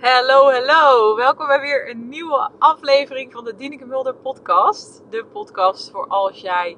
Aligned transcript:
Hallo, 0.00 0.50
hallo. 0.50 1.16
Welkom 1.16 1.46
bij 1.46 1.60
weer 1.60 1.90
een 1.90 2.08
nieuwe 2.08 2.50
aflevering 2.58 3.32
van 3.32 3.44
de 3.44 3.54
Dieneke 3.54 3.84
Mulder 3.84 4.14
podcast. 4.14 5.02
De 5.10 5.24
podcast 5.24 5.90
voor 5.90 6.06
als 6.06 6.40
jij 6.40 6.76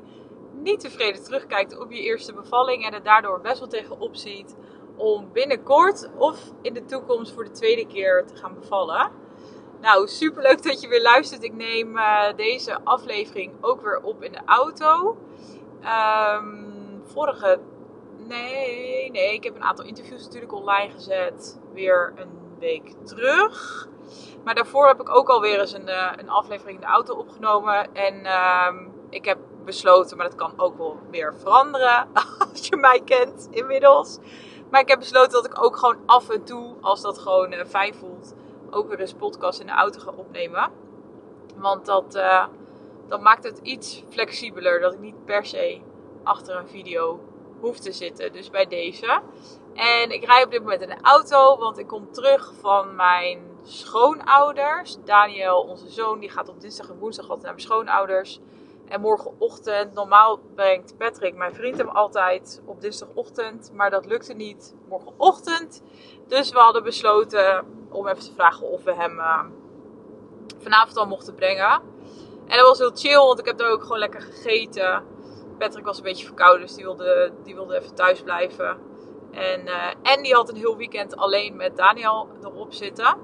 niet 0.52 0.80
tevreden 0.80 1.24
terugkijkt 1.24 1.78
op 1.78 1.90
je 1.90 2.00
eerste 2.00 2.34
bevalling 2.34 2.84
en 2.84 2.92
er 2.92 3.02
daardoor 3.02 3.40
best 3.40 3.58
wel 3.58 3.68
tegenop 3.68 4.16
ziet 4.16 4.56
om 4.96 5.32
binnenkort 5.32 6.10
of 6.16 6.52
in 6.62 6.74
de 6.74 6.84
toekomst 6.84 7.32
voor 7.32 7.44
de 7.44 7.50
tweede 7.50 7.86
keer 7.86 8.26
te 8.26 8.36
gaan 8.36 8.54
bevallen. 8.54 9.10
Nou, 9.80 10.08
super 10.08 10.42
leuk 10.42 10.62
dat 10.62 10.80
je 10.80 10.88
weer 10.88 11.02
luistert. 11.02 11.42
Ik 11.42 11.54
neem 11.54 11.96
uh, 11.96 12.34
deze 12.36 12.78
aflevering 12.84 13.52
ook 13.60 13.82
weer 13.82 14.00
op 14.02 14.22
in 14.22 14.32
de 14.32 14.42
auto. 14.44 15.16
Um, 15.82 17.02
vorige. 17.04 17.60
Nee, 18.16 19.10
nee, 19.10 19.34
ik 19.34 19.44
heb 19.44 19.54
een 19.54 19.62
aantal 19.62 19.84
interviews 19.84 20.24
natuurlijk 20.24 20.52
online 20.52 20.92
gezet. 20.92 21.60
Weer 21.72 22.12
een 22.16 22.37
week 22.58 22.94
terug. 23.04 23.86
Maar 24.44 24.54
daarvoor 24.54 24.86
heb 24.86 25.00
ik 25.00 25.08
ook 25.16 25.28
alweer 25.28 25.60
eens 25.60 25.72
een, 25.72 25.88
uh, 25.88 26.12
een 26.16 26.28
aflevering 26.28 26.74
in 26.74 26.86
de 26.86 26.92
auto 26.92 27.14
opgenomen. 27.14 27.94
En 27.94 28.24
uh, 28.24 28.72
ik 29.10 29.24
heb 29.24 29.38
besloten, 29.64 30.16
maar 30.16 30.26
dat 30.26 30.38
kan 30.38 30.52
ook 30.56 30.76
wel 30.76 30.98
weer 31.10 31.34
veranderen. 31.36 32.08
Als 32.50 32.66
je 32.66 32.76
mij 32.76 33.02
kent 33.04 33.48
inmiddels. 33.50 34.18
Maar 34.70 34.80
ik 34.80 34.88
heb 34.88 34.98
besloten 34.98 35.32
dat 35.32 35.44
ik 35.44 35.62
ook 35.62 35.76
gewoon 35.76 35.96
af 36.06 36.30
en 36.30 36.44
toe, 36.44 36.74
als 36.80 37.02
dat 37.02 37.18
gewoon 37.18 37.52
uh, 37.52 37.64
fijn 37.64 37.94
voelt, 37.94 38.34
ook 38.70 38.88
weer 38.88 39.00
eens 39.00 39.14
podcast 39.14 39.60
in 39.60 39.66
de 39.66 39.72
auto 39.72 40.00
ga 40.00 40.12
opnemen. 40.16 40.70
Want 41.56 41.86
dat, 41.86 42.16
uh, 42.16 42.46
dat 43.08 43.20
maakt 43.20 43.44
het 43.44 43.58
iets 43.62 44.04
flexibeler. 44.08 44.80
Dat 44.80 44.92
ik 44.92 44.98
niet 44.98 45.24
per 45.24 45.46
se 45.46 45.80
achter 46.22 46.56
een 46.56 46.68
video 46.68 47.20
hoef 47.60 47.78
te 47.78 47.92
zitten. 47.92 48.32
Dus 48.32 48.50
bij 48.50 48.66
deze. 48.66 49.20
En 49.78 50.10
ik 50.10 50.24
rij 50.24 50.44
op 50.44 50.50
dit 50.50 50.62
moment 50.62 50.80
in 50.82 50.88
de 50.88 51.00
auto, 51.02 51.58
want 51.58 51.78
ik 51.78 51.86
kom 51.86 52.12
terug 52.12 52.52
van 52.60 52.94
mijn 52.94 53.40
schoonouders. 53.62 54.96
Daniel, 55.04 55.60
onze 55.60 55.90
zoon, 55.90 56.18
die 56.18 56.30
gaat 56.30 56.48
op 56.48 56.60
dinsdag 56.60 56.88
en 56.88 56.98
woensdag 56.98 57.28
altijd 57.28 57.44
naar 57.44 57.54
mijn 57.54 57.66
schoonouders. 57.66 58.40
En 58.88 59.00
morgenochtend, 59.00 59.94
normaal 59.94 60.40
brengt 60.54 60.96
Patrick, 60.96 61.34
mijn 61.34 61.54
vriend, 61.54 61.76
hem 61.76 61.88
altijd 61.88 62.62
op 62.64 62.80
dinsdagochtend. 62.80 63.70
Maar 63.74 63.90
dat 63.90 64.06
lukte 64.06 64.32
niet 64.32 64.74
morgenochtend. 64.88 65.82
Dus 66.26 66.50
we 66.50 66.58
hadden 66.58 66.82
besloten 66.82 67.66
om 67.90 68.06
even 68.06 68.22
te 68.22 68.34
vragen 68.34 68.66
of 68.66 68.84
we 68.84 68.94
hem 68.94 69.18
uh, 69.18 69.44
vanavond 70.58 70.96
al 70.96 71.06
mochten 71.06 71.34
brengen. 71.34 71.80
En 72.46 72.56
dat 72.56 72.68
was 72.68 72.78
heel 72.78 72.94
chill, 72.94 73.18
want 73.18 73.38
ik 73.38 73.46
heb 73.46 73.58
daar 73.58 73.70
ook 73.70 73.82
gewoon 73.82 73.98
lekker 73.98 74.20
gegeten. 74.20 75.04
Patrick 75.58 75.84
was 75.84 75.96
een 75.96 76.02
beetje 76.02 76.26
verkouden, 76.26 76.66
dus 76.66 76.74
die 76.74 76.84
wilde, 76.84 77.32
die 77.44 77.54
wilde 77.54 77.78
even 77.78 77.94
thuis 77.94 78.22
blijven. 78.22 78.87
En, 79.30 79.66
uh, 79.66 80.22
die 80.22 80.34
had 80.34 80.48
een 80.48 80.56
heel 80.56 80.76
weekend 80.76 81.16
alleen 81.16 81.56
met 81.56 81.76
Daniel 81.76 82.28
erop 82.42 82.72
zitten. 82.72 83.16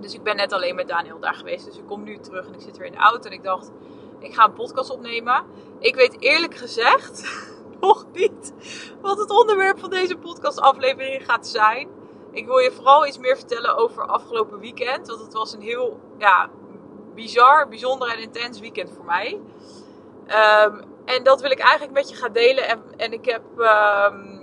Dus 0.00 0.14
ik 0.14 0.22
ben 0.22 0.36
net 0.36 0.52
alleen 0.52 0.74
met 0.74 0.88
Daniel 0.88 1.18
daar 1.18 1.34
geweest. 1.34 1.64
Dus 1.64 1.78
ik 1.78 1.86
kom 1.86 2.02
nu 2.02 2.18
terug 2.18 2.46
en 2.46 2.54
ik 2.54 2.60
zit 2.60 2.76
weer 2.76 2.86
in 2.86 2.92
de 2.92 2.98
auto. 2.98 3.28
En 3.28 3.34
ik 3.34 3.42
dacht, 3.42 3.70
ik 4.18 4.34
ga 4.34 4.44
een 4.44 4.52
podcast 4.52 4.90
opnemen. 4.90 5.44
Ik 5.78 5.94
weet 5.94 6.20
eerlijk 6.20 6.54
gezegd 6.54 7.44
nog 7.80 8.06
niet 8.12 8.52
wat 9.00 9.18
het 9.18 9.30
onderwerp 9.30 9.78
van 9.78 9.90
deze 9.90 10.16
podcastaflevering 10.16 11.24
gaat 11.24 11.46
zijn. 11.46 11.88
Ik 12.30 12.46
wil 12.46 12.58
je 12.58 12.72
vooral 12.72 13.06
iets 13.06 13.18
meer 13.18 13.36
vertellen 13.36 13.76
over 13.76 14.06
afgelopen 14.06 14.58
weekend. 14.58 15.06
Want 15.06 15.20
het 15.20 15.32
was 15.32 15.52
een 15.52 15.60
heel 15.60 16.00
ja, 16.18 16.50
bizar, 17.14 17.68
bijzonder 17.68 18.08
en 18.08 18.18
intens 18.18 18.60
weekend 18.60 18.90
voor 18.96 19.04
mij. 19.04 19.40
Um, 20.64 20.80
en 21.04 21.22
dat 21.22 21.40
wil 21.40 21.50
ik 21.50 21.58
eigenlijk 21.58 21.92
met 21.92 22.08
je 22.10 22.16
gaan 22.16 22.32
delen. 22.32 22.68
En, 22.68 22.82
en 22.96 23.12
ik 23.12 23.24
heb... 23.24 23.42
Um, 23.58 24.35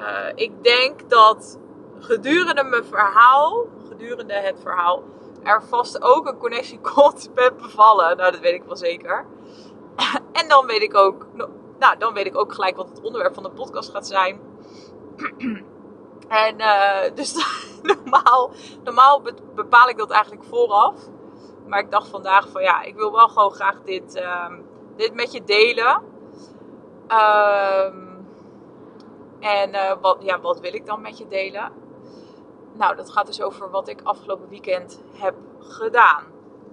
uh, 0.00 0.32
ik 0.34 0.64
denk 0.64 1.10
dat 1.10 1.58
gedurende 1.98 2.64
mijn 2.64 2.84
verhaal, 2.84 3.66
gedurende 3.88 4.34
het 4.34 4.60
verhaal, 4.60 5.02
er 5.42 5.62
vast 5.62 6.02
ook 6.02 6.26
een 6.26 6.38
connectie 6.38 6.80
komt 6.94 7.30
met 7.34 7.56
bevallen. 7.56 8.16
Nou, 8.16 8.30
dat 8.30 8.40
weet 8.40 8.54
ik 8.54 8.64
wel 8.64 8.76
zeker. 8.76 9.26
en 10.32 10.48
dan 10.48 10.66
weet 10.66 10.82
ik 10.82 10.94
ook, 10.94 11.26
nou, 11.78 11.98
dan 11.98 12.14
weet 12.14 12.26
ik 12.26 12.38
ook 12.38 12.52
gelijk 12.52 12.76
wat 12.76 12.88
het 12.88 13.00
onderwerp 13.00 13.34
van 13.34 13.42
de 13.42 13.50
podcast 13.50 13.90
gaat 13.90 14.06
zijn. 14.06 14.40
en 16.28 16.60
uh, 16.60 17.14
dus 17.14 17.34
normaal, 17.82 18.50
normaal 18.84 19.22
bepaal 19.54 19.88
ik 19.88 19.98
dat 19.98 20.10
eigenlijk 20.10 20.44
vooraf. 20.44 20.94
Maar 21.66 21.78
ik 21.78 21.90
dacht 21.90 22.08
vandaag 22.08 22.48
van 22.48 22.62
ja, 22.62 22.82
ik 22.82 22.96
wil 22.96 23.12
wel 23.12 23.28
gewoon 23.28 23.50
graag 23.50 23.82
dit, 23.84 24.22
um, 24.48 24.64
dit 24.96 25.14
met 25.14 25.32
je 25.32 25.44
delen. 25.44 26.02
Um, 27.08 28.09
en 29.40 29.74
uh, 29.74 29.92
wat, 30.00 30.16
ja, 30.20 30.40
wat 30.40 30.60
wil 30.60 30.74
ik 30.74 30.86
dan 30.86 31.00
met 31.00 31.18
je 31.18 31.26
delen? 31.26 31.72
Nou, 32.72 32.96
dat 32.96 33.10
gaat 33.10 33.26
dus 33.26 33.42
over 33.42 33.70
wat 33.70 33.88
ik 33.88 34.00
afgelopen 34.02 34.48
weekend 34.48 35.02
heb 35.12 35.34
gedaan 35.58 36.24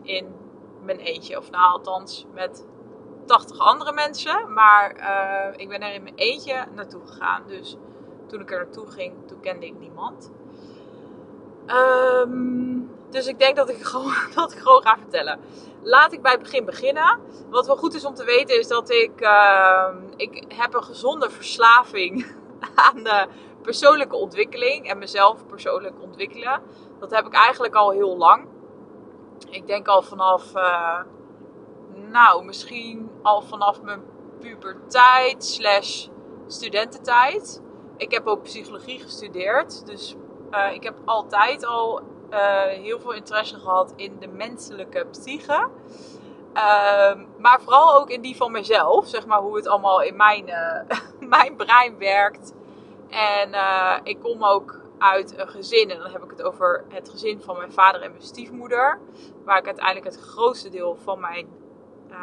in 0.02 0.36
mijn 0.82 1.00
eentje. 1.00 1.38
Of 1.38 1.50
nou, 1.52 1.72
althans 1.72 2.26
met 2.34 2.66
80 3.26 3.60
andere 3.60 3.94
mensen. 3.94 4.54
Maar 4.54 4.96
uh, 4.96 5.60
ik 5.60 5.70
ben 5.70 5.82
er 5.82 5.94
in 5.94 6.04
mijn 6.04 6.16
eentje 6.16 6.66
naartoe 6.76 7.02
gegaan. 7.06 7.44
Dus 7.48 7.78
toen 8.28 8.42
ik 8.42 8.52
er 8.52 8.58
naartoe 8.58 8.92
ging, 8.92 9.14
toen 9.28 9.40
kende 9.40 9.66
ik 9.66 9.80
niemand. 9.80 10.32
Um, 11.68 12.92
dus 13.10 13.28
ik 13.28 13.40
denk 13.40 13.56
dat 13.56 13.70
ik, 13.70 13.82
gewoon, 13.92 14.14
dat 14.36 14.52
ik 14.52 14.58
gewoon 14.58 14.82
ga 14.82 14.98
vertellen. 14.98 15.40
Laat 15.82 16.14
ik 16.14 16.22
bij 16.22 16.32
het 16.32 16.42
begin 16.42 16.66
beginnen. 16.66 17.20
Wat 17.50 17.68
wel 17.68 17.78
goed 17.78 17.94
is 17.94 18.06
om 18.06 18.14
te 18.14 18.24
weten 18.24 18.60
is 18.60 18.68
dat 18.68 18.90
ik, 18.90 19.22
uh, 19.22 19.88
ik 20.16 20.44
heb 20.48 20.74
een 20.74 20.84
gezonde 20.84 21.30
verslaving 21.30 22.26
aan 22.86 23.30
persoonlijke 23.62 24.16
ontwikkeling 24.16 24.90
en 24.90 24.98
mezelf 24.98 25.46
persoonlijk 25.46 26.02
ontwikkelen. 26.02 26.62
Dat 27.00 27.12
heb 27.12 27.26
ik 27.26 27.34
eigenlijk 27.34 27.76
al 27.76 27.92
heel 27.92 28.18
lang. 28.18 28.48
Ik 29.50 29.68
denk 29.68 29.88
al 29.88 30.02
vanaf, 30.02 30.56
uh, 30.56 31.00
nou, 32.12 32.46
misschien 32.46 33.10
al 33.22 33.42
vanaf 33.42 33.82
mijn 33.82 34.02
puberteit 34.40 35.46
slash 35.46 36.08
studententijd. 36.48 37.62
Ik 37.98 38.12
heb 38.12 38.28
ook 38.28 38.44
psychologie 38.44 39.00
gestudeerd, 39.00 39.86
dus 39.86 40.16
uh, 40.52 40.74
ik 40.74 40.84
heb 40.84 40.96
altijd 41.06 41.66
al 41.66 42.02
uh, 42.32 42.66
heel 42.66 43.00
veel 43.00 43.14
interesse 43.14 43.60
gehad 43.60 43.94
in 43.96 44.20
de 44.20 44.28
menselijke 44.28 45.06
psyche. 45.12 45.70
Uh, 46.58 47.14
maar 47.38 47.62
vooral 47.62 47.96
ook 48.00 48.10
in 48.10 48.22
die 48.22 48.36
van 48.36 48.52
mezelf, 48.52 49.08
zeg 49.08 49.26
maar 49.26 49.40
hoe 49.40 49.56
het 49.56 49.68
allemaal 49.68 50.02
in 50.02 50.16
mijn, 50.16 50.48
uh, 50.48 50.98
mijn 51.30 51.56
brein 51.56 51.98
werkt. 51.98 52.54
En 53.10 53.50
uh, 53.50 53.98
ik 54.04 54.20
kom 54.20 54.44
ook 54.44 54.80
uit 54.98 55.38
een 55.38 55.48
gezin, 55.48 55.90
en 55.90 56.00
dan 56.00 56.12
heb 56.12 56.24
ik 56.24 56.30
het 56.30 56.42
over 56.42 56.86
het 56.90 57.10
gezin 57.10 57.42
van 57.42 57.58
mijn 57.58 57.72
vader 57.72 58.02
en 58.02 58.12
mijn 58.12 58.24
stiefmoeder. 58.24 59.00
Waar 59.44 59.58
ik 59.58 59.66
uiteindelijk 59.66 60.06
het 60.06 60.20
grootste 60.20 60.70
deel 60.70 60.96
van 60.96 61.20
mijn 61.20 61.48
uh, 62.10 62.18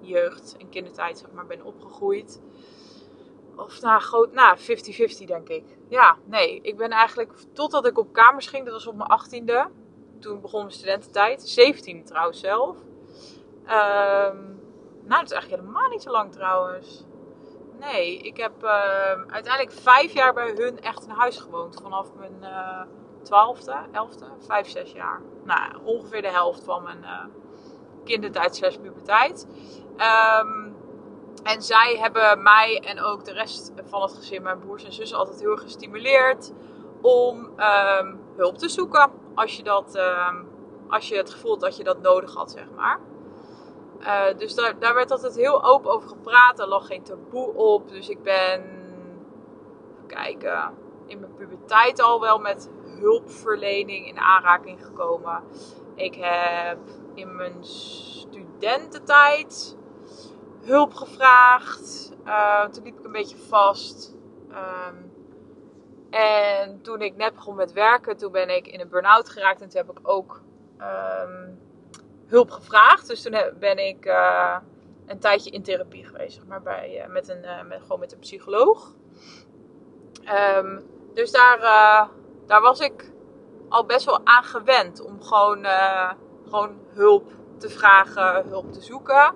jeugd 0.00 0.56
en 0.58 0.68
kindertijd 0.68 1.18
zeg 1.18 1.30
maar, 1.30 1.46
ben 1.46 1.64
opgegroeid. 1.64 2.42
Of 3.56 3.80
nou, 3.80 4.00
groot, 4.00 4.32
nou, 4.32 4.58
50-50 4.58 4.62
denk 5.24 5.48
ik. 5.48 5.64
Ja, 5.88 6.16
nee, 6.24 6.60
ik 6.60 6.76
ben 6.76 6.90
eigenlijk, 6.90 7.32
totdat 7.52 7.86
ik 7.86 7.98
op 7.98 8.12
kamers 8.12 8.46
ging, 8.46 8.64
dat 8.64 8.72
was 8.72 8.86
op 8.86 8.96
mijn 8.96 9.10
18e. 9.10 9.72
Toen 10.20 10.40
begon 10.40 10.60
mijn 10.60 10.72
studententijd. 10.72 11.48
17 11.48 12.04
trouwens 12.04 12.40
zelf. 12.40 12.76
Um, 13.70 14.60
nou, 15.02 15.20
dat 15.20 15.30
is 15.30 15.32
eigenlijk 15.32 15.62
helemaal 15.62 15.88
niet 15.88 16.02
zo 16.02 16.10
lang 16.10 16.32
trouwens. 16.32 17.04
Nee, 17.78 18.18
ik 18.18 18.36
heb 18.36 18.64
uh, 18.64 18.70
uiteindelijk 19.10 19.72
vijf 19.72 20.12
jaar 20.12 20.32
bij 20.34 20.52
hun 20.56 20.80
echt 20.80 21.04
in 21.04 21.10
huis 21.10 21.38
gewoond. 21.38 21.80
Vanaf 21.82 22.14
mijn 22.14 22.36
uh, 22.40 22.80
twaalfde, 23.22 23.76
elfde, 23.92 24.24
vijf, 24.38 24.68
zes 24.68 24.92
jaar. 24.92 25.20
Nou, 25.44 25.76
ongeveer 25.84 26.22
de 26.22 26.30
helft 26.30 26.64
van 26.64 26.82
mijn 26.82 27.02
uh, 27.02 27.24
kindertijd 28.04 28.56
slash 28.56 28.76
puberteit. 28.76 29.46
Um, 30.40 30.76
en 31.42 31.62
zij 31.62 31.96
hebben 32.00 32.42
mij 32.42 32.82
en 32.84 33.00
ook 33.02 33.24
de 33.24 33.32
rest 33.32 33.72
van 33.84 34.02
het 34.02 34.12
gezin, 34.12 34.42
mijn 34.42 34.58
broers 34.58 34.84
en 34.84 34.92
zussen, 34.92 35.18
altijd 35.18 35.40
heel 35.40 35.56
gestimuleerd 35.56 36.52
om 37.00 37.52
hulp 38.36 38.58
te 38.58 38.68
zoeken. 38.68 39.10
Als 39.34 39.56
je, 39.56 39.62
dat, 39.62 39.98
als 40.88 41.08
je 41.08 41.16
het 41.16 41.30
gevoel 41.30 41.58
dat 41.58 41.76
je 41.76 41.84
dat 41.84 42.00
nodig 42.00 42.34
had, 42.34 42.50
zeg 42.50 42.70
maar. 42.76 43.00
Uh, 44.00 44.24
dus 44.36 44.54
daar, 44.54 44.78
daar 44.78 44.94
werd 44.94 45.10
altijd 45.10 45.34
heel 45.34 45.64
open 45.64 45.90
over 45.90 46.08
gepraat. 46.08 46.58
Er 46.58 46.68
lag 46.68 46.86
geen 46.86 47.02
taboe 47.02 47.54
op. 47.54 47.88
Dus 47.88 48.08
ik 48.08 48.22
ben, 48.22 48.62
kijken, 50.06 50.74
in 51.06 51.20
mijn 51.20 51.34
puberteit 51.34 52.02
al 52.02 52.20
wel 52.20 52.38
met 52.38 52.70
hulpverlening 52.98 54.06
in 54.06 54.18
aanraking 54.18 54.84
gekomen. 54.84 55.42
Ik 55.94 56.14
heb 56.14 56.78
in 57.14 57.36
mijn 57.36 57.64
studententijd 57.64 59.76
hulp 60.64 60.94
gevraagd. 60.94 62.12
Uh, 62.24 62.64
toen 62.64 62.84
liep 62.84 62.98
ik 62.98 63.04
een 63.04 63.12
beetje 63.12 63.36
vast. 63.36 64.16
Um, 64.50 65.12
en 66.10 66.82
toen 66.82 67.00
ik 67.00 67.16
net 67.16 67.34
begon 67.34 67.54
met 67.54 67.72
werken, 67.72 68.16
toen 68.16 68.32
ben 68.32 68.56
ik 68.56 68.66
in 68.66 68.80
een 68.80 68.88
burn-out 68.88 69.28
geraakt. 69.28 69.60
En 69.60 69.68
toen 69.68 69.86
heb 69.86 69.98
ik 69.98 70.08
ook 70.08 70.42
um, 70.78 71.57
hulp 72.28 72.50
gevraagd. 72.50 73.06
Dus 73.06 73.22
toen 73.22 73.36
ben 73.58 73.86
ik 73.86 74.06
uh, 74.06 74.56
een 75.06 75.18
tijdje 75.18 75.50
in 75.50 75.62
therapie 75.62 76.04
geweest, 76.04 76.34
zeg 76.34 76.46
maar, 76.46 76.62
bij, 76.62 77.04
uh, 77.04 77.12
met 77.12 77.28
een, 77.28 77.42
uh, 77.44 77.62
met, 77.68 77.80
gewoon 77.80 78.00
met 78.00 78.12
een 78.12 78.18
psycholoog. 78.18 78.94
Um, 80.56 80.86
dus 81.14 81.30
daar, 81.30 81.60
daar 82.46 82.60
was 82.60 82.80
ik 82.80 83.12
al 83.68 83.84
best 83.84 84.04
wel 84.04 84.20
aan 84.24 84.44
gewend 84.44 85.00
om 85.00 85.22
gewoon, 85.22 85.66
gewoon 86.44 86.78
hulp 86.92 87.32
te 87.58 87.68
vragen, 87.68 88.48
hulp 88.48 88.72
te 88.72 88.80
zoeken. 88.80 89.34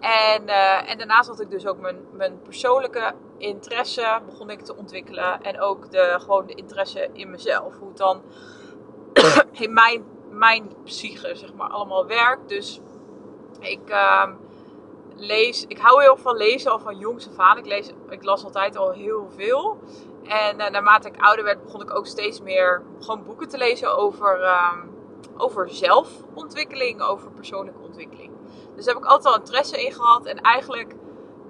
En, 0.00 0.46
en 0.86 0.98
daarnaast 0.98 1.28
had 1.28 1.40
ik 1.40 1.50
dus 1.50 1.66
ook 1.66 1.78
mijn, 1.78 2.00
mijn 2.12 2.42
persoonlijke 2.42 3.14
interesse 3.38 4.20
begon 4.26 4.50
ik 4.50 4.60
te 4.60 4.76
ontwikkelen. 4.76 5.42
En 5.42 5.60
ook 5.60 5.90
de, 5.90 6.16
gewoon 6.20 6.46
de 6.46 6.54
interesse 6.54 7.08
in 7.12 7.30
mezelf. 7.30 7.78
Hoe 7.78 7.88
het 7.88 7.96
dan 7.96 8.22
in 9.64 9.72
mijn, 9.72 10.04
mijn 10.32 10.74
psyche 10.84 11.34
zeg 11.34 11.54
maar 11.54 11.68
allemaal 11.68 12.06
werkt. 12.06 12.48
Dus 12.48 12.80
ik 13.60 13.90
uh, 13.90 14.28
lees, 15.16 15.64
ik 15.66 15.78
hou 15.78 16.02
heel 16.02 16.16
van 16.16 16.36
lezen 16.36 16.70
al 16.70 16.78
van 16.78 16.98
jongs 16.98 17.28
af 17.28 17.38
aan. 17.38 17.58
Ik, 17.58 17.66
lees, 17.66 17.90
ik 18.08 18.24
las 18.24 18.44
altijd 18.44 18.76
al 18.76 18.90
heel 18.90 19.28
veel. 19.36 19.78
En 20.22 20.60
uh, 20.60 20.68
naarmate 20.68 21.08
ik 21.08 21.20
ouder 21.20 21.44
werd 21.44 21.62
begon 21.62 21.82
ik 21.82 21.96
ook 21.96 22.06
steeds 22.06 22.40
meer 22.40 22.82
gewoon 23.00 23.24
boeken 23.24 23.48
te 23.48 23.58
lezen 23.58 23.96
over, 23.96 24.40
uh, 24.40 24.76
over 25.36 25.70
zelfontwikkeling, 25.70 27.02
over 27.02 27.30
persoonlijke 27.30 27.80
ontwikkeling. 27.80 28.30
Dus 28.74 28.84
daar 28.84 28.94
heb 28.94 29.02
ik 29.02 29.10
altijd 29.10 29.34
al 29.34 29.40
interesse 29.40 29.84
in 29.84 29.92
gehad. 29.92 30.24
En 30.24 30.40
eigenlijk 30.40 30.94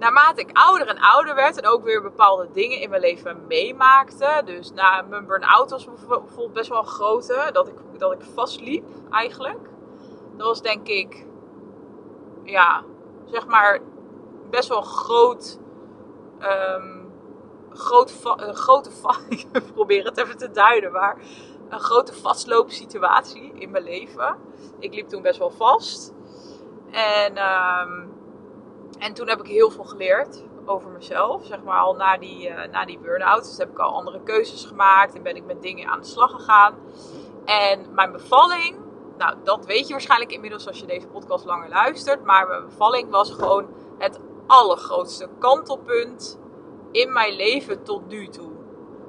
naarmate 0.03 0.41
ik 0.41 0.57
ouder 0.57 0.87
en 0.87 0.99
ouder 0.99 1.35
werd 1.35 1.57
en 1.57 1.67
ook 1.67 1.83
weer 1.83 2.01
bepaalde 2.01 2.47
dingen 2.51 2.79
in 2.79 2.89
mijn 2.89 3.01
leven 3.01 3.47
meemaakte. 3.47 4.41
Dus 4.45 4.71
na 4.71 5.01
mijn 5.01 5.25
burn-out 5.25 5.69
was 5.69 5.85
bijvoorbeeld 5.85 6.53
best 6.53 6.69
wel 6.69 6.83
grote. 6.83 7.49
Dat 7.51 7.67
ik, 7.67 7.75
dat 7.97 8.11
ik 8.11 8.21
vastliep 8.33 8.85
eigenlijk. 9.09 9.69
Dat 10.37 10.47
was 10.47 10.61
denk 10.61 10.87
ik, 10.87 11.25
ja, 12.43 12.83
zeg 13.25 13.47
maar 13.47 13.79
best 14.49 14.69
wel 14.69 14.81
groot. 14.81 15.59
Um, 16.39 17.11
groot 17.69 18.13
een 18.35 18.55
grote 18.55 18.89
ik 19.29 19.73
probeer 19.73 20.05
het 20.05 20.17
even 20.17 20.37
te 20.37 20.51
duiden, 20.51 20.91
maar 20.91 21.17
een 21.69 21.79
grote 21.79 22.13
vastloopsituatie 22.13 23.51
in 23.53 23.71
mijn 23.71 23.83
leven. 23.83 24.37
Ik 24.79 24.93
liep 24.93 25.07
toen 25.07 25.21
best 25.21 25.39
wel 25.39 25.51
vast. 25.51 26.13
En 26.91 27.37
um, 27.37 28.12
en 29.03 29.13
toen 29.13 29.27
heb 29.27 29.39
ik 29.39 29.47
heel 29.47 29.71
veel 29.71 29.83
geleerd 29.83 30.43
over 30.65 30.89
mezelf, 30.89 31.45
zeg 31.45 31.63
maar 31.63 31.79
al 31.79 31.95
na 31.95 32.17
die, 32.17 32.49
na 32.71 32.85
die 32.85 32.99
burn-out. 32.99 33.43
Dus 33.43 33.57
heb 33.57 33.69
ik 33.69 33.79
al 33.79 33.95
andere 33.95 34.21
keuzes 34.23 34.65
gemaakt 34.65 35.15
en 35.15 35.23
ben 35.23 35.35
ik 35.35 35.45
met 35.45 35.61
dingen 35.61 35.89
aan 35.89 35.99
de 35.99 36.07
slag 36.07 36.31
gegaan. 36.31 36.75
En 37.45 37.93
mijn 37.93 38.11
bevalling, 38.11 38.77
nou 39.17 39.35
dat 39.43 39.65
weet 39.65 39.87
je 39.87 39.93
waarschijnlijk 39.93 40.31
inmiddels 40.31 40.67
als 40.67 40.79
je 40.79 40.85
deze 40.85 41.07
podcast 41.07 41.45
langer 41.45 41.69
luistert. 41.69 42.23
Maar 42.23 42.47
mijn 42.47 42.65
bevalling 42.65 43.09
was 43.09 43.31
gewoon 43.31 43.67
het 43.97 44.19
allergrootste 44.47 45.29
kantelpunt 45.39 46.39
in 46.91 47.13
mijn 47.13 47.35
leven 47.35 47.83
tot 47.83 48.07
nu 48.07 48.27
toe. 48.27 48.51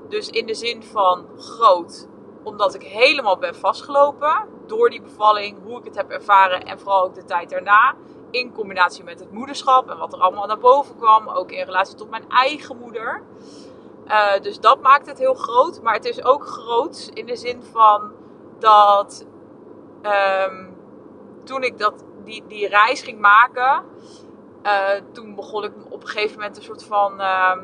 Dus 0.08 0.29
in 0.29 0.46
de 0.46 0.55
zin 0.55 0.82
van 0.82 1.26
groot, 1.37 2.08
omdat 2.43 2.75
ik 2.75 2.82
helemaal 2.82 3.38
ben 3.38 3.55
vastgelopen 3.55 4.49
door 4.67 4.91
die 4.91 5.02
bevalling, 5.02 5.58
hoe 5.64 5.79
ik 5.79 5.85
het 5.85 5.96
heb 5.96 6.11
ervaren 6.11 6.62
en 6.62 6.79
vooral 6.79 7.05
ook 7.05 7.14
de 7.14 7.25
tijd 7.25 7.50
daarna 7.50 7.94
in 8.35 8.53
combinatie 8.53 9.05
met 9.05 9.21
het 9.21 9.33
moederschap 9.33 9.91
en 9.91 9.99
wat 9.99 10.13
er 10.13 10.19
allemaal 10.19 10.47
naar 10.47 10.59
boven 10.59 10.97
kwam, 10.97 11.29
ook 11.29 11.51
in 11.51 11.65
relatie 11.65 11.95
tot 11.95 12.11
mijn 12.11 12.29
eigen 12.29 12.77
moeder. 12.77 13.23
Uh, 14.07 14.41
dus 14.41 14.61
dat 14.61 14.81
maakt 14.81 15.07
het 15.07 15.19
heel 15.19 15.35
groot. 15.35 15.83
Maar 15.83 15.95
het 15.95 16.05
is 16.05 16.25
ook 16.25 16.47
groot 16.47 17.11
in 17.15 17.27
de 17.27 17.37
zin 17.37 17.63
van 17.63 18.13
dat 18.59 19.27
um, 20.03 20.77
toen 21.45 21.63
ik 21.63 21.79
dat, 21.79 22.05
die, 22.25 22.45
die 22.47 22.69
reis 22.69 23.03
ging 23.03 23.21
maken, 23.21 23.85
uh, 24.63 24.89
toen 25.13 25.35
begon 25.35 25.65
ik 25.65 25.73
op 25.89 26.01
een 26.03 26.09
gegeven 26.09 26.39
moment 26.39 26.57
een 26.57 26.63
soort 26.63 26.85
van 26.85 27.21
uh, 27.21 27.57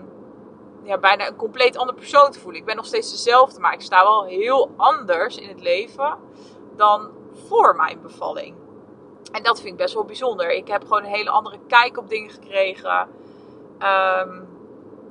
ja, 0.82 0.98
bijna 0.98 1.26
een 1.26 1.36
compleet 1.36 1.76
andere 1.76 1.98
persoon 1.98 2.30
te 2.30 2.40
voelen. 2.40 2.60
Ik 2.60 2.66
ben 2.66 2.76
nog 2.76 2.86
steeds 2.86 3.10
dezelfde, 3.10 3.60
maar 3.60 3.72
ik 3.72 3.80
sta 3.80 4.02
wel 4.02 4.24
heel 4.24 4.70
anders 4.76 5.36
in 5.36 5.48
het 5.48 5.60
leven 5.60 6.18
dan 6.76 7.10
voor 7.48 7.76
mijn 7.76 8.00
bevalling. 8.02 8.59
En 9.32 9.42
dat 9.42 9.60
vind 9.60 9.72
ik 9.72 9.76
best 9.76 9.94
wel 9.94 10.04
bijzonder. 10.04 10.50
Ik 10.50 10.68
heb 10.68 10.82
gewoon 10.82 11.04
een 11.04 11.14
hele 11.14 11.30
andere 11.30 11.58
kijk 11.66 11.98
op 11.98 12.08
dingen 12.08 12.30
gekregen. 12.30 13.08
Um, 13.78 14.48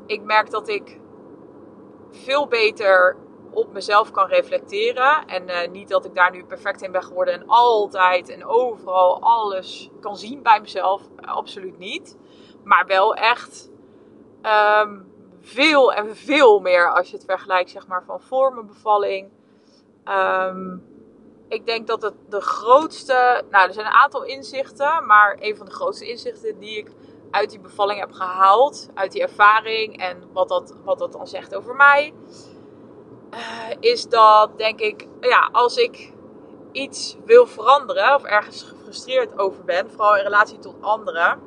ik 0.06 0.22
merk 0.22 0.50
dat 0.50 0.68
ik 0.68 1.00
veel 2.12 2.48
beter 2.48 3.18
op 3.52 3.74
mezelf 3.74 4.12
kan 4.12 4.28
reflecteren. 4.28 5.26
En 5.26 5.50
uh, 5.50 5.72
niet 5.72 5.90
dat 5.90 6.06
ik 6.06 6.16
daar 6.16 6.32
nu 6.32 6.46
perfect 6.46 6.82
in 6.82 6.92
ben 6.92 7.04
geworden 7.04 7.34
en 7.34 7.44
altijd 7.48 8.30
en 8.30 8.46
overal 8.46 9.22
alles 9.22 9.90
kan 10.00 10.18
zien 10.18 10.44
bij 10.44 10.62
mezelf. 10.62 11.02
absoluut 11.16 11.78
niet. 11.78 12.18
Maar 12.64 12.86
wel 12.86 13.16
echt 13.16 13.70
um, 14.82 15.14
veel 15.42 15.94
en 15.94 16.16
veel 16.16 16.60
meer 16.60 16.92
als 16.92 17.10
je 17.10 17.16
het 17.16 17.26
vergelijkt 17.26 17.70
zeg 17.70 17.88
maar, 17.88 18.04
van 18.04 18.22
voor 18.22 18.54
mijn 18.54 18.68
bevalling. 18.68 19.30
Um, 20.06 20.84
ik 21.50 21.66
denk 21.66 21.88
dat 21.88 22.02
het 22.02 22.14
de 22.30 22.42
grootste. 22.42 23.44
Nou, 23.50 23.68
er 23.68 23.74
zijn 23.74 23.86
een 23.86 23.92
aantal 23.92 24.24
inzichten. 24.24 25.06
Maar 25.06 25.38
een 25.40 25.58
van 25.58 25.66
de 25.66 25.72
grootste 25.72 26.10
inzichten 26.10 26.60
die 26.60 26.78
ik 26.78 26.92
uit 27.32 27.50
die 27.50 27.60
bevalling 27.60 28.00
heb 28.00 28.12
gehaald. 28.12 28.90
Uit 28.94 29.12
die 29.12 29.22
ervaring 29.22 29.98
en 29.98 30.30
wat 30.34 30.50
dat, 30.50 30.74
wat 30.84 31.00
dat 31.00 31.12
dan 31.12 31.28
zegt 31.28 31.56
over 31.56 31.76
mij. 31.76 32.14
Uh, 33.34 33.40
is 33.80 34.08
dat, 34.08 34.58
denk 34.58 34.80
ik, 34.80 35.08
ja, 35.20 35.50
als 35.52 35.78
ik 35.78 36.14
iets 36.72 37.18
wil 37.26 37.46
veranderen. 37.46 38.16
Of 38.16 38.24
ergens 38.24 38.64
gefrustreerd 38.64 39.40
over 39.40 39.64
ben. 39.64 39.92
Vooral 39.92 40.18
in 40.18 40.24
relatie 40.24 40.60
tot 40.60 40.76
anderen. 40.82 41.40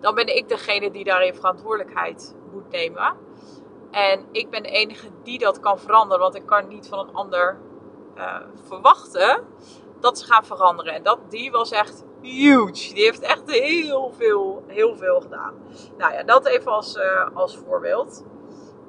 Dan 0.00 0.14
ben 0.14 0.36
ik 0.36 0.48
degene 0.48 0.90
die 0.90 1.04
daarin 1.04 1.34
verantwoordelijkheid 1.34 2.34
moet 2.52 2.70
nemen. 2.70 3.16
En 3.90 4.26
ik 4.32 4.50
ben 4.50 4.62
de 4.62 4.68
enige 4.68 5.08
die 5.22 5.38
dat 5.38 5.60
kan 5.60 5.78
veranderen. 5.78 6.22
Want 6.22 6.34
ik 6.34 6.46
kan 6.46 6.68
niet 6.68 6.88
van 6.88 6.98
een 6.98 7.14
ander 7.14 7.58
uh, 8.16 8.36
verwachten 8.66 9.44
dat 10.00 10.18
ze 10.18 10.26
gaan 10.26 10.44
veranderen. 10.44 10.94
En 10.94 11.02
dat, 11.02 11.18
die 11.28 11.50
was 11.50 11.70
echt 11.70 12.04
huge. 12.20 12.94
Die 12.94 13.04
heeft 13.04 13.20
echt 13.20 13.50
heel 13.50 14.12
veel, 14.16 14.62
heel 14.66 14.96
veel 14.96 15.20
gedaan. 15.20 15.54
Nou 15.98 16.12
ja, 16.12 16.22
dat 16.22 16.46
even 16.46 16.72
als, 16.72 16.96
uh, 16.96 17.28
als 17.34 17.56
voorbeeld. 17.56 18.24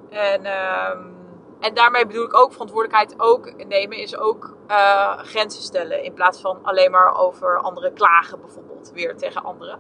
En, 0.10 0.46
um, 0.46 1.16
en 1.60 1.74
daarmee 1.74 2.08
bedoel 2.08 2.26
ik 2.26 2.38
ook 2.38 2.52
verantwoordelijkheid 2.52 3.14
ook 3.18 3.66
nemen, 3.68 3.98
is 3.98 4.18
ook 4.18 4.56
uh, 4.68 5.18
grenzen 5.18 5.64
stellen. 5.64 6.04
In 6.04 6.14
plaats 6.14 6.42
van 6.42 6.60
alleen 6.64 6.92
maar 6.92 7.16
over 7.16 7.58
anderen 7.58 7.94
klagen, 7.94 8.42
bijvoorbeeld, 8.42 8.92
weer 8.94 9.18
tegen 9.18 9.44
anderen. 9.44 9.80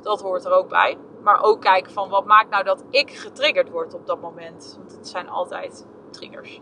Dat 0.00 0.20
hoort 0.20 0.44
er 0.44 0.52
ook 0.52 0.68
bij. 0.68 0.98
Maar 1.22 1.42
ook 1.42 1.60
kijken 1.60 1.92
van 1.92 2.08
wat 2.08 2.24
maakt 2.24 2.50
nou 2.50 2.64
dat 2.64 2.84
ik 2.90 3.10
getriggerd 3.10 3.70
word 3.70 3.94
op 3.94 4.06
dat 4.06 4.20
moment. 4.20 4.74
Want 4.78 4.92
het 4.92 5.08
zijn 5.08 5.28
altijd 5.28 5.86
triggers. 6.10 6.60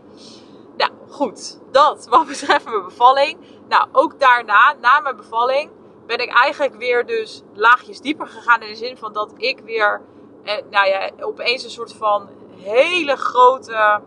Nou, 0.81 0.91
goed. 1.09 1.59
Dat 1.71 2.07
wat 2.09 2.27
betreft 2.27 2.65
mijn 2.65 2.83
bevalling. 2.83 3.37
Nou, 3.67 3.87
ook 3.91 4.19
daarna, 4.19 4.73
na 4.81 4.99
mijn 4.99 5.15
bevalling, 5.15 5.71
ben 6.05 6.17
ik 6.17 6.29
eigenlijk 6.29 6.75
weer 6.75 7.05
dus 7.05 7.43
laagjes 7.53 8.01
dieper 8.01 8.27
gegaan. 8.27 8.61
In 8.61 8.67
de 8.67 8.75
zin 8.75 8.97
van 8.97 9.13
dat 9.13 9.33
ik 9.37 9.59
weer, 9.59 10.01
eh, 10.43 10.55
nou 10.69 10.87
ja, 10.87 11.09
opeens 11.19 11.63
een 11.63 11.69
soort 11.69 11.93
van 11.93 12.29
hele 12.55 13.15
grote 13.15 14.01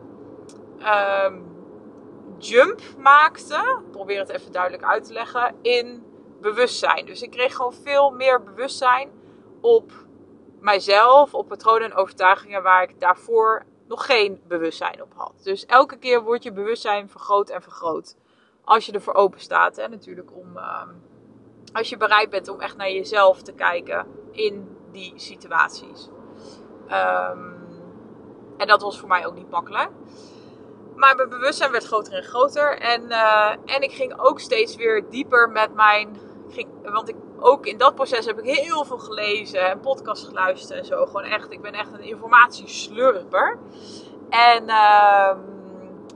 um, 1.25 1.45
jump 2.39 2.81
maakte. 2.99 3.83
Ik 3.85 3.91
probeer 3.91 4.19
het 4.19 4.29
even 4.29 4.53
duidelijk 4.53 4.85
uit 4.85 5.05
te 5.05 5.13
leggen. 5.13 5.55
In 5.63 6.05
bewustzijn. 6.41 7.07
Dus 7.07 7.23
ik 7.23 7.31
kreeg 7.31 7.55
gewoon 7.55 7.75
veel 7.75 8.11
meer 8.11 8.43
bewustzijn 8.43 9.11
op 9.61 9.93
mijzelf, 10.61 11.35
op 11.35 11.49
patronen 11.49 11.91
en 11.91 11.97
overtuigingen 11.97 12.63
waar 12.63 12.83
ik 12.83 13.01
daarvoor 13.01 13.67
geen 13.97 14.43
bewustzijn 14.47 15.03
op 15.03 15.13
had. 15.17 15.33
Dus 15.43 15.67
elke 15.67 15.97
keer 15.97 16.23
wordt 16.23 16.43
je 16.43 16.53
bewustzijn 16.53 17.09
vergroot 17.09 17.51
en 17.51 17.63
vergroot. 17.63 18.17
Als 18.65 18.87
je 18.87 18.93
ervoor 18.93 19.15
open 19.15 19.41
staat. 19.41 19.77
Hè, 19.77 19.89
natuurlijk 19.89 20.37
om, 20.37 20.57
uh, 20.57 20.83
als 21.73 21.89
je 21.89 21.97
bereid 21.97 22.31
bent 22.31 22.49
om 22.49 22.61
echt 22.61 22.77
naar 22.77 22.91
jezelf 22.91 23.43
te 23.43 23.53
kijken 23.53 24.07
in 24.31 24.77
die 24.93 25.13
situaties. 25.17 26.09
Um, 26.89 27.55
en 28.57 28.67
dat 28.67 28.83
was 28.83 28.99
voor 28.99 29.09
mij 29.09 29.27
ook 29.27 29.35
niet 29.35 29.51
makkelijk. 29.51 29.91
Maar 30.97 31.17
mijn 31.17 31.29
bewustzijn 31.29 31.71
werd 31.71 31.85
groter 31.85 32.13
en 32.13 32.23
groter. 32.23 32.79
En, 32.79 33.03
uh, 33.03 33.51
en 33.65 33.83
ik 33.83 33.93
ging 33.93 34.21
ook 34.21 34.41
steeds 34.41 34.77
weer 34.77 35.05
dieper 35.11 35.51
met 35.51 35.75
mijn. 35.75 36.19
Want 36.83 37.09
ik, 37.09 37.17
ook 37.39 37.67
in 37.67 37.79
dat 37.79 37.95
proces 37.95 38.27
heb 38.27 38.39
ik 38.39 38.57
heel 38.57 38.85
veel 38.85 38.99
gelezen 38.99 39.71
en 39.71 39.81
podcasts 39.81 40.27
geluisterd 40.27 40.79
en 40.79 40.85
zo. 40.85 41.07
Gewoon 41.07 41.23
echt, 41.23 41.53
ik 41.53 41.63
ben 41.63 41.73
echt 41.73 41.93
een 41.93 42.03
informatieslurper. 42.03 43.59
En, 44.29 44.69
uh, 44.69 45.29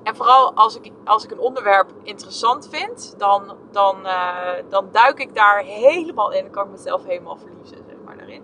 en 0.02 0.16
vooral 0.16 0.52
als 0.54 0.76
ik, 0.76 0.92
als 1.04 1.24
ik 1.24 1.30
een 1.30 1.38
onderwerp 1.38 1.90
interessant 2.02 2.68
vind, 2.68 3.14
dan, 3.18 3.56
dan, 3.70 3.96
uh, 4.06 4.52
dan 4.68 4.88
duik 4.92 5.18
ik 5.18 5.34
daar 5.34 5.58
helemaal 5.58 6.32
in. 6.32 6.42
Dan 6.42 6.52
kan 6.52 6.64
ik 6.64 6.70
mezelf 6.70 7.04
helemaal 7.04 7.36
verliezen, 7.36 7.84
zeg 7.86 7.96
maar, 8.04 8.16
daarin. 8.16 8.42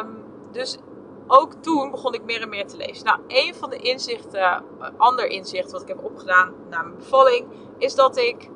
Um, 0.00 0.24
dus 0.52 0.78
ook 1.26 1.52
toen 1.52 1.90
begon 1.90 2.14
ik 2.14 2.24
meer 2.24 2.42
en 2.42 2.48
meer 2.48 2.66
te 2.66 2.76
lezen. 2.76 3.04
Nou, 3.04 3.20
een 3.26 3.54
van 3.54 3.70
de 3.70 3.76
inzichten, 3.76 4.64
ander 4.96 5.26
inzicht 5.26 5.72
wat 5.72 5.82
ik 5.82 5.88
heb 5.88 6.04
opgedaan 6.04 6.54
na 6.70 6.82
mijn 6.82 6.96
bevalling, 6.96 7.46
is 7.78 7.94
dat 7.94 8.16
ik 8.16 8.50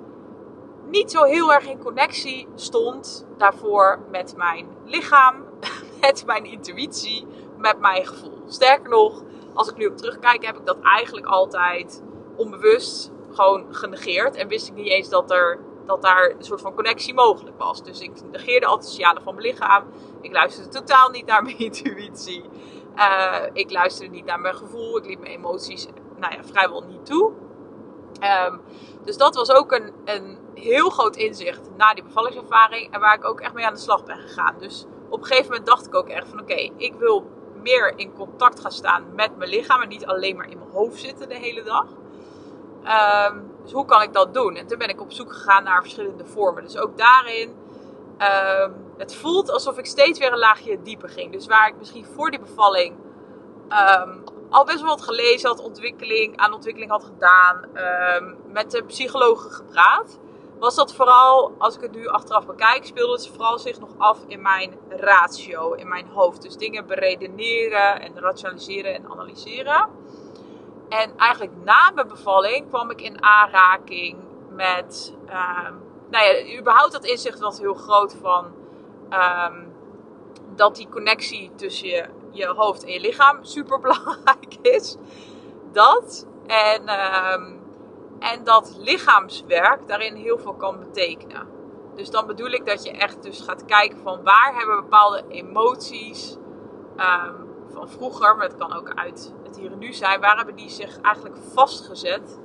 niet 0.90 1.10
zo 1.10 1.24
heel 1.24 1.52
erg 1.52 1.68
in 1.68 1.78
connectie 1.78 2.48
stond 2.54 3.26
daarvoor 3.36 3.98
met 4.10 4.36
mijn 4.36 4.66
lichaam, 4.84 5.44
met 6.00 6.26
mijn 6.26 6.44
intuïtie, 6.44 7.26
met 7.58 7.78
mijn 7.78 8.06
gevoel. 8.06 8.42
Sterker 8.46 8.90
nog, 8.90 9.22
als 9.54 9.68
ik 9.68 9.76
nu 9.76 9.86
op 9.86 9.96
terugkijk, 9.96 10.46
heb 10.46 10.56
ik 10.56 10.66
dat 10.66 10.78
eigenlijk 10.80 11.26
altijd 11.26 12.02
onbewust 12.36 13.10
gewoon 13.32 13.66
genegeerd. 13.70 14.36
En 14.36 14.48
wist 14.48 14.68
ik 14.68 14.74
niet 14.74 14.88
eens 14.88 15.08
dat, 15.08 15.30
er, 15.30 15.58
dat 15.86 16.02
daar 16.02 16.34
een 16.38 16.44
soort 16.44 16.60
van 16.60 16.74
connectie 16.74 17.14
mogelijk 17.14 17.58
was. 17.58 17.82
Dus 17.82 18.00
ik 18.00 18.10
negeerde 18.30 18.66
altijd 18.66 18.86
de 18.86 18.94
signalen 18.94 19.22
van 19.22 19.34
mijn 19.34 19.46
lichaam. 19.46 19.84
Ik 20.20 20.32
luisterde 20.32 20.70
totaal 20.70 21.10
niet 21.10 21.26
naar 21.26 21.42
mijn 21.42 21.58
intuïtie. 21.68 22.44
Uh, 22.96 23.36
ik 23.52 23.70
luisterde 23.70 24.14
niet 24.14 24.24
naar 24.24 24.40
mijn 24.40 24.54
gevoel. 24.54 24.96
Ik 24.96 25.06
liet 25.06 25.20
mijn 25.20 25.32
emoties 25.32 25.86
nou 26.16 26.34
ja, 26.34 26.44
vrijwel 26.44 26.84
niet 26.88 27.06
toe. 27.06 27.32
Um, 28.48 28.60
dus 29.04 29.16
dat 29.16 29.34
was 29.34 29.50
ook 29.50 29.72
een, 29.72 29.92
een 30.04 30.38
heel 30.54 30.90
groot 30.90 31.16
inzicht 31.16 31.70
na 31.76 31.94
die 31.94 32.04
bevallingservaring. 32.04 32.92
En 32.92 33.00
waar 33.00 33.14
ik 33.14 33.24
ook 33.24 33.40
echt 33.40 33.54
mee 33.54 33.66
aan 33.66 33.74
de 33.74 33.80
slag 33.80 34.04
ben 34.04 34.18
gegaan. 34.18 34.54
Dus 34.58 34.86
op 35.08 35.20
een 35.20 35.26
gegeven 35.26 35.50
moment 35.50 35.66
dacht 35.66 35.86
ik 35.86 35.94
ook 35.94 36.08
echt 36.08 36.28
van 36.28 36.40
oké, 36.40 36.70
ik 36.76 36.94
wil 36.98 37.30
meer 37.62 37.92
in 37.96 38.12
contact 38.12 38.60
gaan 38.60 38.72
staan 38.72 39.14
met 39.14 39.36
mijn 39.36 39.50
lichaam. 39.50 39.82
En 39.82 39.88
niet 39.88 40.06
alleen 40.06 40.36
maar 40.36 40.50
in 40.50 40.58
mijn 40.58 40.70
hoofd 40.70 41.00
zitten 41.00 41.28
de 41.28 41.38
hele 41.38 41.62
dag. 41.62 41.86
Um, 43.30 43.50
dus 43.62 43.72
hoe 43.72 43.84
kan 43.84 44.02
ik 44.02 44.12
dat 44.12 44.34
doen? 44.34 44.56
En 44.56 44.66
toen 44.66 44.78
ben 44.78 44.88
ik 44.88 45.00
op 45.00 45.12
zoek 45.12 45.32
gegaan 45.32 45.64
naar 45.64 45.80
verschillende 45.80 46.24
vormen. 46.24 46.62
Dus 46.62 46.76
ook 46.76 46.98
daarin, 46.98 47.48
um, 48.18 48.74
het 48.96 49.14
voelt 49.14 49.50
alsof 49.50 49.78
ik 49.78 49.86
steeds 49.86 50.18
weer 50.18 50.32
een 50.32 50.38
laagje 50.38 50.82
dieper 50.82 51.08
ging. 51.08 51.32
Dus 51.32 51.46
waar 51.46 51.68
ik 51.68 51.74
misschien 51.78 52.04
voor 52.04 52.30
die 52.30 52.40
bevalling 52.40 52.96
al 54.50 54.64
best 54.64 54.80
wel 54.80 54.88
wat 54.88 55.02
gelezen 55.02 55.48
had, 55.48 55.60
ontwikkeling, 55.60 56.36
aan 56.36 56.52
ontwikkeling 56.52 56.90
had 56.90 57.04
gedaan, 57.04 57.68
met 58.52 58.70
de 58.70 58.84
psychologen 58.84 59.50
gepraat 59.50 60.18
was 60.60 60.74
dat 60.74 60.94
vooral, 60.94 61.54
als 61.58 61.76
ik 61.76 61.80
het 61.80 61.94
nu 61.94 62.06
achteraf 62.06 62.46
bekijk, 62.46 62.84
speelde 62.84 63.12
het 63.12 63.28
vooral 63.28 63.58
zich 63.58 63.80
nog 63.80 63.90
af 63.98 64.18
in 64.26 64.42
mijn 64.42 64.78
ratio, 64.88 65.72
in 65.72 65.88
mijn 65.88 66.06
hoofd. 66.08 66.42
Dus 66.42 66.56
dingen 66.56 66.86
beredeneren 66.86 68.00
en 68.00 68.18
rationaliseren 68.18 68.94
en 68.94 69.10
analyseren. 69.10 69.88
En 70.88 71.16
eigenlijk 71.16 71.52
na 71.64 71.90
mijn 71.94 72.08
bevalling 72.08 72.68
kwam 72.68 72.90
ik 72.90 73.00
in 73.00 73.22
aanraking 73.22 74.18
met, 74.50 75.14
um, 75.24 75.82
nou 76.10 76.24
ja, 76.24 76.58
überhaupt 76.58 76.92
dat 76.92 77.04
inzicht 77.04 77.38
was 77.38 77.58
heel 77.58 77.74
groot 77.74 78.16
van 78.20 78.44
um, 79.10 79.72
dat 80.54 80.76
die 80.76 80.88
connectie 80.88 81.50
tussen 81.56 81.88
je, 81.88 82.04
je 82.30 82.46
hoofd 82.46 82.84
en 82.84 82.92
je 82.92 83.00
lichaam 83.00 83.44
super 83.44 83.80
belangrijk 83.80 84.56
is. 84.76 84.96
Dat. 85.72 86.26
En 86.46 86.88
um, 87.32 87.60
en 88.20 88.44
dat 88.44 88.76
lichaamswerk 88.78 89.88
daarin 89.88 90.14
heel 90.14 90.38
veel 90.38 90.54
kan 90.54 90.78
betekenen. 90.78 91.48
Dus 91.94 92.10
dan 92.10 92.26
bedoel 92.26 92.50
ik 92.50 92.66
dat 92.66 92.84
je 92.84 92.90
echt 92.90 93.22
dus 93.22 93.40
gaat 93.40 93.64
kijken 93.64 93.98
van 93.98 94.22
waar 94.22 94.54
hebben 94.56 94.76
bepaalde 94.76 95.24
emoties 95.28 96.36
um, 96.96 97.48
van 97.68 97.88
vroeger, 97.88 98.36
maar 98.36 98.46
het 98.46 98.56
kan 98.56 98.72
ook 98.72 98.94
uit 98.94 99.34
het 99.42 99.58
hier 99.58 99.72
en 99.72 99.78
nu 99.78 99.92
zijn, 99.92 100.20
waar 100.20 100.36
hebben 100.36 100.56
die 100.56 100.68
zich 100.70 101.00
eigenlijk 101.00 101.36
vastgezet 101.52 102.40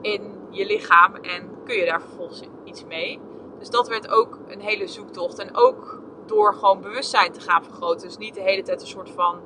in 0.00 0.46
je 0.50 0.66
lichaam 0.66 1.14
en 1.14 1.62
kun 1.64 1.76
je 1.76 1.84
daar 1.84 2.00
vervolgens 2.00 2.42
iets 2.64 2.84
mee. 2.84 3.20
Dus 3.58 3.70
dat 3.70 3.88
werd 3.88 4.08
ook 4.08 4.38
een 4.48 4.60
hele 4.60 4.86
zoektocht. 4.86 5.38
En 5.38 5.56
ook 5.56 6.00
door 6.28 6.54
gewoon 6.54 6.80
bewustzijn 6.80 7.32
te 7.32 7.40
gaan 7.40 7.64
vergroten. 7.64 8.06
Dus 8.06 8.16
niet 8.16 8.34
de 8.34 8.40
hele 8.40 8.62
tijd 8.62 8.80
een 8.80 8.86
soort 8.86 9.10
van 9.10 9.40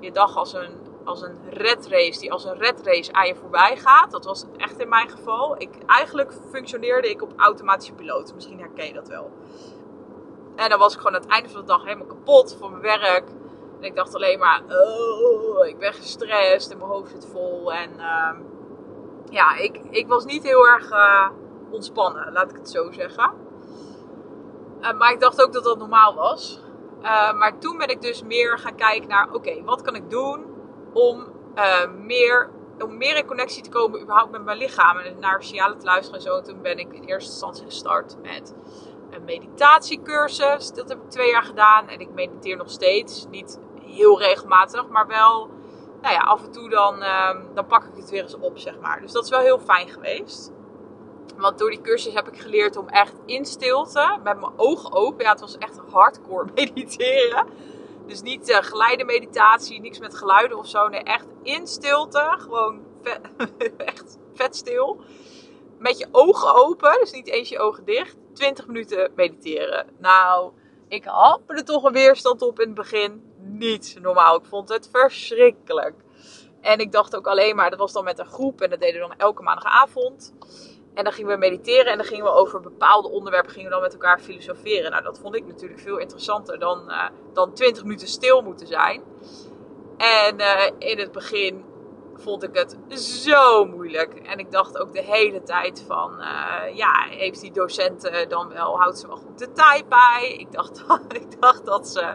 je 0.00 0.12
dag 0.12 0.36
als 0.36 0.52
een 0.52 0.86
als 1.06 1.22
een 1.22 1.38
redrace 1.50 2.20
die 2.20 2.32
als 2.32 2.44
een 2.44 2.58
redrace 2.58 3.12
aan 3.12 3.26
je 3.26 3.34
voorbij 3.34 3.76
gaat. 3.76 4.10
Dat 4.10 4.24
was 4.24 4.44
echt 4.56 4.80
in 4.80 4.88
mijn 4.88 5.08
geval. 5.08 5.54
Ik, 5.58 5.70
eigenlijk 5.86 6.32
functioneerde 6.50 7.10
ik 7.10 7.22
op 7.22 7.32
automatische 7.36 7.92
piloot. 7.92 8.34
Misschien 8.34 8.58
herken 8.58 8.86
je 8.86 8.92
dat 8.92 9.08
wel. 9.08 9.30
En 10.56 10.70
dan 10.70 10.78
was 10.78 10.92
ik 10.92 10.98
gewoon 10.98 11.14
aan 11.14 11.22
het 11.22 11.30
einde 11.30 11.48
van 11.48 11.60
de 11.60 11.66
dag 11.66 11.84
helemaal 11.84 12.06
kapot 12.06 12.56
van 12.60 12.70
mijn 12.70 12.82
werk. 12.82 13.28
En 13.80 13.84
ik 13.84 13.94
dacht 13.94 14.14
alleen 14.14 14.38
maar, 14.38 14.62
oh, 14.68 15.66
ik 15.66 15.78
ben 15.78 15.92
gestrest 15.92 16.70
en 16.70 16.78
mijn 16.78 16.90
hoofd 16.90 17.10
zit 17.10 17.26
vol. 17.26 17.72
En 17.72 17.90
uh, 17.96 18.30
ja, 19.30 19.56
ik, 19.56 19.80
ik 19.90 20.08
was 20.08 20.24
niet 20.24 20.42
heel 20.42 20.66
erg 20.66 20.90
uh, 20.90 21.28
ontspannen, 21.70 22.32
laat 22.32 22.50
ik 22.50 22.56
het 22.56 22.70
zo 22.70 22.90
zeggen. 22.90 23.30
Uh, 24.80 24.92
maar 24.92 25.12
ik 25.12 25.20
dacht 25.20 25.42
ook 25.42 25.52
dat 25.52 25.64
dat 25.64 25.78
normaal 25.78 26.14
was. 26.14 26.60
Uh, 27.02 27.32
maar 27.32 27.58
toen 27.58 27.78
ben 27.78 27.88
ik 27.88 28.02
dus 28.02 28.22
meer 28.22 28.58
gaan 28.58 28.76
kijken 28.76 29.08
naar, 29.08 29.32
oké, 29.32 29.62
wat 29.64 29.82
kan 29.82 29.94
ik 29.94 30.10
doen 30.10 30.46
om, 30.92 31.26
uh, 31.54 31.90
meer, 31.98 32.50
om 32.78 32.96
meer 32.96 33.16
in 33.16 33.26
connectie 33.26 33.62
te 33.62 33.70
komen 33.70 34.00
überhaupt 34.00 34.30
met 34.30 34.44
mijn 34.44 34.58
lichaam. 34.58 34.98
En 34.98 35.18
naar 35.20 35.42
signalen 35.42 35.78
te 35.78 35.84
luisteren 35.84 36.18
en 36.18 36.26
zo. 36.26 36.36
En 36.36 36.44
toen 36.44 36.62
ben 36.62 36.78
ik 36.78 36.92
in 36.92 37.04
eerste 37.04 37.30
instantie 37.30 37.64
gestart 37.64 38.16
met 38.22 38.54
een 39.10 39.24
meditatiecursus. 39.24 40.72
Dat 40.72 40.88
heb 40.88 41.02
ik 41.02 41.10
twee 41.10 41.30
jaar 41.30 41.42
gedaan. 41.42 41.88
En 41.88 42.00
ik 42.00 42.10
mediteer 42.10 42.56
nog 42.56 42.70
steeds. 42.70 43.26
Niet 43.30 43.60
heel 43.80 44.18
regelmatig, 44.18 44.88
maar 44.88 45.06
wel... 45.06 45.50
Nou 46.00 46.14
ja, 46.14 46.20
af 46.20 46.44
en 46.44 46.52
toe 46.52 46.68
dan, 46.68 47.02
uh, 47.02 47.36
dan 47.54 47.66
pak 47.66 47.84
ik 47.84 47.96
het 47.96 48.10
weer 48.10 48.22
eens 48.22 48.36
op, 48.38 48.58
zeg 48.58 48.78
maar. 48.80 49.00
Dus 49.00 49.12
dat 49.12 49.24
is 49.24 49.30
wel 49.30 49.40
heel 49.40 49.58
fijn 49.58 49.88
geweest. 49.88 50.52
Want 51.36 51.58
door 51.58 51.70
die 51.70 51.80
cursus 51.80 52.14
heb 52.14 52.28
ik 52.28 52.40
geleerd 52.40 52.76
om 52.76 52.88
echt 52.88 53.14
in 53.26 53.44
stilte, 53.44 54.18
met 54.24 54.40
mijn 54.40 54.52
ogen 54.56 54.92
open. 54.92 55.24
Ja, 55.24 55.30
het 55.30 55.40
was 55.40 55.58
echt 55.58 55.80
hardcore 55.90 56.48
mediteren 56.54 57.46
dus 58.06 58.22
niet 58.22 58.48
uh, 58.48 58.56
geleide 58.60 59.04
meditatie, 59.04 59.80
niks 59.80 59.98
met 59.98 60.16
geluiden 60.16 60.58
of 60.58 60.68
zo. 60.68 60.88
Nee, 60.88 61.02
echt 61.02 61.26
in 61.42 61.66
stilte. 61.66 62.34
Gewoon 62.38 62.80
echt 63.76 64.18
vet 64.34 64.56
stil. 64.56 65.00
Met 65.78 65.98
je 65.98 66.08
ogen 66.12 66.54
open, 66.54 66.98
dus 67.00 67.12
niet 67.12 67.28
eens 67.28 67.48
je 67.48 67.58
ogen 67.58 67.84
dicht. 67.84 68.16
20 68.32 68.66
minuten 68.66 69.12
mediteren. 69.14 69.86
Nou, 69.98 70.52
ik 70.88 71.04
had 71.04 71.40
er 71.46 71.64
toch 71.64 71.84
een 71.84 71.92
weerstand 71.92 72.42
op 72.42 72.60
in 72.60 72.66
het 72.66 72.74
begin. 72.74 73.34
Niet 73.38 73.98
normaal. 74.00 74.36
Ik 74.36 74.46
vond 74.46 74.68
het 74.68 74.88
verschrikkelijk. 74.92 75.94
En 76.60 76.78
ik 76.78 76.92
dacht 76.92 77.16
ook 77.16 77.26
alleen 77.26 77.56
maar, 77.56 77.70
dat 77.70 77.78
was 77.78 77.92
dan 77.92 78.04
met 78.04 78.18
een 78.18 78.26
groep 78.26 78.60
en 78.60 78.70
dat 78.70 78.80
deden 78.80 79.00
we 79.00 79.08
dan 79.08 79.18
elke 79.18 79.42
maandagavond. 79.42 80.34
En 80.96 81.04
dan 81.04 81.12
gingen 81.12 81.30
we 81.30 81.36
mediteren 81.36 81.92
en 81.92 81.96
dan 81.96 82.06
gingen 82.06 82.24
we 82.24 82.30
over 82.30 82.60
bepaalde 82.60 83.08
onderwerpen 83.08 83.50
gingen 83.50 83.68
we 83.68 83.74
dan 83.74 83.82
met 83.82 83.92
elkaar 83.92 84.20
filosoferen. 84.20 84.90
Nou, 84.90 85.02
dat 85.02 85.18
vond 85.18 85.34
ik 85.34 85.46
natuurlijk 85.46 85.80
veel 85.80 85.96
interessanter 85.98 86.58
dan, 86.58 86.84
uh, 86.88 87.04
dan 87.32 87.52
20 87.52 87.82
minuten 87.82 88.08
stil 88.08 88.42
moeten 88.42 88.66
zijn. 88.66 89.02
En 89.96 90.40
uh, 90.40 90.66
in 90.78 90.98
het 90.98 91.12
begin 91.12 91.64
vond 92.14 92.42
ik 92.42 92.50
het 92.52 93.00
zo 93.00 93.64
moeilijk. 93.64 94.14
En 94.14 94.38
ik 94.38 94.50
dacht 94.50 94.78
ook 94.78 94.92
de 94.92 95.02
hele 95.02 95.42
tijd 95.42 95.84
van, 95.86 96.12
uh, 96.20 96.76
ja, 96.76 97.06
heeft 97.08 97.40
die 97.40 97.52
docenten 97.52 98.28
dan 98.28 98.48
wel, 98.48 98.78
houdt 98.78 98.98
ze 98.98 99.06
wel 99.06 99.16
goed 99.16 99.38
de 99.38 99.52
tijd 99.52 99.88
bij? 99.88 100.36
Ik 100.38 100.52
dacht, 100.52 100.84
ik 101.08 101.40
dacht 101.40 101.64
dat 101.64 101.88
ze 101.88 102.14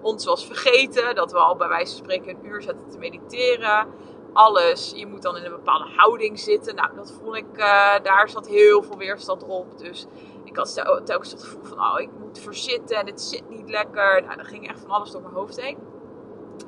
ons 0.00 0.24
was 0.24 0.46
vergeten, 0.46 1.14
dat 1.14 1.32
we 1.32 1.38
al 1.38 1.56
bij 1.56 1.68
wijze 1.68 1.96
van 1.96 2.04
spreken 2.04 2.28
een 2.28 2.46
uur 2.46 2.62
zaten 2.62 2.88
te 2.88 2.98
mediteren 2.98 3.86
alles. 4.32 4.92
Je 4.94 5.06
moet 5.06 5.22
dan 5.22 5.36
in 5.36 5.44
een 5.44 5.50
bepaalde 5.50 5.88
houding 5.96 6.38
zitten. 6.38 6.74
Nou, 6.74 6.94
dat 6.96 7.12
vond 7.22 7.36
ik, 7.36 7.46
uh, 7.52 7.98
daar 8.02 8.28
zat 8.28 8.48
heel 8.48 8.82
veel 8.82 8.96
weerstand 8.96 9.44
op. 9.44 9.78
Dus 9.78 10.06
ik 10.44 10.56
had 10.56 10.74
telkens 11.04 11.30
het 11.30 11.42
gevoel 11.42 11.64
van, 11.64 11.78
oh, 11.78 12.00
ik 12.00 12.10
moet 12.18 12.38
verzitten 12.38 12.96
en 12.96 13.06
het 13.06 13.20
zit 13.20 13.48
niet 13.48 13.70
lekker. 13.70 14.22
Nou, 14.22 14.36
dan 14.36 14.44
ging 14.44 14.68
echt 14.68 14.80
van 14.80 14.90
alles 14.90 15.10
door 15.10 15.22
mijn 15.22 15.34
hoofd 15.34 15.60
heen. 15.60 15.78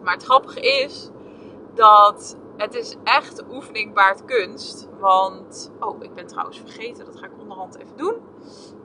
Maar 0.02 0.14
het 0.14 0.24
grappige 0.24 0.60
is 0.60 1.10
dat 1.74 2.36
het 2.56 2.74
is 2.74 2.96
echt 3.04 3.42
oefening 3.50 3.94
baart 3.94 4.24
kunst. 4.24 4.88
Want, 4.98 5.70
oh, 5.80 6.02
ik 6.02 6.14
ben 6.14 6.26
trouwens 6.26 6.58
vergeten, 6.58 7.04
dat 7.04 7.16
ga 7.16 7.26
ik 7.26 7.38
onderhand 7.38 7.78
even 7.78 7.96
doen. 7.96 8.14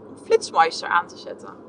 Om 0.07 0.17
Flitsmeister 0.17 0.87
aan 0.87 1.07
te 1.07 1.17
zetten. 1.17 1.64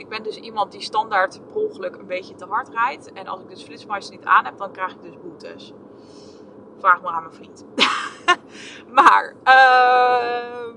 Ik 0.00 0.08
ben 0.08 0.22
dus 0.22 0.36
iemand 0.36 0.72
die 0.72 0.80
standaard 0.80 1.40
per 1.46 1.54
ongeluk 1.54 1.96
een 1.96 2.06
beetje 2.06 2.34
te 2.34 2.46
hard 2.46 2.68
rijdt. 2.68 3.12
En 3.12 3.26
als 3.26 3.40
ik 3.40 3.48
dus 3.48 3.62
Flitsmeister 3.62 4.16
niet 4.16 4.24
aan 4.24 4.44
heb, 4.44 4.58
dan 4.58 4.72
krijg 4.72 4.92
ik 4.92 5.02
dus 5.02 5.20
boetes. 5.22 5.72
Vraag 6.78 7.02
maar 7.02 7.12
aan 7.12 7.22
mijn 7.22 7.34
vriend. 7.34 7.64
maar, 8.98 9.34
uh, 9.44 10.74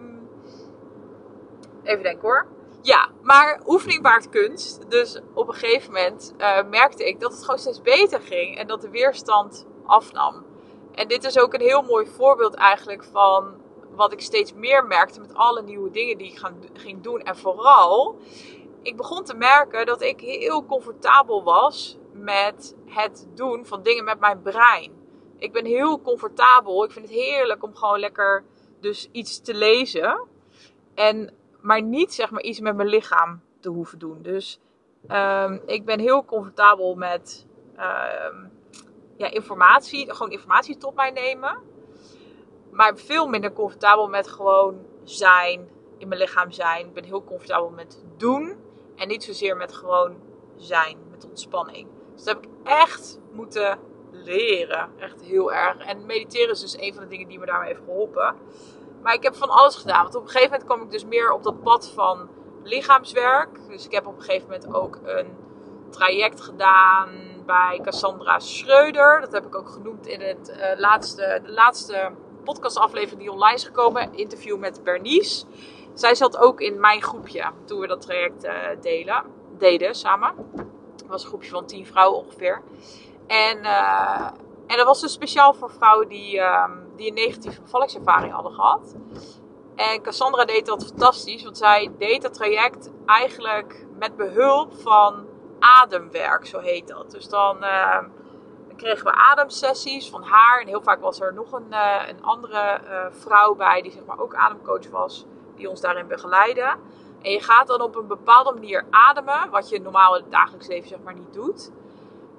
even 1.83 2.03
denken 2.03 2.21
hoor. 2.21 2.47
Ja, 2.81 3.09
maar 3.21 3.61
oefening 3.65 4.01
baart 4.01 4.29
kunst. 4.29 4.89
Dus 4.89 5.19
op 5.33 5.47
een 5.47 5.53
gegeven 5.53 5.93
moment 5.93 6.33
uh, 6.37 6.63
merkte 6.69 7.07
ik 7.07 7.19
dat 7.19 7.31
het 7.31 7.43
gewoon 7.43 7.59
steeds 7.59 7.81
beter 7.81 8.21
ging. 8.21 8.57
En 8.57 8.67
dat 8.67 8.81
de 8.81 8.89
weerstand 8.89 9.65
afnam. 9.85 10.45
En 10.91 11.07
dit 11.07 11.23
is 11.23 11.39
ook 11.39 11.53
een 11.53 11.61
heel 11.61 11.81
mooi 11.81 12.05
voorbeeld 12.05 12.53
eigenlijk 12.53 13.03
van 13.03 13.61
wat 13.95 14.13
ik 14.13 14.21
steeds 14.21 14.53
meer 14.53 14.85
merkte 14.85 15.19
met 15.19 15.33
alle 15.33 15.61
nieuwe 15.61 15.91
dingen 15.91 16.17
die 16.17 16.31
ik 16.31 16.37
gaan, 16.37 16.61
ging 16.73 17.01
doen. 17.01 17.21
En 17.21 17.37
vooral, 17.37 18.19
ik 18.83 18.97
begon 18.97 19.23
te 19.23 19.35
merken 19.35 19.85
dat 19.85 20.01
ik 20.01 20.19
heel 20.19 20.65
comfortabel 20.65 21.43
was 21.43 21.97
met 22.13 22.75
het 22.85 23.27
doen 23.33 23.65
van 23.65 23.83
dingen 23.83 24.03
met 24.03 24.19
mijn 24.19 24.41
brein 24.41 25.01
ik 25.43 25.51
ben 25.51 25.65
heel 25.65 26.01
comfortabel. 26.01 26.83
Ik 26.83 26.91
vind 26.91 27.05
het 27.05 27.15
heerlijk 27.15 27.63
om 27.63 27.75
gewoon 27.75 27.99
lekker 27.99 28.43
dus 28.79 29.09
iets 29.11 29.41
te 29.41 29.53
lezen. 29.53 30.27
En, 30.95 31.33
maar 31.61 31.81
niet 31.81 32.13
zeg 32.13 32.31
maar 32.31 32.41
iets 32.41 32.59
met 32.59 32.75
mijn 32.75 32.87
lichaam 32.87 33.41
te 33.59 33.69
hoeven 33.69 33.99
doen. 33.99 34.21
Dus 34.21 34.59
um, 35.07 35.61
ik 35.65 35.85
ben 35.85 35.99
heel 35.99 36.25
comfortabel 36.25 36.95
met 36.95 37.45
um, 37.73 38.51
ja, 39.17 39.31
informatie. 39.31 40.13
Gewoon 40.13 40.31
informatie 40.31 40.77
tot 40.77 40.95
mij 40.95 41.11
nemen. 41.11 41.57
Maar 42.71 42.97
veel 42.97 43.27
minder 43.27 43.53
comfortabel 43.53 44.07
met 44.07 44.27
gewoon 44.27 44.85
zijn. 45.03 45.69
In 45.97 46.07
mijn 46.07 46.19
lichaam 46.19 46.51
zijn. 46.51 46.85
Ik 46.85 46.93
ben 46.93 47.03
heel 47.03 47.23
comfortabel 47.23 47.69
met 47.69 48.03
doen. 48.17 48.55
En 48.95 49.07
niet 49.07 49.23
zozeer 49.23 49.57
met 49.57 49.73
gewoon 49.73 50.15
zijn. 50.55 50.97
Met 51.11 51.25
ontspanning. 51.25 51.87
Dus 52.15 52.23
dat 52.23 52.35
heb 52.35 52.43
ik 52.43 52.49
echt 52.63 53.19
moeten 53.31 53.79
leren. 54.11 54.89
Echt 54.97 55.21
heel 55.21 55.53
erg. 55.53 55.77
En 55.77 56.05
mediteren 56.05 56.51
is 56.51 56.59
dus 56.59 56.77
een 56.77 56.93
van 56.93 57.03
de 57.03 57.09
dingen 57.09 57.27
die 57.27 57.39
me 57.39 57.45
daarmee 57.45 57.67
heeft 57.67 57.81
geholpen. 57.85 58.35
Maar 59.01 59.13
ik 59.13 59.23
heb 59.23 59.35
van 59.35 59.49
alles 59.49 59.75
gedaan. 59.75 60.03
Want 60.03 60.15
op 60.15 60.21
een 60.21 60.29
gegeven 60.29 60.51
moment 60.51 60.69
kwam 60.69 60.81
ik 60.81 60.91
dus 60.91 61.05
meer 61.05 61.31
op 61.31 61.43
dat 61.43 61.61
pad 61.61 61.89
van 61.89 62.29
lichaamswerk. 62.63 63.67
Dus 63.67 63.85
ik 63.85 63.91
heb 63.91 64.07
op 64.07 64.15
een 64.15 64.23
gegeven 64.23 64.49
moment 64.49 64.73
ook 64.73 64.99
een 65.03 65.35
traject 65.89 66.41
gedaan 66.41 67.09
bij 67.45 67.79
Cassandra 67.83 68.39
Schreuder. 68.39 69.21
Dat 69.21 69.31
heb 69.31 69.45
ik 69.45 69.55
ook 69.55 69.69
genoemd 69.69 70.07
in 70.07 70.21
het, 70.21 70.49
uh, 70.49 70.79
laatste, 70.79 71.39
de 71.43 71.51
laatste 71.51 72.11
podcastaflevering 72.43 73.19
die 73.19 73.31
online 73.31 73.55
is 73.55 73.63
gekomen. 73.63 74.13
Interview 74.13 74.57
met 74.57 74.83
Bernice. 74.83 75.45
Zij 75.93 76.15
zat 76.15 76.37
ook 76.37 76.61
in 76.61 76.79
mijn 76.79 77.01
groepje 77.01 77.51
toen 77.65 77.79
we 77.79 77.87
dat 77.87 78.01
traject 78.01 78.45
uh, 78.45 78.53
deden 79.57 79.95
samen. 79.95 80.33
Het 80.91 81.07
was 81.07 81.23
een 81.23 81.29
groepje 81.29 81.49
van 81.49 81.65
tien 81.65 81.85
vrouwen 81.85 82.19
ongeveer. 82.19 82.61
En, 83.27 83.57
uh, 83.57 84.27
en 84.67 84.77
dat 84.77 84.85
was 84.85 85.01
dus 85.01 85.13
speciaal 85.13 85.53
voor 85.53 85.71
vrouwen 85.71 86.07
die, 86.07 86.35
uh, 86.35 86.69
die 86.95 87.07
een 87.07 87.13
negatieve 87.13 87.61
bevallingservaring 87.61 88.33
hadden 88.33 88.53
gehad. 88.53 88.95
En 89.75 90.01
Cassandra 90.01 90.45
deed 90.45 90.65
dat 90.65 90.85
fantastisch, 90.85 91.43
want 91.43 91.57
zij 91.57 91.91
deed 91.97 92.21
dat 92.21 92.33
traject 92.33 92.91
eigenlijk 93.05 93.85
met 93.99 94.15
behulp 94.15 94.73
van 94.81 95.25
ademwerk, 95.59 96.45
zo 96.45 96.59
heet 96.59 96.87
dat. 96.87 97.11
Dus 97.11 97.29
dan, 97.29 97.59
dan 98.67 98.75
kregen 98.75 99.05
we 99.05 99.11
ademsessies 99.11 100.09
van 100.09 100.23
haar. 100.23 100.61
En 100.61 100.67
heel 100.67 100.81
vaak 100.81 101.01
was 101.01 101.21
er 101.21 101.33
nog 101.33 101.51
een, 101.51 101.67
uh, 101.69 102.01
een 102.07 102.23
andere 102.23 102.81
vrouw 103.11 103.55
bij, 103.55 103.81
die 103.81 103.91
zeg 103.91 104.05
maar 104.05 104.19
ook 104.19 104.35
ademcoach 104.35 104.89
was, 104.89 105.25
ons 105.69 105.81
daarin 105.81 106.07
begeleidde. 106.07 106.75
En 107.21 107.31
je 107.31 107.41
gaat 107.41 107.67
dan 107.67 107.81
op 107.81 107.95
een 107.95 108.07
bepaalde 108.07 108.53
manier 108.53 108.85
ademen, 108.89 109.49
wat 109.49 109.69
je 109.69 109.81
normaal 109.81 110.15
in 110.15 110.21
het 110.21 110.31
dagelijks 110.31 110.67
leven 110.67 110.89
zeg 110.89 110.99
maar 111.03 111.13
niet 111.13 111.33
doet. 111.33 111.71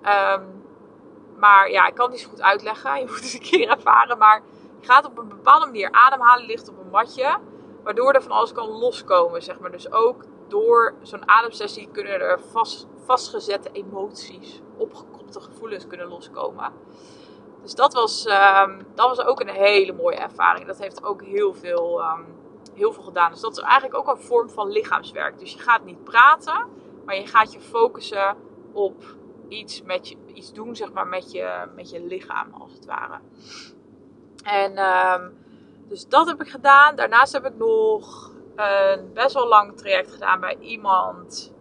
Um, 0.03 0.65
maar 1.37 1.71
ja, 1.71 1.87
ik 1.87 1.95
kan 1.95 2.05
het 2.05 2.15
niet 2.15 2.25
zo 2.25 2.29
goed 2.29 2.43
uitleggen. 2.43 2.95
Je 3.01 3.07
moet 3.07 3.21
het 3.21 3.35
een 3.35 3.41
keer 3.41 3.69
ervaren. 3.69 4.19
Maar 4.19 4.43
je 4.81 4.87
gaat 4.87 5.05
op 5.05 5.19
een 5.19 5.29
bepaalde 5.29 5.67
manier 5.67 5.89
ademhalen, 5.91 6.47
ligt 6.47 6.69
op 6.69 6.79
een 6.79 6.91
matje. 6.91 7.39
Waardoor 7.83 8.13
er 8.13 8.23
van 8.23 8.33
alles 8.33 8.53
kan 8.53 8.69
loskomen, 8.69 9.43
zeg 9.43 9.59
maar. 9.59 9.71
Dus 9.71 9.93
ook 9.93 10.25
door 10.49 10.95
zo'n 11.03 11.29
ademsessie 11.29 11.89
kunnen 11.93 12.21
er 12.21 12.41
vast, 12.41 12.87
vastgezette 13.05 13.71
emoties, 13.73 14.61
opgekropte 14.77 15.41
gevoelens 15.41 15.87
kunnen 15.87 16.07
loskomen. 16.09 16.73
Dus 17.63 17.75
dat 17.75 17.93
was, 17.93 18.27
um, 18.27 18.87
dat 18.95 19.09
was 19.17 19.25
ook 19.25 19.41
een 19.41 19.49
hele 19.49 19.93
mooie 19.93 20.17
ervaring. 20.17 20.67
Dat 20.67 20.79
heeft 20.79 21.05
ook 21.05 21.23
heel 21.23 21.55
veel, 21.55 22.01
um, 22.01 22.27
heel 22.75 22.93
veel 22.93 23.03
gedaan. 23.03 23.31
Dus 23.31 23.41
dat 23.41 23.57
is 23.57 23.63
eigenlijk 23.63 23.99
ook 23.99 24.17
een 24.17 24.23
vorm 24.23 24.51
van 24.51 24.69
lichaamswerk. 24.71 25.39
Dus 25.39 25.53
je 25.53 25.59
gaat 25.59 25.85
niet 25.85 26.05
praten, 26.05 26.67
maar 27.05 27.17
je 27.17 27.27
gaat 27.27 27.53
je 27.53 27.61
focussen 27.61 28.37
op 28.73 29.05
iets, 29.49 29.83
met 29.83 30.09
je, 30.09 30.17
iets 30.27 30.53
doen 30.53 30.77
zeg 30.77 30.93
maar, 30.93 31.07
met, 31.07 31.33
je, 31.33 31.69
met 31.75 31.91
je 31.91 32.05
lichaam, 32.05 32.53
als 32.53 32.73
het 32.73 32.85
ware. 32.85 33.21
En 34.45 34.79
um, 34.79 35.45
dus 35.89 36.09
dat 36.09 36.27
heb 36.27 36.41
ik 36.41 36.49
gedaan. 36.49 36.97
Daarnaast 36.97 37.33
heb 37.33 37.45
ik 37.47 37.57
nog 37.57 38.33
een 38.57 39.13
best 39.13 39.35
wel 39.35 39.49
lang 39.49 39.77
traject 39.77 40.13
gedaan 40.13 40.41
bij 40.41 40.57
iemand. 40.61 41.53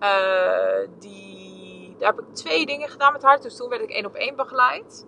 Uh, 0.00 0.88
die, 0.98 1.96
daar 1.98 2.14
heb 2.14 2.20
ik 2.20 2.34
twee 2.34 2.66
dingen 2.66 2.88
gedaan 2.88 3.12
met 3.12 3.22
haar. 3.22 3.40
Dus 3.40 3.56
toen 3.56 3.68
werd 3.68 3.82
ik 3.82 3.90
één 3.90 4.06
op 4.06 4.14
één 4.14 4.36
begeleid. 4.36 5.06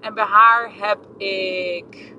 En 0.00 0.14
bij 0.14 0.24
haar 0.24 0.72
heb 0.74 0.98
ik 1.16 2.16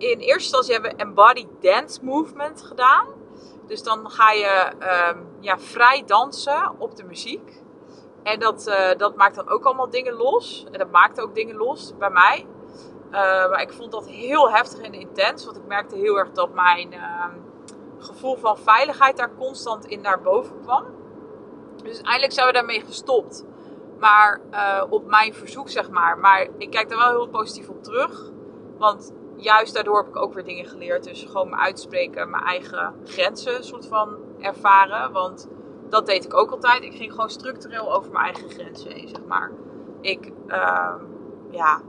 in 0.00 0.18
eerste 0.18 0.32
instantie 0.32 0.72
hebben 0.72 0.90
we 0.90 0.96
Embody 0.96 1.46
Dance 1.60 2.04
Movement 2.04 2.62
gedaan. 2.62 3.06
Dus 3.66 3.82
dan 3.82 4.10
ga 4.10 4.30
je 4.32 4.72
um, 5.12 5.26
ja, 5.40 5.58
vrij 5.58 6.02
dansen 6.06 6.74
op 6.78 6.96
de 6.96 7.04
muziek. 7.04 7.62
En 8.22 8.40
dat, 8.40 8.66
uh, 8.68 8.96
dat 8.96 9.16
maakt 9.16 9.34
dan 9.34 9.48
ook 9.48 9.64
allemaal 9.64 9.90
dingen 9.90 10.12
los. 10.12 10.66
En 10.72 10.78
dat 10.78 10.90
maakt 10.90 11.20
ook 11.20 11.34
dingen 11.34 11.56
los 11.56 11.96
bij 11.98 12.10
mij. 12.10 12.46
Uh, 13.04 13.12
maar 13.50 13.60
ik 13.60 13.72
vond 13.72 13.92
dat 13.92 14.08
heel 14.08 14.50
heftig 14.50 14.80
en 14.80 14.92
intens. 14.92 15.44
Want 15.44 15.56
ik 15.56 15.66
merkte 15.66 15.96
heel 15.96 16.18
erg 16.18 16.30
dat 16.30 16.54
mijn 16.54 16.92
uh, 16.92 17.24
gevoel 17.98 18.36
van 18.36 18.58
veiligheid 18.58 19.16
daar 19.16 19.34
constant 19.38 19.84
in 19.84 20.00
naar 20.00 20.20
boven 20.20 20.60
kwam. 20.62 20.84
Dus 21.76 21.94
uiteindelijk 21.94 22.32
zijn 22.32 22.46
we 22.46 22.52
daarmee 22.52 22.80
gestopt. 22.80 23.44
Maar 23.98 24.40
uh, 24.50 24.84
op 24.88 25.06
mijn 25.06 25.34
verzoek, 25.34 25.68
zeg 25.68 25.90
maar. 25.90 26.18
Maar 26.18 26.48
ik 26.58 26.70
kijk 26.70 26.88
daar 26.88 26.98
wel 26.98 27.10
heel 27.10 27.28
positief 27.28 27.68
op 27.68 27.82
terug. 27.82 28.30
Want 28.78 29.12
juist 29.40 29.74
daardoor 29.74 29.96
heb 29.96 30.08
ik 30.08 30.16
ook 30.16 30.34
weer 30.34 30.44
dingen 30.44 30.66
geleerd. 30.66 31.04
Dus 31.04 31.24
gewoon 31.24 31.48
me 31.48 31.56
uitspreken, 31.56 32.30
mijn 32.30 32.44
eigen 32.44 32.94
grenzen 33.04 33.64
soort 33.64 33.86
van 33.86 34.16
ervaren. 34.40 35.12
Want 35.12 35.48
dat 35.88 36.06
deed 36.06 36.24
ik 36.24 36.34
ook 36.34 36.50
altijd. 36.50 36.82
Ik 36.82 36.94
ging 36.94 37.10
gewoon 37.10 37.30
structureel 37.30 37.94
over 37.94 38.12
mijn 38.12 38.24
eigen 38.24 38.50
grenzen 38.50 38.92
heen, 38.92 39.08
zeg 39.08 39.24
maar. 39.24 39.50
Ik, 40.00 40.32
uh, 40.46 40.94
ja, 41.50 41.80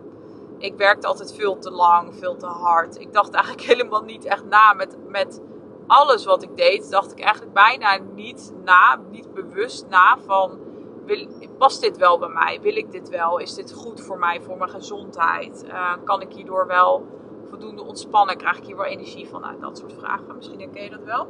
ik 0.58 0.78
werkte 0.78 1.08
altijd 1.08 1.34
veel 1.34 1.58
te 1.58 1.72
lang, 1.72 2.16
veel 2.16 2.36
te 2.36 2.46
hard. 2.46 3.00
Ik 3.00 3.14
dacht 3.14 3.34
eigenlijk 3.34 3.66
helemaal 3.72 4.04
niet 4.04 4.26
echt 4.26 4.46
na 4.46 4.74
met, 4.74 4.98
met 5.08 5.42
alles 5.88 6.26
wat 6.26 6.44
ik 6.44 6.58
deed. 6.58 6.90
Dacht 6.90 7.12
ik 7.12 7.20
eigenlijk 7.20 7.54
bijna 7.54 7.98
niet 8.14 8.54
na, 8.64 9.00
niet 9.10 9.34
bewust 9.34 9.86
na 9.90 10.18
van... 10.26 10.60
Wil, 11.06 11.28
past 11.58 11.82
dit 11.82 11.98
wel 11.98 12.20
bij 12.20 12.30
mij? 12.30 12.60
Wil 12.62 12.76
ik 12.76 12.92
dit 12.92 13.10
wel? 13.10 13.38
Is 13.38 13.54
dit 13.54 13.74
goed 13.74 14.02
voor 14.02 14.20
mij, 14.20 14.42
voor 14.42 14.58
mijn 14.58 14.70
gezondheid? 14.70 15.64
Uh, 15.68 15.94
kan 16.04 16.22
ik 16.22 16.34
hierdoor 16.34 16.68
wel 16.68 17.06
voldoende 17.52 17.84
ontspannen? 17.84 18.38
Krijg 18.38 18.58
ik 18.58 18.66
hier 18.66 18.76
wel 18.76 18.86
energie 18.86 19.28
van? 19.28 19.42
Nou, 19.42 19.60
dat 19.60 19.78
soort 19.78 19.94
vragen. 19.94 20.36
Misschien 20.36 20.60
herken 20.60 20.84
je 20.84 20.90
dat 20.90 21.04
wel. 21.04 21.28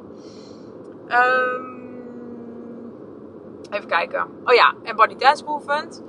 Um, 1.08 1.82
Even 3.72 3.88
kijken. 3.88 4.28
Oh 4.46 4.54
ja, 4.54 4.74
en 4.84 4.96
Body 4.96 5.16
Dance 5.16 5.44
Movement. 5.44 6.04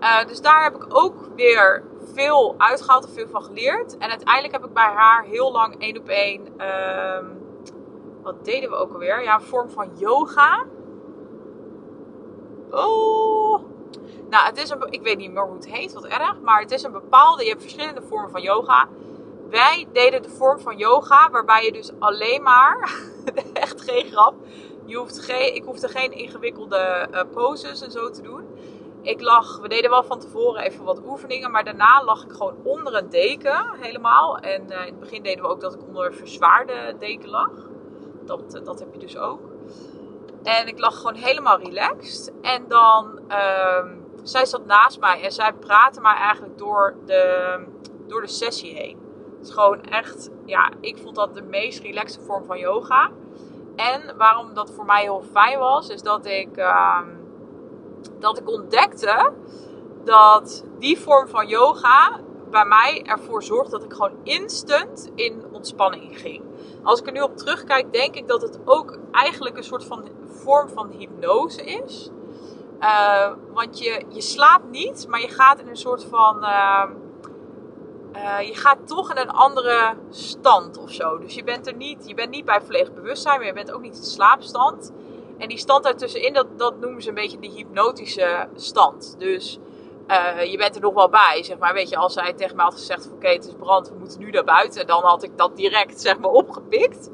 Uh, 0.00 0.24
dus 0.26 0.40
daar 0.40 0.62
heb 0.62 0.74
ik 0.74 0.86
ook 0.88 1.14
weer 1.36 1.84
veel 2.14 2.54
uitgehaald 2.58 3.04
en 3.04 3.12
veel 3.12 3.28
van 3.28 3.42
geleerd. 3.42 3.96
En 3.98 4.10
uiteindelijk 4.10 4.52
heb 4.52 4.64
ik 4.64 4.72
bij 4.72 4.92
haar 4.94 5.24
heel 5.24 5.52
lang 5.52 5.78
één 5.78 5.98
op 5.98 6.08
één. 6.08 6.40
Um, 6.40 7.38
wat 8.22 8.44
deden 8.44 8.70
we 8.70 8.76
ook 8.76 8.92
alweer? 8.92 9.22
Ja, 9.22 9.34
een 9.34 9.40
vorm 9.40 9.70
van 9.70 9.90
yoga. 9.96 10.64
Oh. 12.70 13.60
Nou, 14.30 14.46
het 14.46 14.56
is 14.56 14.70
een. 14.70 14.86
Ik 14.90 15.02
weet 15.02 15.18
niet 15.18 15.32
meer 15.32 15.42
hoe 15.42 15.54
het 15.54 15.70
heet, 15.70 15.92
wat 15.92 16.06
erg. 16.06 16.40
Maar 16.40 16.60
het 16.60 16.70
is 16.70 16.82
een 16.82 16.92
bepaalde. 16.92 17.42
Je 17.42 17.48
hebt 17.48 17.62
verschillende 17.62 18.02
vormen 18.02 18.30
van 18.30 18.42
yoga. 18.42 18.88
Wij 19.50 19.86
deden 19.92 20.22
de 20.22 20.30
vorm 20.30 20.58
van 20.58 20.76
yoga 20.76 21.30
waarbij 21.30 21.64
je 21.64 21.72
dus 21.72 21.92
alleen 21.98 22.42
maar. 22.42 22.92
echt 23.52 23.82
geen 23.82 24.06
grap 24.10 24.34
je 24.88 24.96
hoeft 24.96 25.20
geen, 25.20 25.54
ik 25.54 25.64
hoefde 25.64 25.88
geen 25.88 26.12
ingewikkelde 26.12 27.08
uh, 27.10 27.20
poses 27.32 27.82
en 27.82 27.90
zo 27.90 28.10
te 28.10 28.22
doen. 28.22 28.46
Ik 29.02 29.20
lag, 29.20 29.58
we 29.60 29.68
deden 29.68 29.90
wel 29.90 30.04
van 30.04 30.18
tevoren 30.18 30.62
even 30.62 30.84
wat 30.84 31.00
oefeningen, 31.06 31.50
maar 31.50 31.64
daarna 31.64 32.04
lag 32.04 32.24
ik 32.24 32.32
gewoon 32.32 32.56
onder 32.62 32.94
een 32.94 33.08
deken 33.08 33.66
helemaal. 33.80 34.38
En 34.38 34.62
uh, 34.70 34.80
in 34.80 34.92
het 34.92 35.00
begin 35.00 35.22
deden 35.22 35.42
we 35.42 35.50
ook 35.50 35.60
dat 35.60 35.74
ik 35.74 35.82
onder 35.86 36.06
een 36.06 36.14
verzwaarde 36.14 36.96
deken 36.98 37.28
lag. 37.28 37.50
Dat, 38.24 38.54
uh, 38.54 38.64
dat 38.64 38.78
heb 38.78 38.92
je 38.92 38.98
dus 38.98 39.16
ook. 39.16 39.40
En 40.42 40.66
ik 40.66 40.78
lag 40.78 40.96
gewoon 40.96 41.14
helemaal 41.14 41.58
relaxed. 41.58 42.32
En 42.42 42.68
dan, 42.68 43.20
uh, 43.28 43.84
zij 44.22 44.46
zat 44.46 44.66
naast 44.66 45.00
mij 45.00 45.22
en 45.22 45.32
zij 45.32 45.52
praatte 45.52 46.00
mij 46.00 46.14
eigenlijk 46.16 46.58
door 46.58 46.96
de, 47.06 47.64
door 48.06 48.20
de 48.20 48.28
sessie 48.28 48.74
heen. 48.74 49.07
Gewoon 49.52 49.82
echt, 49.82 50.30
ja, 50.44 50.70
ik 50.80 50.98
vond 50.98 51.14
dat 51.14 51.34
de 51.34 51.42
meest 51.42 51.82
relaxe 51.82 52.20
vorm 52.20 52.44
van 52.44 52.58
yoga. 52.58 53.10
En 53.76 54.16
waarom 54.16 54.54
dat 54.54 54.70
voor 54.70 54.84
mij 54.84 55.02
heel 55.02 55.22
fijn 55.32 55.58
was, 55.58 55.88
is 55.88 56.02
dat 56.02 56.26
ik, 56.26 56.56
uh, 56.56 57.00
dat 58.18 58.38
ik 58.38 58.48
ontdekte 58.50 59.32
dat 60.04 60.64
die 60.78 60.98
vorm 60.98 61.28
van 61.28 61.46
yoga 61.46 62.20
bij 62.50 62.64
mij 62.64 63.02
ervoor 63.06 63.42
zorgt 63.42 63.70
dat 63.70 63.84
ik 63.84 63.92
gewoon 63.92 64.16
instant 64.22 65.10
in 65.14 65.44
ontspanning 65.52 66.20
ging. 66.20 66.42
Als 66.82 67.00
ik 67.00 67.06
er 67.06 67.12
nu 67.12 67.20
op 67.20 67.36
terugkijk, 67.36 67.92
denk 67.92 68.14
ik 68.14 68.28
dat 68.28 68.42
het 68.42 68.58
ook 68.64 68.98
eigenlijk 69.10 69.56
een 69.56 69.64
soort 69.64 69.84
van 69.84 70.08
vorm 70.26 70.68
van 70.68 70.90
hypnose 70.90 71.64
is. 71.64 72.10
Uh, 72.80 73.32
want 73.52 73.78
je, 73.78 74.04
je 74.08 74.20
slaapt 74.20 74.70
niet, 74.70 75.06
maar 75.08 75.20
je 75.20 75.28
gaat 75.28 75.60
in 75.60 75.68
een 75.68 75.76
soort 75.76 76.04
van. 76.04 76.36
Uh, 76.36 76.84
uh, 78.18 78.46
je 78.46 78.54
gaat 78.54 78.86
toch 78.86 79.10
in 79.10 79.16
een 79.16 79.30
andere 79.30 79.94
stand 80.10 80.78
of 80.78 80.90
zo. 80.90 81.18
Dus 81.18 81.34
je 81.34 81.44
bent 81.44 81.66
er 81.66 81.74
niet, 81.74 82.08
je 82.08 82.14
bent 82.14 82.30
niet 82.30 82.44
bij 82.44 82.60
volledig 82.60 82.94
bewustzijn, 82.94 83.38
maar 83.38 83.46
je 83.46 83.52
bent 83.52 83.72
ook 83.72 83.80
niet 83.80 83.96
in 83.96 84.04
slaapstand. 84.04 84.92
En 85.38 85.48
die 85.48 85.58
stand 85.58 85.84
daartussenin, 85.84 86.32
dat, 86.32 86.58
dat 86.58 86.80
noemen 86.80 87.02
ze 87.02 87.08
een 87.08 87.14
beetje 87.14 87.38
de 87.38 87.48
hypnotische 87.48 88.48
stand. 88.54 89.14
Dus 89.18 89.58
uh, 90.08 90.44
je 90.44 90.56
bent 90.56 90.74
er 90.74 90.80
nog 90.80 90.94
wel 90.94 91.08
bij, 91.08 91.40
zeg 91.42 91.58
maar. 91.58 91.72
Weet 91.74 91.88
je, 91.88 91.96
als 91.96 92.12
zij 92.12 92.32
tegen 92.32 92.56
mij 92.56 92.64
had 92.64 92.74
gezegd 92.74 93.06
oké, 93.06 93.14
okay, 93.14 93.32
het 93.32 93.46
is 93.46 93.54
brand, 93.58 93.88
we 93.88 93.94
moeten 93.98 94.20
nu 94.20 94.30
naar 94.30 94.44
buiten. 94.44 94.86
Dan 94.86 95.02
had 95.02 95.22
ik 95.22 95.36
dat 95.36 95.56
direct, 95.56 96.00
zeg 96.00 96.18
maar, 96.18 96.30
opgepikt. 96.30 97.10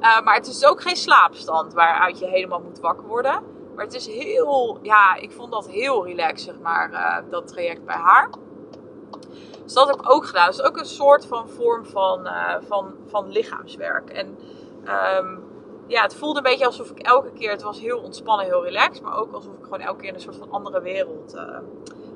Uh, 0.00 0.20
maar 0.20 0.34
het 0.34 0.46
is 0.46 0.64
ook 0.64 0.82
geen 0.82 0.96
slaapstand 0.96 1.72
waaruit 1.72 2.18
je 2.18 2.26
helemaal 2.26 2.60
moet 2.60 2.80
wakker 2.80 3.06
worden. 3.06 3.42
Maar 3.74 3.84
het 3.84 3.94
is 3.94 4.06
heel, 4.06 4.78
ja, 4.82 5.14
ik 5.14 5.32
vond 5.32 5.52
dat 5.52 5.68
heel 5.68 6.06
relaxed, 6.06 6.40
zeg 6.40 6.58
maar, 6.58 7.24
dat 7.30 7.46
traject 7.46 7.84
bij 7.84 7.96
haar. 7.96 8.30
Dus 9.68 9.76
dat 9.76 9.88
heb 9.88 10.00
ik 10.00 10.10
ook 10.10 10.26
gedaan. 10.26 10.46
Dus 10.46 10.62
ook 10.62 10.76
een 10.76 10.86
soort 10.86 11.26
van 11.26 11.48
vorm 11.48 11.86
van, 11.86 12.26
uh, 12.26 12.54
van, 12.60 12.94
van 13.06 13.28
lichaamswerk. 13.28 14.10
En 14.10 14.38
um, 15.16 15.44
ja, 15.86 16.02
het 16.02 16.14
voelde 16.14 16.36
een 16.36 16.42
beetje 16.42 16.66
alsof 16.66 16.90
ik 16.90 16.98
elke 16.98 17.32
keer, 17.32 17.50
het 17.50 17.62
was 17.62 17.80
heel 17.80 17.98
ontspannen, 17.98 18.46
heel 18.46 18.64
relaxed. 18.64 19.02
Maar 19.02 19.16
ook 19.16 19.32
alsof 19.32 19.52
ik 19.52 19.62
gewoon 19.62 19.80
elke 19.80 20.00
keer 20.00 20.08
in 20.08 20.14
een 20.14 20.20
soort 20.20 20.36
van 20.36 20.50
andere 20.50 20.80
wereld 20.80 21.34
uh, 21.34 21.58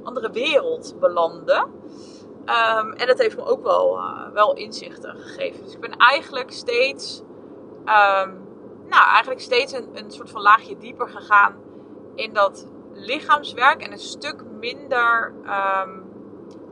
andere 0.03 0.31
wereld 0.31 0.95
belandde. 1.01 1.67
Ehm, 2.45 2.93
en 2.93 3.07
dat 3.07 3.19
heeft 3.19 3.37
me 3.37 3.45
ook 3.45 3.62
wel, 3.62 3.99
uh, 3.99 4.29
wel 4.33 4.55
inzichten 4.55 5.17
gegeven. 5.17 5.65
Dus 5.65 5.75
ik 5.75 5.81
ben 5.81 5.97
eigenlijk 5.97 6.53
steeds, 6.53 7.21
um, 7.79 8.41
nou, 8.88 9.05
eigenlijk 9.09 9.41
steeds 9.41 9.73
een, 9.73 9.88
een 9.95 10.11
soort 10.11 10.31
van 10.31 10.43
laagje 10.43 10.79
dieper 10.79 11.09
gegaan 11.09 11.55
in 12.15 12.33
dat 12.33 12.67
lichaamswerk 12.93 13.83
en 13.83 13.93
een 13.93 13.99
stuk 13.99 14.45
minder 14.61 15.33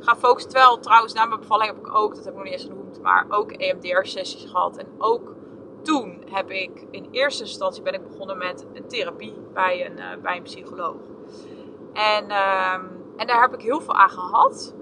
gaan 0.01 0.19
focussen. 0.19 0.51
Terwijl 0.51 0.79
trouwens 0.79 1.13
na 1.13 1.27
mijn 1.27 1.41
bevalling 1.41 1.71
heb 1.71 1.87
ik 1.87 1.95
ook, 1.95 2.15
dat 2.15 2.25
heb 2.25 2.33
ik 2.33 2.39
nog 2.39 2.45
niet 2.45 2.53
eens 2.53 2.65
genoemd, 2.65 3.01
maar 3.03 3.27
ook 3.29 3.53
EMDR-sessies 3.53 4.51
gehad. 4.51 4.77
En 4.77 4.87
ook 4.99 5.35
toen 5.83 6.23
heb 6.31 6.51
ik 6.51 6.87
in 6.91 7.09
eerste 7.11 7.43
instantie 7.43 7.83
ben 7.83 7.95
ik 7.95 8.09
begonnen 8.09 8.39
met 8.39 8.67
een 8.73 8.89
therapie 8.89 9.35
bij 9.53 9.87
een, 9.87 9.99
uh, 9.99 10.23
bij 10.23 10.37
een 10.37 10.43
psycholoog. 10.43 10.97
En, 11.93 12.31
en 13.17 13.27
daar 13.27 13.41
heb 13.41 13.55
ik 13.55 13.61
heel 13.61 13.81
veel 13.81 13.95
aan 13.95 14.11
gehad. 14.11 14.75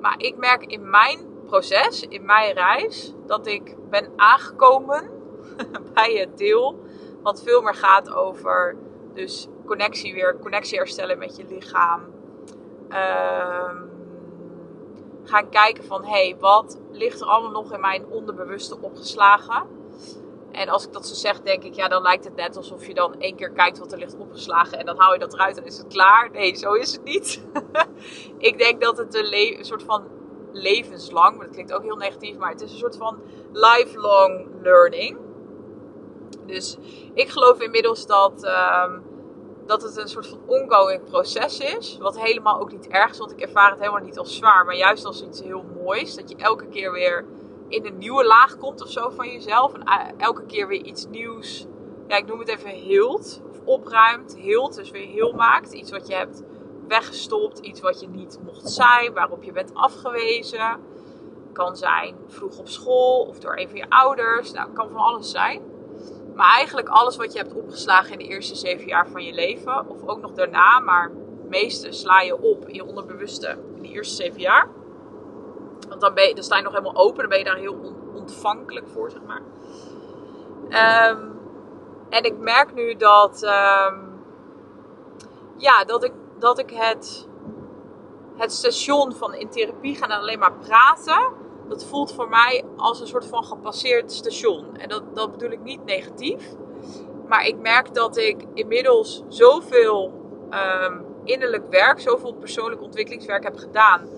Maar 0.00 0.14
ik 0.18 0.36
merk 0.36 0.66
in 0.66 0.90
mijn 0.90 1.18
proces, 1.46 2.02
in 2.02 2.24
mijn 2.24 2.52
reis, 2.52 3.14
dat 3.26 3.46
ik 3.46 3.76
ben 3.90 4.12
aangekomen 4.16 5.10
bij 5.94 6.12
het 6.12 6.38
deel 6.38 6.78
wat 7.22 7.42
veel 7.42 7.62
meer 7.62 7.74
gaat 7.74 8.14
over 8.14 8.76
dus 9.14 9.48
connectie 9.66 10.14
weer, 10.14 10.38
connectie 10.40 10.78
herstellen 10.78 11.18
met 11.18 11.36
je 11.36 11.44
lichaam. 11.48 12.13
Uh, 12.88 13.70
gaan 15.24 15.48
kijken 15.48 15.84
van, 15.84 16.04
hé, 16.04 16.10
hey, 16.10 16.36
wat 16.38 16.80
ligt 16.90 17.20
er 17.20 17.26
allemaal 17.26 17.62
nog 17.62 17.72
in 17.72 17.80
mijn 17.80 18.06
onderbewuste 18.06 18.76
opgeslagen? 18.80 19.66
En 20.54 20.68
als 20.68 20.86
ik 20.86 20.92
dat 20.92 21.06
zo 21.06 21.14
zeg, 21.14 21.40
denk 21.40 21.62
ik, 21.62 21.74
ja, 21.74 21.88
dan 21.88 22.02
lijkt 22.02 22.24
het 22.24 22.36
net 22.36 22.56
alsof 22.56 22.86
je 22.86 22.94
dan 22.94 23.20
één 23.20 23.36
keer 23.36 23.50
kijkt 23.50 23.78
wat 23.78 23.92
er 23.92 23.98
ligt 23.98 24.16
opgeslagen 24.18 24.78
en 24.78 24.86
dan 24.86 24.98
hou 24.98 25.12
je 25.12 25.18
dat 25.18 25.32
eruit 25.34 25.58
en 25.58 25.64
is 25.64 25.78
het 25.78 25.86
klaar. 25.86 26.30
Nee, 26.30 26.56
zo 26.56 26.72
is 26.72 26.92
het 26.92 27.04
niet. 27.04 27.44
ik 28.38 28.58
denk 28.58 28.80
dat 28.80 28.98
het 28.98 29.14
een, 29.14 29.64
soort 29.64 29.82
van 29.82 30.04
levenslang, 30.52 31.36
maar 31.36 31.44
dat 31.44 31.54
klinkt 31.54 31.72
ook 31.72 31.82
heel 31.82 31.96
negatief, 31.96 32.36
maar 32.36 32.50
het 32.50 32.60
is 32.60 32.72
een 32.72 32.78
soort 32.78 32.96
van 32.96 33.18
lifelong 33.52 34.46
learning. 34.62 35.18
Dus 36.46 36.76
ik 37.14 37.28
geloof 37.28 37.60
inmiddels 37.60 38.06
dat, 38.06 38.44
um, 38.44 39.03
dat 39.66 39.82
het 39.82 39.96
een 39.96 40.08
soort 40.08 40.26
van 40.26 40.40
ongoing 40.46 41.04
proces 41.04 41.58
is. 41.58 41.98
Wat 42.00 42.20
helemaal 42.20 42.60
ook 42.60 42.72
niet 42.72 42.88
erg 42.88 43.10
is, 43.10 43.18
want 43.18 43.30
ik 43.30 43.40
ervaar 43.40 43.70
het 43.70 43.78
helemaal 43.78 44.02
niet 44.02 44.18
als 44.18 44.36
zwaar, 44.36 44.64
maar 44.64 44.76
juist 44.76 45.04
als 45.04 45.22
iets 45.22 45.42
heel 45.42 45.64
moois. 45.82 46.14
Dat 46.14 46.30
je 46.30 46.36
elke 46.36 46.66
keer 46.66 46.92
weer 46.92 47.24
in 47.68 47.86
een 47.86 47.98
nieuwe 47.98 48.24
laag 48.24 48.56
komt 48.56 48.82
of 48.82 48.90
zo 48.90 49.10
van 49.10 49.28
jezelf. 49.28 49.72
En 49.74 49.82
eh, 49.82 50.08
elke 50.16 50.46
keer 50.46 50.68
weer 50.68 50.82
iets 50.82 51.06
nieuws, 51.06 51.66
ja, 52.08 52.16
ik 52.16 52.26
noem 52.26 52.38
het 52.38 52.48
even 52.48 52.70
hield. 52.70 53.40
Of 53.50 53.60
opruimt, 53.64 54.36
hield, 54.36 54.74
dus 54.74 54.90
weer 54.90 55.06
heel 55.06 55.32
maakt. 55.32 55.72
Iets 55.72 55.90
wat 55.90 56.06
je 56.06 56.14
hebt 56.14 56.42
weggestopt, 56.88 57.58
iets 57.58 57.80
wat 57.80 58.00
je 58.00 58.08
niet 58.08 58.38
mocht 58.44 58.70
zijn, 58.70 59.12
waarop 59.12 59.42
je 59.42 59.52
bent 59.52 59.74
afgewezen. 59.74 60.80
Kan 61.52 61.76
zijn 61.76 62.16
vroeg 62.26 62.58
op 62.58 62.68
school 62.68 63.20
of 63.20 63.38
door 63.38 63.56
een 63.56 63.68
van 63.68 63.78
je 63.78 63.86
ouders. 63.88 64.52
Nou, 64.52 64.72
kan 64.72 64.88
van 64.88 65.00
alles 65.00 65.30
zijn. 65.30 65.62
Maar 66.34 66.54
eigenlijk 66.54 66.88
alles 66.88 67.16
wat 67.16 67.32
je 67.32 67.38
hebt 67.38 67.54
opgeslagen 67.54 68.12
in 68.12 68.18
de 68.18 68.24
eerste 68.24 68.54
zeven 68.54 68.86
jaar 68.86 69.08
van 69.08 69.24
je 69.24 69.32
leven, 69.32 69.88
of 69.88 70.06
ook 70.06 70.20
nog 70.20 70.32
daarna, 70.32 70.78
maar 70.78 71.10
het 71.40 71.48
meeste 71.48 71.92
sla 71.92 72.20
je 72.20 72.42
op 72.42 72.68
in 72.68 72.74
je 72.74 72.84
onderbewuste 72.84 73.58
in 73.74 73.82
de 73.82 73.88
eerste 73.88 74.14
zeven 74.14 74.40
jaar. 74.40 74.68
Want 75.88 76.00
dan, 76.00 76.14
ben 76.14 76.28
je, 76.28 76.34
dan 76.34 76.44
sta 76.44 76.56
je 76.56 76.62
nog 76.62 76.72
helemaal 76.72 76.96
open, 76.96 77.18
dan 77.18 77.28
ben 77.28 77.38
je 77.38 77.44
daar 77.44 77.56
heel 77.56 77.94
ontvankelijk 78.14 78.88
voor, 78.88 79.10
zeg 79.10 79.22
maar. 79.22 79.42
Um, 81.10 81.38
en 82.08 82.24
ik 82.24 82.38
merk 82.38 82.74
nu 82.74 82.94
dat, 82.94 83.42
um, 83.42 84.22
ja, 85.56 85.84
dat 85.84 86.04
ik, 86.04 86.12
dat 86.38 86.58
ik 86.58 86.70
het, 86.70 87.28
het 88.36 88.52
station 88.52 89.12
van 89.12 89.34
in 89.34 89.48
therapie 89.48 89.96
gaan 89.96 90.10
en 90.10 90.18
alleen 90.18 90.38
maar 90.38 90.52
praten, 90.52 91.32
dat 91.68 91.84
voelt 91.84 92.12
voor 92.12 92.28
mij 92.28 92.64
als 92.76 93.00
een 93.00 93.06
soort 93.06 93.26
van 93.26 93.44
gepasseerd 93.44 94.12
station. 94.12 94.76
En 94.76 94.88
dat, 94.88 95.02
dat 95.14 95.30
bedoel 95.30 95.50
ik 95.50 95.62
niet 95.62 95.84
negatief. 95.84 96.54
Maar 97.28 97.46
ik 97.46 97.58
merk 97.58 97.94
dat 97.94 98.16
ik 98.16 98.44
inmiddels 98.54 99.22
zoveel 99.28 100.12
um, 100.50 101.04
innerlijk 101.24 101.70
werk, 101.70 102.00
zoveel 102.00 102.32
persoonlijk 102.32 102.82
ontwikkelingswerk 102.82 103.44
heb 103.44 103.56
gedaan, 103.56 104.08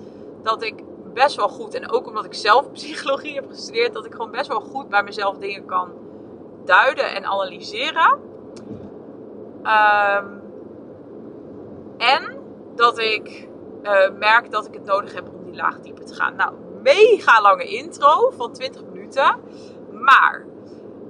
dat 0.42 0.62
ik 0.62 0.82
best 1.12 1.36
wel 1.36 1.48
goed. 1.48 1.74
En 1.74 1.90
ook 1.90 2.06
omdat 2.06 2.24
ik 2.24 2.34
zelf 2.34 2.72
psychologie 2.78 3.34
heb 3.34 3.48
gestudeerd, 3.48 3.92
dat 3.92 4.06
ik 4.06 4.12
gewoon 4.12 4.30
best 4.30 4.48
wel 4.48 4.60
goed 4.60 4.88
bij 4.88 5.02
mezelf 5.02 5.36
dingen 5.36 5.66
kan 5.66 5.92
duiden 6.64 7.14
en 7.14 7.24
analyseren. 7.24 8.20
Um, 9.62 10.42
en 11.96 12.38
dat 12.74 12.98
ik 12.98 13.48
uh, 13.82 14.10
merk 14.18 14.50
dat 14.50 14.66
ik 14.66 14.74
het 14.74 14.84
nodig 14.84 15.14
heb 15.14 15.28
om 15.28 15.44
die 15.44 15.54
laag 15.54 15.80
dieper 15.80 16.04
te 16.04 16.14
gaan. 16.14 16.36
Nou, 16.36 16.52
mega 16.86 17.40
lange 17.40 17.64
intro 17.64 18.30
van 18.36 18.52
20 18.52 18.82
minuten. 18.84 19.36
Maar 19.90 20.46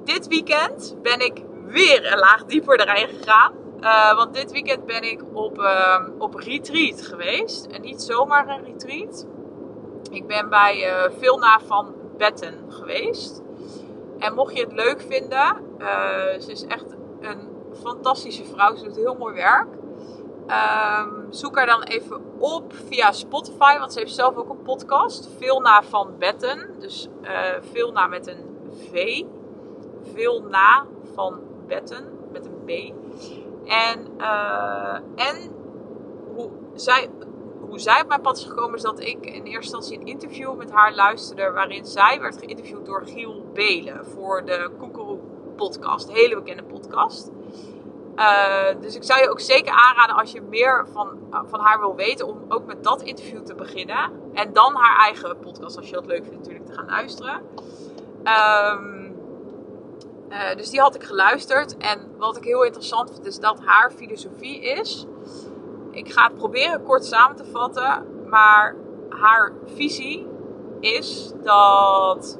dit 0.05 0.27
weekend 0.27 0.97
ben 1.03 1.21
ik 1.21 1.43
weer 1.67 2.12
een 2.12 2.19
laag 2.19 2.45
dieper 2.45 2.81
erin 2.81 3.09
gegaan. 3.09 3.53
Uh, 3.81 4.17
want 4.17 4.35
dit 4.35 4.53
weekend 4.53 4.87
ben 4.87 5.03
ik 5.03 5.23
op, 5.33 5.59
uh, 5.59 6.09
op 6.19 6.35
retreat 6.35 7.03
geweest. 7.03 7.67
En 7.67 7.81
niet 7.81 8.03
zomaar 8.03 8.49
een 8.49 8.65
retreat. 8.65 9.27
Ik 10.11 10.27
ben 10.27 10.49
bij 10.49 10.89
uh, 10.89 11.19
Vilna 11.19 11.61
van 11.67 11.95
Betten 12.17 12.65
geweest. 12.69 13.43
En 14.19 14.35
mocht 14.35 14.57
je 14.57 14.62
het 14.62 14.73
leuk 14.73 15.01
vinden, 15.01 15.57
uh, 15.79 15.87
ze 16.41 16.51
is 16.51 16.67
echt 16.67 16.97
een 17.21 17.49
fantastische 17.83 18.45
vrouw. 18.45 18.75
Ze 18.75 18.85
doet 18.85 18.97
heel 18.97 19.15
mooi 19.15 19.35
werk. 19.35 19.69
Um, 20.50 21.26
zoek 21.30 21.56
haar 21.56 21.66
dan 21.66 21.82
even 21.82 22.20
op 22.38 22.72
via 22.88 23.12
Spotify, 23.12 23.78
want 23.78 23.92
ze 23.92 23.98
heeft 23.98 24.14
zelf 24.14 24.37
ook 24.37 24.50
een 24.50 24.62
podcast. 24.62 25.28
Vilna 25.38 25.82
van 25.82 26.18
Betten. 26.18 26.80
Dus 26.80 27.09
uh, 27.22 27.30
Vilna 27.61 28.06
met 28.06 28.26
een 28.26 28.70
V. 28.90 29.22
Vilna 30.12 30.87
van 31.14 31.40
Betten 31.66 32.18
met 32.32 32.46
een 32.46 32.64
B. 32.64 32.70
En, 33.68 34.06
uh, 34.18 34.94
en 35.14 35.50
hoe 36.35 36.50
zij 36.74 37.11
hoe 37.61 37.78
zij 37.78 38.00
op 38.00 38.09
mijn 38.09 38.20
pad 38.20 38.37
is 38.37 38.44
gekomen 38.44 38.74
is 38.74 38.82
dat 38.82 39.00
ik 39.00 39.26
in 39.26 39.44
eerste 39.44 39.52
instantie 39.52 39.98
een 40.00 40.06
interview 40.06 40.56
met 40.56 40.70
haar 40.70 40.94
luisterde. 40.94 41.50
Waarin 41.50 41.85
zij 41.85 42.20
werd 42.20 42.38
geïnterviewd 42.38 42.87
door 42.87 43.06
Giel 43.06 43.44
Belen 43.52 44.06
voor 44.06 44.44
de 44.44 44.70
Koekeroe 44.78 45.18
podcast. 45.56 46.12
Hele 46.12 46.35
bekende 46.35 46.62
podcast. 46.62 47.30
Uh, 48.16 48.81
dus 48.81 48.96
ik 48.96 49.05
zou 49.05 49.20
je 49.20 49.31
ook 49.31 49.40
zeker 49.40 49.72
aanraden 49.72 50.16
als 50.16 50.33
je 50.33 50.40
meer 50.40 50.87
van, 50.92 51.18
van 51.31 51.61
haar 51.61 51.79
wil 51.79 51.94
weten. 51.94 52.26
Om 52.26 52.44
ook 52.48 52.66
met 52.66 52.85
dat 52.85 53.02
interview 53.02 53.42
te 53.42 53.55
beginnen. 53.55 54.11
En 54.35 54.52
dan 54.52 54.74
haar 54.74 54.98
eigen 54.98 55.38
podcast 55.38 55.76
als 55.76 55.88
je 55.88 55.94
dat 55.94 56.07
leuk 56.07 56.22
vindt 56.22 56.38
natuurlijk 56.38 56.66
te 56.66 56.72
gaan 56.72 56.87
luisteren. 56.87 57.40
Um, 58.24 59.14
uh, 60.29 60.55
dus 60.57 60.70
die 60.70 60.81
had 60.81 60.94
ik 60.94 61.02
geluisterd. 61.02 61.76
En 61.76 62.16
wat 62.18 62.37
ik 62.37 62.44
heel 62.44 62.64
interessant 62.64 63.11
vind 63.11 63.26
is 63.26 63.38
dat 63.38 63.61
haar 63.64 63.90
filosofie 63.90 64.61
is 64.61 65.07
ik 65.96 66.12
ga 66.12 66.26
het 66.26 66.35
proberen 66.35 66.83
kort 66.83 67.05
samen 67.05 67.37
te 67.37 67.44
vatten. 67.44 68.07
Maar 68.29 68.76
haar 69.09 69.52
visie 69.64 70.26
is 70.81 71.33
dat 71.42 72.38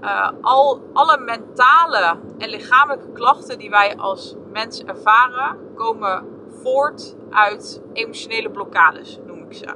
uh, 0.00 0.30
al, 0.40 0.80
alle 0.92 1.18
mentale 1.18 2.18
en 2.38 2.48
lichamelijke 2.48 3.12
klachten 3.12 3.58
die 3.58 3.70
wij 3.70 3.96
als 3.96 4.34
mens 4.58 4.84
ervaren, 4.84 5.56
komen 5.74 6.26
voort 6.62 7.16
uit 7.30 7.82
emotionele 7.92 8.50
blokkades, 8.50 9.18
noem 9.26 9.42
ik 9.42 9.56
ze. 9.56 9.66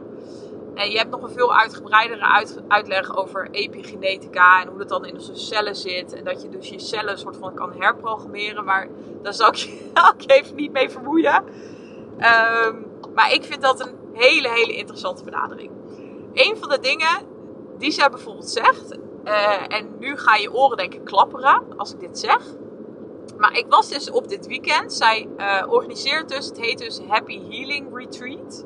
En 0.75 0.90
je 0.90 0.99
hebt 0.99 1.11
nog 1.11 1.23
een 1.23 1.35
veel 1.35 1.55
uitgebreidere 1.57 2.25
uit, 2.25 2.62
uitleg 2.68 3.16
over 3.16 3.49
epigenetica 3.51 4.62
en 4.62 4.68
hoe 4.68 4.79
dat 4.79 4.88
dan 4.88 5.07
in 5.07 5.14
onze 5.14 5.35
cellen 5.35 5.77
zit. 5.77 6.12
En 6.12 6.25
dat 6.25 6.42
je 6.42 6.49
dus 6.49 6.68
je 6.68 6.79
cellen 6.79 7.18
soort 7.18 7.37
van 7.37 7.55
kan 7.55 7.73
herprogrammeren. 7.79 8.64
Maar 8.64 8.88
daar 9.23 9.35
zal 9.35 9.49
ik 9.49 9.55
je, 9.55 9.90
even 10.27 10.57
niet 10.57 10.73
mee 10.73 10.90
vermoeien. 10.90 11.45
Um, 12.64 12.87
maar 13.14 13.33
ik 13.33 13.45
vind 13.45 13.62
dat 13.62 13.81
een 13.81 13.95
hele, 14.12 14.49
hele 14.49 14.77
interessante 14.77 15.25
benadering. 15.25 15.71
Een 16.33 16.57
van 16.57 16.68
de 16.68 16.79
dingen 16.79 17.27
die 17.79 17.90
zij 17.90 18.11
bijvoorbeeld 18.11 18.51
zegt, 18.51 18.99
uh, 19.25 19.77
en 19.77 19.97
nu 19.99 20.16
ga 20.16 20.37
je 20.37 20.53
oren 20.53 20.77
denk 20.77 20.95
ik 20.95 21.05
klapperen 21.05 21.62
als 21.77 21.92
ik 21.92 22.01
dit 22.01 22.18
zeg. 22.18 22.42
Maar 23.38 23.56
ik 23.58 23.66
was 23.68 23.88
dus 23.88 24.11
op 24.11 24.28
dit 24.28 24.46
weekend. 24.46 24.92
Zij 24.92 25.28
uh, 25.37 25.62
organiseert 25.68 26.28
dus, 26.28 26.46
het 26.46 26.61
heet 26.61 26.78
dus 26.78 27.00
Happy 27.08 27.40
Healing 27.48 27.96
Retreat. 27.96 28.64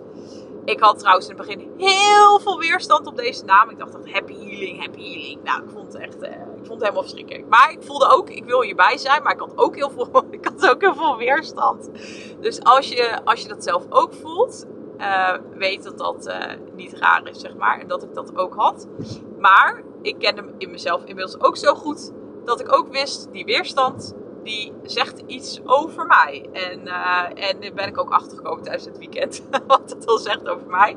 Ik 0.64 0.80
had 0.80 0.98
trouwens 0.98 1.28
in 1.28 1.36
het 1.36 1.46
begin 1.46 1.70
heel 1.76 2.38
veel 2.40 2.58
weerstand 2.58 3.06
op 3.06 3.16
deze 3.16 3.44
naam. 3.44 3.70
Ik 3.70 3.78
dacht 3.78 3.92
dat 3.92 4.10
happy 4.10 4.34
healing, 4.34 4.80
happy 4.80 5.02
healing. 5.02 5.42
Nou, 5.42 5.62
ik 5.62 5.70
vond 5.70 5.92
het 5.92 6.02
echt, 6.02 6.22
uh, 6.22 6.30
ik 6.30 6.66
vond 6.66 6.68
het 6.68 6.80
helemaal 6.80 7.02
verschrikkelijk. 7.02 7.48
Maar 7.48 7.70
ik 7.70 7.82
voelde 7.82 8.08
ook, 8.08 8.30
ik 8.30 8.44
wil 8.44 8.62
hierbij 8.62 8.98
zijn. 8.98 9.22
Maar 9.22 9.32
ik 9.32 9.40
had 9.40 9.52
ook 9.56 9.76
heel 9.76 9.90
veel, 9.90 10.24
ik 10.30 10.44
had 10.44 10.70
ook 10.70 10.80
heel 10.80 10.94
veel 10.94 11.16
weerstand. 11.16 11.90
Dus 12.40 12.62
als 12.62 12.88
je, 12.88 13.24
als 13.24 13.42
je 13.42 13.48
dat 13.48 13.62
zelf 13.62 13.84
ook 13.88 14.14
voelt, 14.14 14.66
uh, 14.98 15.34
weet 15.54 15.82
dat 15.82 15.98
dat 15.98 16.32
niet 16.74 16.92
raar 16.92 17.28
is, 17.28 17.40
zeg 17.40 17.56
maar. 17.56 17.80
En 17.80 17.88
dat 17.88 18.02
ik 18.02 18.14
dat 18.14 18.36
ook 18.36 18.54
had. 18.54 18.86
Maar 19.38 19.82
ik 20.02 20.18
kende 20.18 20.44
in 20.58 20.70
mezelf 20.70 21.04
inmiddels 21.04 21.40
ook 21.40 21.56
zo 21.56 21.74
goed 21.74 22.12
dat 22.44 22.60
ik 22.60 22.76
ook 22.76 22.88
wist, 22.88 23.28
die 23.32 23.44
weerstand, 23.44 24.14
die 24.46 24.72
zegt 24.82 25.22
iets 25.26 25.60
over 25.64 26.06
mij. 26.06 26.48
En, 26.52 26.80
uh, 26.84 27.48
en 27.50 27.60
daar 27.60 27.72
ben 27.74 27.86
ik 27.86 27.98
ook 27.98 28.10
achtergekomen 28.10 28.62
tijdens 28.62 28.84
het 28.84 28.98
weekend. 28.98 29.42
wat 29.66 29.90
het 29.90 30.06
al 30.06 30.18
zegt 30.18 30.48
over 30.48 30.66
mij. 30.66 30.96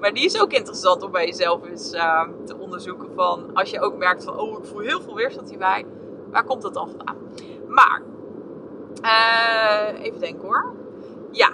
Maar 0.00 0.12
die 0.12 0.24
is 0.24 0.40
ook 0.40 0.52
interessant 0.52 1.02
om 1.02 1.10
bij 1.10 1.26
jezelf 1.26 1.68
eens 1.68 1.92
uh, 1.92 2.28
te 2.44 2.56
onderzoeken. 2.58 3.08
Van 3.14 3.50
als 3.54 3.70
je 3.70 3.80
ook 3.80 3.96
merkt 3.96 4.24
van, 4.24 4.38
oh, 4.38 4.58
ik 4.58 4.64
voel 4.64 4.80
heel 4.80 5.00
veel 5.00 5.14
weerstand 5.14 5.48
hierbij. 5.48 5.84
Waar 6.30 6.44
komt 6.44 6.62
dat 6.62 6.74
dan 6.74 6.88
vandaan? 6.88 7.16
Maar, 7.68 8.02
uh, 9.02 10.04
even 10.04 10.20
denken 10.20 10.42
hoor. 10.42 10.72
Ja, 11.30 11.50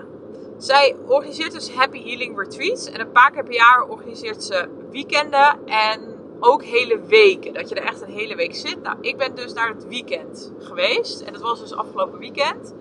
zij 0.57 0.97
organiseert 1.07 1.53
dus 1.53 1.75
Happy 1.75 2.03
Healing 2.03 2.39
Retreats. 2.39 2.91
En 2.91 3.01
een 3.01 3.13
paar 3.13 3.31
keer 3.31 3.45
per 3.45 3.55
jaar 3.55 3.85
organiseert 3.89 4.45
ze 4.45 4.69
weekenden 4.91 5.67
en 5.67 6.10
ook 6.41 6.65
hele 6.65 7.01
weken. 7.01 7.55
Dat 7.55 7.69
je 7.69 7.75
er 7.75 7.87
echt 7.87 8.03
een 8.03 8.13
hele 8.13 8.37
week 8.37 8.55
zit. 8.55 8.83
Nou, 8.83 8.97
ik 9.01 9.17
ben 9.17 9.35
dus 9.35 9.53
naar 9.53 9.69
het 9.69 9.87
weekend 9.87 10.53
geweest. 10.59 11.21
En 11.21 11.33
dat 11.33 11.43
was 11.43 11.61
dus 11.61 11.75
afgelopen 11.75 12.19
weekend. 12.19 12.75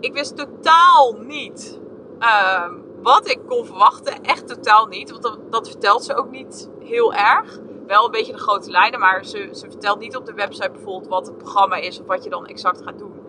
Ik 0.00 0.12
wist 0.12 0.36
totaal 0.36 1.16
niet 1.18 1.80
uh, 2.20 2.70
wat 3.02 3.28
ik 3.30 3.38
kon 3.46 3.66
verwachten. 3.66 4.22
Echt 4.22 4.48
totaal 4.48 4.86
niet. 4.86 5.10
Want 5.10 5.22
dat, 5.22 5.38
dat, 5.50 5.68
vertelt 5.68 6.04
ze 6.04 6.14
ook 6.14 6.30
niet 6.30 6.70
heel 6.80 7.14
erg. 7.14 7.58
Wel 7.86 8.04
een 8.04 8.10
beetje 8.10 8.32
de 8.32 8.38
grote 8.38 8.70
lijnen. 8.70 9.00
Maar 9.00 9.24
ze, 9.24 9.48
ze 9.52 9.70
vertelt 9.70 9.98
niet 9.98 10.16
op 10.16 10.26
de 10.26 10.34
website 10.34 10.70
bijvoorbeeld 10.70 11.08
wat 11.08 11.26
het 11.26 11.38
programma 11.38 11.76
is. 11.76 12.00
Of 12.00 12.06
wat 12.06 12.24
je 12.24 12.30
dan 12.30 12.46
exact 12.46 12.82
gaat 12.82 12.98
doen. 12.98 13.20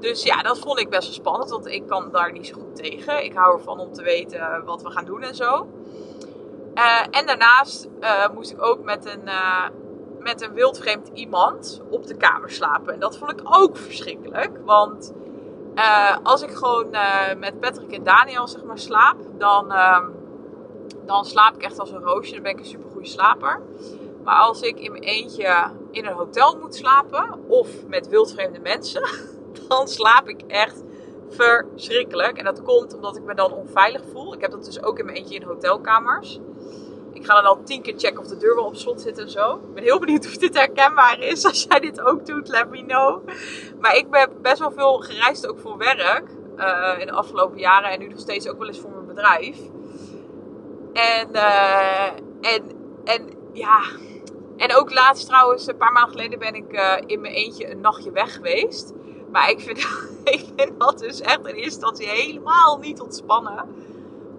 Dus 0.00 0.22
ja, 0.22 0.42
dat 0.42 0.58
vond 0.58 0.78
ik 0.78 0.90
best 0.90 1.04
wel 1.04 1.12
spannend. 1.12 1.50
Want 1.50 1.66
ik 1.66 1.86
kan 1.86 2.10
daar 2.10 2.32
niet 2.32 2.46
zo 2.46 2.54
goed 2.54 2.76
tegen. 2.76 3.24
Ik 3.24 3.34
hou 3.34 3.58
ervan 3.58 3.78
om 3.78 3.92
te 3.92 4.02
weten 4.02 4.62
wat 4.64 4.82
we 4.82 4.90
gaan 4.90 5.04
doen 5.04 5.22
en 5.22 5.34
zo. 5.34 5.66
Uh, 6.74 7.00
en 7.10 7.26
daarnaast 7.26 7.88
uh, 8.00 8.28
moest 8.34 8.50
ik 8.50 8.62
ook 8.62 8.84
met 8.84 9.06
een, 9.06 9.22
uh, 9.24 9.64
met 10.18 10.42
een 10.42 10.52
wildvreemd 10.52 11.10
iemand 11.12 11.80
op 11.90 12.06
de 12.06 12.16
kamer 12.16 12.50
slapen. 12.50 12.94
En 12.94 13.00
dat 13.00 13.18
vond 13.18 13.30
ik 13.30 13.40
ook 13.42 13.76
verschrikkelijk. 13.76 14.58
Want 14.64 15.12
als 16.22 16.42
ik 16.42 16.50
gewoon 16.50 16.90
met 17.38 17.60
Patrick 17.60 17.92
en 17.92 18.02
Daniel 18.02 18.48
zeg 18.48 18.64
maar 18.64 18.78
slaap, 18.78 19.16
dan, 19.38 19.72
ehm, 19.72 20.06
dan 21.06 21.24
slaap 21.24 21.54
ik 21.54 21.62
echt 21.62 21.78
als 21.78 21.90
een 21.90 22.02
roosje. 22.02 22.32
Dan 22.32 22.42
ben 22.42 22.52
ik 22.52 22.58
een 22.58 22.64
super 22.64 22.90
goede 22.90 23.08
slaper. 23.08 23.60
Maar 24.24 24.36
als 24.36 24.60
ik 24.60 24.80
in 24.80 24.90
mijn 24.90 25.02
eentje 25.02 25.70
in 25.90 26.06
een 26.06 26.12
hotel 26.12 26.58
moet 26.58 26.74
slapen 26.74 27.44
of 27.48 27.86
met 27.86 28.08
wildvreemde 28.08 28.58
mensen, 28.58 29.08
dan 29.68 29.88
slaap 29.88 30.28
ik 30.28 30.42
echt 30.46 30.82
verschrikkelijk. 31.28 32.38
En 32.38 32.44
dat 32.44 32.62
komt 32.62 32.94
omdat 32.94 33.16
ik 33.16 33.22
me 33.22 33.34
dan 33.34 33.52
onveilig 33.52 34.02
voel. 34.12 34.34
Ik 34.34 34.40
heb 34.40 34.50
dat 34.50 34.64
dus 34.64 34.82
ook 34.82 34.98
in 34.98 35.04
mijn 35.04 35.16
eentje 35.16 35.34
in 35.34 35.42
hotelkamers. 35.42 36.40
Ik 37.24 37.30
ga 37.30 37.40
dan 37.40 37.50
al 37.50 37.62
tien 37.62 37.82
keer 37.82 37.94
checken 37.96 38.20
of 38.20 38.26
de 38.26 38.36
deur 38.36 38.54
wel 38.54 38.64
op 38.64 38.76
slot 38.76 39.00
zit 39.00 39.18
en 39.18 39.30
zo. 39.30 39.54
Ik 39.54 39.74
ben 39.74 39.82
heel 39.82 39.98
benieuwd 39.98 40.26
of 40.26 40.36
dit 40.36 40.54
herkenbaar 40.54 41.20
is. 41.20 41.44
Als 41.44 41.66
jij 41.68 41.80
dit 41.80 42.00
ook 42.00 42.26
doet, 42.26 42.48
let 42.48 42.70
me 42.70 42.84
know. 42.84 43.28
Maar 43.80 43.96
ik 43.96 44.10
ben 44.10 44.28
best 44.42 44.58
wel 44.58 44.72
veel 44.72 44.98
gereisd 44.98 45.46
ook 45.46 45.58
voor 45.58 45.76
werk. 45.76 46.24
Uh, 46.56 46.94
in 46.98 47.06
de 47.06 47.12
afgelopen 47.12 47.58
jaren. 47.58 47.90
En 47.90 47.98
nu 47.98 48.08
nog 48.08 48.18
steeds 48.18 48.48
ook 48.48 48.58
wel 48.58 48.66
eens 48.66 48.80
voor 48.80 48.90
mijn 48.90 49.06
bedrijf. 49.06 49.58
En, 50.92 51.28
uh, 51.32 52.06
en, 52.40 52.62
en 53.04 53.30
ja. 53.52 53.80
En 54.56 54.74
ook 54.74 54.92
laatst 54.92 55.26
trouwens, 55.26 55.66
een 55.66 55.76
paar 55.76 55.92
maanden 55.92 56.10
geleden 56.10 56.38
ben 56.38 56.54
ik 56.54 56.72
uh, 56.72 56.94
in 57.06 57.20
mijn 57.20 57.34
eentje 57.34 57.70
een 57.70 57.80
nachtje 57.80 58.10
weg 58.10 58.34
geweest. 58.34 58.92
Maar 59.32 59.50
ik 59.50 59.60
vind, 59.60 59.78
ik 60.24 60.46
vind 60.56 60.80
dat 60.80 60.98
dus 60.98 61.20
echt 61.20 61.38
in 61.38 61.44
eerste 61.46 61.62
instantie 61.62 62.08
helemaal 62.08 62.78
niet 62.78 63.00
ontspannen 63.00 63.83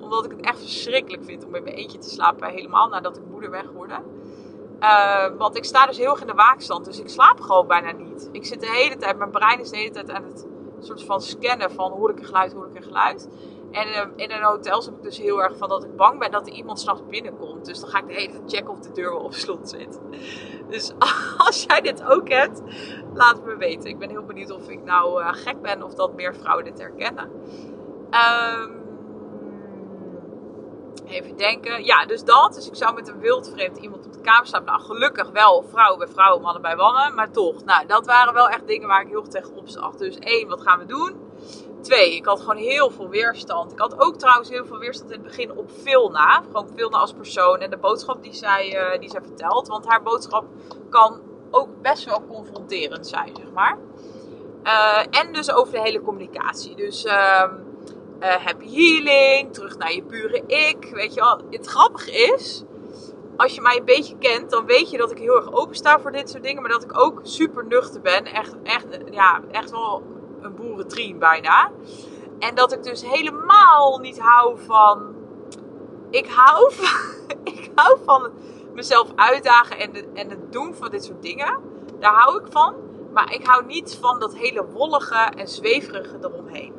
omdat 0.05 0.25
ik 0.25 0.31
het 0.31 0.41
echt 0.41 0.59
verschrikkelijk 0.59 1.23
vind 1.23 1.45
om 1.45 1.55
in 1.55 1.63
mijn 1.63 1.75
eentje 1.75 1.97
te 1.97 2.09
slapen. 2.09 2.49
Helemaal 2.49 2.87
nadat 2.87 3.17
ik 3.17 3.23
moeder 3.31 3.49
weg 3.49 3.71
word. 3.73 3.91
Uh, 4.79 5.25
want 5.37 5.57
ik 5.57 5.63
sta 5.63 5.85
dus 5.85 5.97
heel 5.97 6.11
erg 6.11 6.21
in 6.21 6.27
de 6.27 6.33
waakstand. 6.33 6.85
Dus 6.85 6.99
ik 6.99 7.09
slaap 7.09 7.39
gewoon 7.39 7.67
bijna 7.67 7.91
niet. 7.91 8.29
Ik 8.31 8.45
zit 8.45 8.59
de 8.59 8.69
hele 8.69 8.95
tijd, 8.95 9.17
mijn 9.17 9.31
brein 9.31 9.59
is 9.59 9.69
de 9.69 9.77
hele 9.77 9.91
tijd 9.91 10.11
aan 10.11 10.23
het 10.23 10.47
soort 10.79 11.03
van 11.03 11.21
scannen 11.21 11.71
van 11.71 11.91
hoor 11.91 12.09
ik 12.09 12.19
een 12.19 12.25
geluid, 12.25 12.53
hoor 12.53 12.67
ik 12.67 12.75
een 12.75 12.83
geluid. 12.83 13.29
En 13.71 13.87
uh, 13.87 14.01
in 14.15 14.31
een 14.31 14.43
hotel 14.43 14.83
heb 14.83 14.95
ik 14.95 15.03
dus 15.03 15.17
heel 15.17 15.43
erg 15.43 15.57
van 15.57 15.69
dat 15.69 15.83
ik 15.83 15.95
bang 15.95 16.19
ben 16.19 16.31
dat 16.31 16.47
er 16.47 16.53
iemand 16.53 16.79
s'nachts 16.79 17.01
binnenkomt. 17.09 17.65
Dus 17.65 17.79
dan 17.79 17.89
ga 17.89 17.99
ik 17.99 18.07
de 18.07 18.13
hele 18.13 18.31
tijd 18.31 18.43
checken 18.45 18.69
of 18.69 18.79
de 18.79 18.91
deur 18.91 19.09
wel 19.11 19.19
op 19.19 19.33
slot 19.33 19.69
zit. 19.69 19.99
Dus 20.69 20.93
als 21.45 21.63
jij 21.67 21.81
dit 21.81 22.03
ook 22.03 22.29
hebt, 22.29 22.61
laat 23.13 23.35
het 23.35 23.45
me 23.45 23.57
weten. 23.57 23.89
Ik 23.89 23.99
ben 23.99 24.09
heel 24.09 24.25
benieuwd 24.25 24.51
of 24.51 24.69
ik 24.69 24.83
nou 24.83 25.21
uh, 25.21 25.33
gek 25.33 25.61
ben 25.61 25.83
of 25.83 25.93
dat 25.93 26.13
meer 26.13 26.35
vrouwen 26.35 26.65
dit 26.65 26.79
herkennen. 26.79 27.29
Um, 28.11 28.85
Even 31.08 31.38
denken. 31.38 31.86
Ja, 31.86 32.05
dus 32.05 32.23
dat. 32.23 32.53
Dus 32.53 32.67
ik 32.67 32.75
zou 32.75 32.93
met 32.93 33.08
een 33.08 33.19
wildvreemd 33.19 33.77
iemand 33.77 34.05
op 34.05 34.13
de 34.13 34.21
kamer 34.21 34.47
staan. 34.47 34.63
Nou, 34.63 34.81
gelukkig 34.81 35.29
wel 35.31 35.63
vrouwen 35.69 35.99
bij 35.99 36.08
vrouwen, 36.08 36.41
mannen 36.41 36.62
bij 36.62 36.75
mannen. 36.75 37.15
Maar 37.15 37.31
toch, 37.31 37.63
nou, 37.63 37.86
dat 37.86 38.05
waren 38.05 38.34
wel 38.34 38.49
echt 38.49 38.67
dingen 38.67 38.88
waar 38.88 39.01
ik 39.01 39.08
heel 39.08 39.27
tegen 39.27 39.55
op 39.55 39.69
zag. 39.69 39.95
Dus 39.95 40.17
één, 40.19 40.47
wat 40.47 40.62
gaan 40.62 40.79
we 40.79 40.86
doen? 40.86 41.15
Twee, 41.81 42.15
ik 42.15 42.25
had 42.25 42.39
gewoon 42.39 42.55
heel 42.55 42.89
veel 42.89 43.10
weerstand. 43.10 43.71
Ik 43.71 43.79
had 43.79 43.99
ook 43.99 44.15
trouwens 44.15 44.49
heel 44.49 44.65
veel 44.65 44.77
weerstand 44.77 45.12
in 45.12 45.19
het 45.19 45.27
begin 45.27 45.58
op 45.58 45.71
Vilna. 45.71 46.41
Gewoon 46.45 46.69
Vilna 46.75 46.97
als 46.97 47.13
persoon 47.13 47.60
en 47.60 47.69
de 47.69 47.77
boodschap 47.77 48.23
die 48.23 48.34
zij, 48.34 48.93
uh, 48.93 48.99
die 48.99 49.10
zij 49.10 49.21
vertelt. 49.21 49.67
Want 49.67 49.88
haar 49.88 50.03
boodschap 50.03 50.45
kan 50.89 51.21
ook 51.51 51.81
best 51.81 52.05
wel 52.05 52.23
confronterend 52.27 53.08
zijn, 53.08 53.36
zeg 53.36 53.51
maar. 53.51 53.77
Uh, 54.63 54.99
en 55.10 55.34
dus 55.34 55.51
over 55.51 55.73
de 55.73 55.81
hele 55.81 56.01
communicatie. 56.01 56.75
Dus... 56.75 57.05
Uh, 57.05 57.43
happy 58.19 58.69
healing, 58.69 59.54
terug 59.54 59.78
naar 59.78 59.93
je 59.93 60.04
pure 60.04 60.43
ik. 60.47 60.89
Weet 60.93 61.13
je 61.13 61.19
wel, 61.19 61.41
het 61.49 61.67
grappige 61.67 62.12
is, 62.12 62.63
als 63.38 63.56
je 63.56 63.62
mij 63.62 63.78
een 63.78 63.86
beetje 63.86 64.17
kent, 64.17 64.49
dan 64.49 64.65
weet 64.65 64.89
je 64.89 64.97
dat 64.97 65.12
ik 65.12 65.17
heel 65.17 65.36
erg 65.36 65.51
open 65.51 65.75
sta 65.75 65.99
voor 65.99 66.12
dit 66.12 66.30
soort 66.30 66.43
dingen. 66.43 66.62
Maar 66.62 66.71
dat 66.71 66.84
ik 66.84 66.99
ook 66.99 67.19
super 67.23 67.65
nuchter 67.65 68.01
ben. 68.01 68.25
Echt, 68.25 68.56
echt, 68.63 68.86
ja, 69.12 69.41
echt 69.51 69.71
wel 69.71 70.04
een 70.41 70.56
boerentrien 70.56 71.19
bijna. 71.19 71.71
En 72.39 72.56
dat 72.56 72.73
ik 72.73 72.84
dus 72.84 73.06
helemaal 73.06 73.99
niet 73.99 74.19
hou 74.19 74.60
van. 74.60 75.15
Ik 76.10 76.28
hou 76.28 76.73
van, 76.73 77.15
ik 77.54 77.71
hou 77.75 77.97
van 78.06 78.32
mezelf 78.73 79.12
uitdagen 79.15 79.80
en, 79.80 80.15
en 80.15 80.30
het 80.30 80.51
doen 80.51 80.75
van 80.75 80.89
dit 80.89 81.04
soort 81.04 81.21
dingen. 81.21 81.60
Daar 81.99 82.13
hou 82.13 82.43
ik 82.43 82.51
van. 82.51 82.75
Maar 83.13 83.34
ik 83.34 83.47
hou 83.47 83.65
niet 83.65 83.97
van 84.01 84.19
dat 84.19 84.36
hele 84.36 84.65
wollige 84.65 85.32
en 85.36 85.47
zweverige 85.47 86.17
eromheen. 86.21 86.74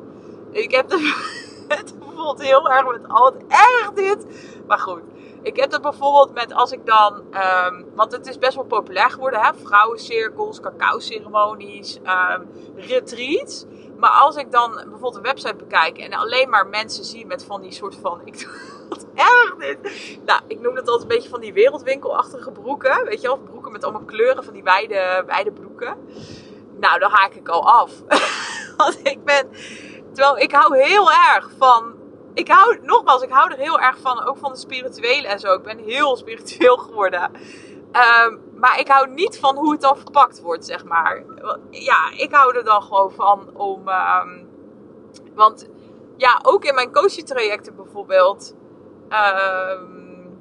Ik 0.57 0.71
heb 0.71 0.91
het 1.77 1.99
bijvoorbeeld 1.99 2.41
heel 2.41 2.69
erg 2.69 2.87
met 2.87 3.07
al 3.07 3.25
het 3.25 3.43
erg 3.47 3.91
dit. 3.93 4.25
Maar 4.67 4.79
goed. 4.79 5.01
Ik 5.41 5.55
heb 5.55 5.71
het 5.71 5.81
bijvoorbeeld 5.81 6.33
met 6.33 6.53
als 6.53 6.71
ik 6.71 6.85
dan. 6.85 7.13
Um, 7.15 7.85
want 7.95 8.11
het 8.11 8.27
is 8.27 8.37
best 8.37 8.55
wel 8.55 8.63
populair 8.65 9.09
geworden, 9.09 9.39
hè? 9.39 9.51
Vrouwencirkels, 9.63 10.59
cacao-ceremonies, 10.59 11.97
um, 11.97 12.49
retreats. 12.75 13.65
Maar 13.97 14.09
als 14.09 14.35
ik 14.35 14.51
dan 14.51 14.71
bijvoorbeeld 14.71 15.15
een 15.15 15.21
website 15.21 15.55
bekijk 15.55 15.97
en 15.97 16.13
alleen 16.13 16.49
maar 16.49 16.67
mensen 16.67 17.03
zie 17.03 17.25
met 17.25 17.43
van 17.43 17.61
die 17.61 17.71
soort 17.71 17.95
van. 17.95 18.21
Ik 18.23 18.49
wat 18.89 19.05
erg 19.15 19.55
dit. 19.55 19.77
Nou, 20.25 20.41
ik 20.47 20.59
noem 20.59 20.75
het 20.75 20.87
altijd 20.87 21.09
een 21.09 21.15
beetje 21.15 21.29
van 21.29 21.41
die 21.41 21.53
wereldwinkelachtige 21.53 22.51
broeken. 22.51 23.05
Weet 23.05 23.21
je 23.21 23.27
wel? 23.27 23.37
Broeken 23.37 23.71
met 23.71 23.83
allemaal 23.83 24.05
kleuren 24.05 24.43
van 24.43 24.53
die 24.53 24.63
wijde, 24.63 25.23
wijde 25.25 25.51
broeken. 25.51 25.97
Nou, 26.79 26.99
dan 26.99 27.11
haak 27.11 27.33
ik 27.33 27.49
al 27.49 27.71
af. 27.71 27.91
Want 28.77 28.99
ik 29.03 29.23
ben 29.23 29.47
Terwijl 30.17 30.37
ik 30.37 30.51
hou 30.51 30.77
heel 30.77 31.11
erg 31.11 31.51
van. 31.57 31.95
Ik 32.33 32.47
hou, 32.47 32.79
nogmaals, 32.81 33.21
ik 33.21 33.29
hou 33.29 33.51
er 33.51 33.57
heel 33.57 33.79
erg 33.79 33.97
van. 33.99 34.23
Ook 34.23 34.37
van 34.37 34.51
de 34.51 34.57
spirituele 34.57 35.27
en 35.27 35.39
zo. 35.39 35.53
Ik 35.53 35.63
ben 35.63 35.77
heel 35.77 36.15
spiritueel 36.23 36.77
geworden. 36.77 37.31
Um, 38.23 38.41
maar 38.55 38.79
ik 38.79 38.87
hou 38.87 39.09
niet 39.09 39.39
van 39.39 39.55
hoe 39.55 39.71
het 39.71 39.81
dan 39.81 39.97
verpakt 39.97 40.41
wordt, 40.41 40.65
zeg 40.65 40.85
maar. 40.85 41.23
Ja, 41.69 42.11
ik 42.15 42.33
hou 42.33 42.57
er 42.57 42.63
dan 42.63 42.81
gewoon 42.81 43.11
van 43.11 43.49
om. 43.53 43.87
Um, 43.87 44.49
want 45.35 45.69
ja, 46.15 46.39
ook 46.43 46.65
in 46.65 46.75
mijn 46.75 46.93
coaching 46.93 47.75
bijvoorbeeld. 47.75 48.55
Um, 49.09 50.37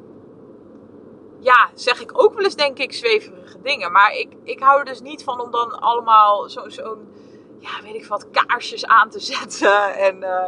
ja, 1.40 1.70
zeg 1.74 2.00
ik 2.00 2.22
ook 2.22 2.34
wel 2.34 2.44
eens, 2.44 2.56
denk 2.56 2.78
ik, 2.78 2.92
zweverige 2.92 3.60
dingen. 3.60 3.92
Maar 3.92 4.12
ik, 4.12 4.36
ik 4.42 4.60
hou 4.60 4.78
er 4.78 4.84
dus 4.84 5.00
niet 5.00 5.24
van 5.24 5.40
om 5.40 5.50
dan 5.50 5.80
allemaal 5.80 6.48
zo'n. 6.48 6.70
Zo 6.70 6.98
ja, 7.58 7.82
weet 7.82 7.94
ik 7.94 8.06
wat, 8.06 8.30
kaarsjes 8.30 8.86
aan 8.86 9.10
te 9.10 9.20
zetten. 9.20 9.94
En 9.94 10.16
uh, 10.16 10.46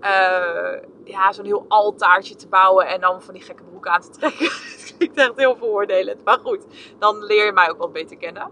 uh, 0.00 0.80
ja, 1.04 1.32
zo'n 1.32 1.44
heel 1.44 1.64
altaartje 1.68 2.34
te 2.34 2.48
bouwen 2.48 2.86
en 2.86 3.00
dan 3.00 3.22
van 3.22 3.34
die 3.34 3.42
gekke 3.42 3.62
broek 3.62 3.86
aan 3.86 4.00
te 4.00 4.10
trekken. 4.10 4.46
Het 4.72 4.94
klinkt 4.96 5.16
echt 5.16 5.36
heel 5.36 5.56
veroordelend. 5.56 6.24
Maar 6.24 6.38
goed, 6.38 6.64
dan 6.98 7.24
leer 7.24 7.44
je 7.44 7.52
mij 7.52 7.70
ook 7.70 7.78
wat 7.78 7.92
beter 7.92 8.16
kennen. 8.16 8.50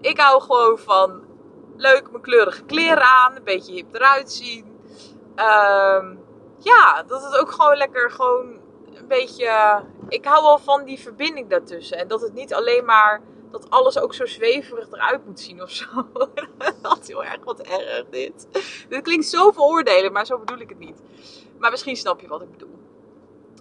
Ik 0.00 0.20
hou 0.20 0.42
gewoon 0.42 0.78
van 0.78 1.24
leuk 1.76 2.10
mijn 2.10 2.22
kleurige 2.22 2.64
kleren 2.64 3.02
aan, 3.02 3.36
een 3.36 3.44
beetje 3.44 3.72
hip 3.72 3.94
eruit 3.94 4.32
zien. 4.32 4.64
Um, 5.36 6.24
ja, 6.58 7.02
dat 7.06 7.24
het 7.24 7.38
ook 7.38 7.50
gewoon 7.50 7.76
lekker 7.76 8.10
gewoon 8.10 8.58
een 8.94 9.08
beetje... 9.08 9.82
Ik 10.08 10.24
hou 10.24 10.42
wel 10.42 10.58
van 10.58 10.84
die 10.84 10.98
verbinding 10.98 11.48
daartussen. 11.48 11.98
En 11.98 12.08
dat 12.08 12.20
het 12.20 12.34
niet 12.34 12.54
alleen 12.54 12.84
maar 12.84 13.20
dat 13.50 13.70
alles 13.70 13.98
ook 13.98 14.14
zo 14.14 14.26
zweverig 14.26 14.90
eruit 14.90 15.26
moet 15.26 15.40
zien 15.40 15.62
of 15.62 15.70
zo. 15.70 15.86
dat 16.82 16.98
is 17.00 17.08
heel 17.08 17.24
erg 17.24 17.44
wat 17.44 17.60
erg 17.60 18.04
dit. 18.10 18.48
Dit 18.88 19.02
klinkt 19.02 19.26
zo 19.26 19.50
veroordelen, 19.50 20.12
maar 20.12 20.26
zo 20.26 20.38
bedoel 20.38 20.58
ik 20.58 20.68
het 20.68 20.78
niet. 20.78 21.02
Maar 21.58 21.70
misschien 21.70 21.96
snap 21.96 22.20
je 22.20 22.28
wat 22.28 22.42
ik 22.42 22.50
bedoel. 22.50 22.78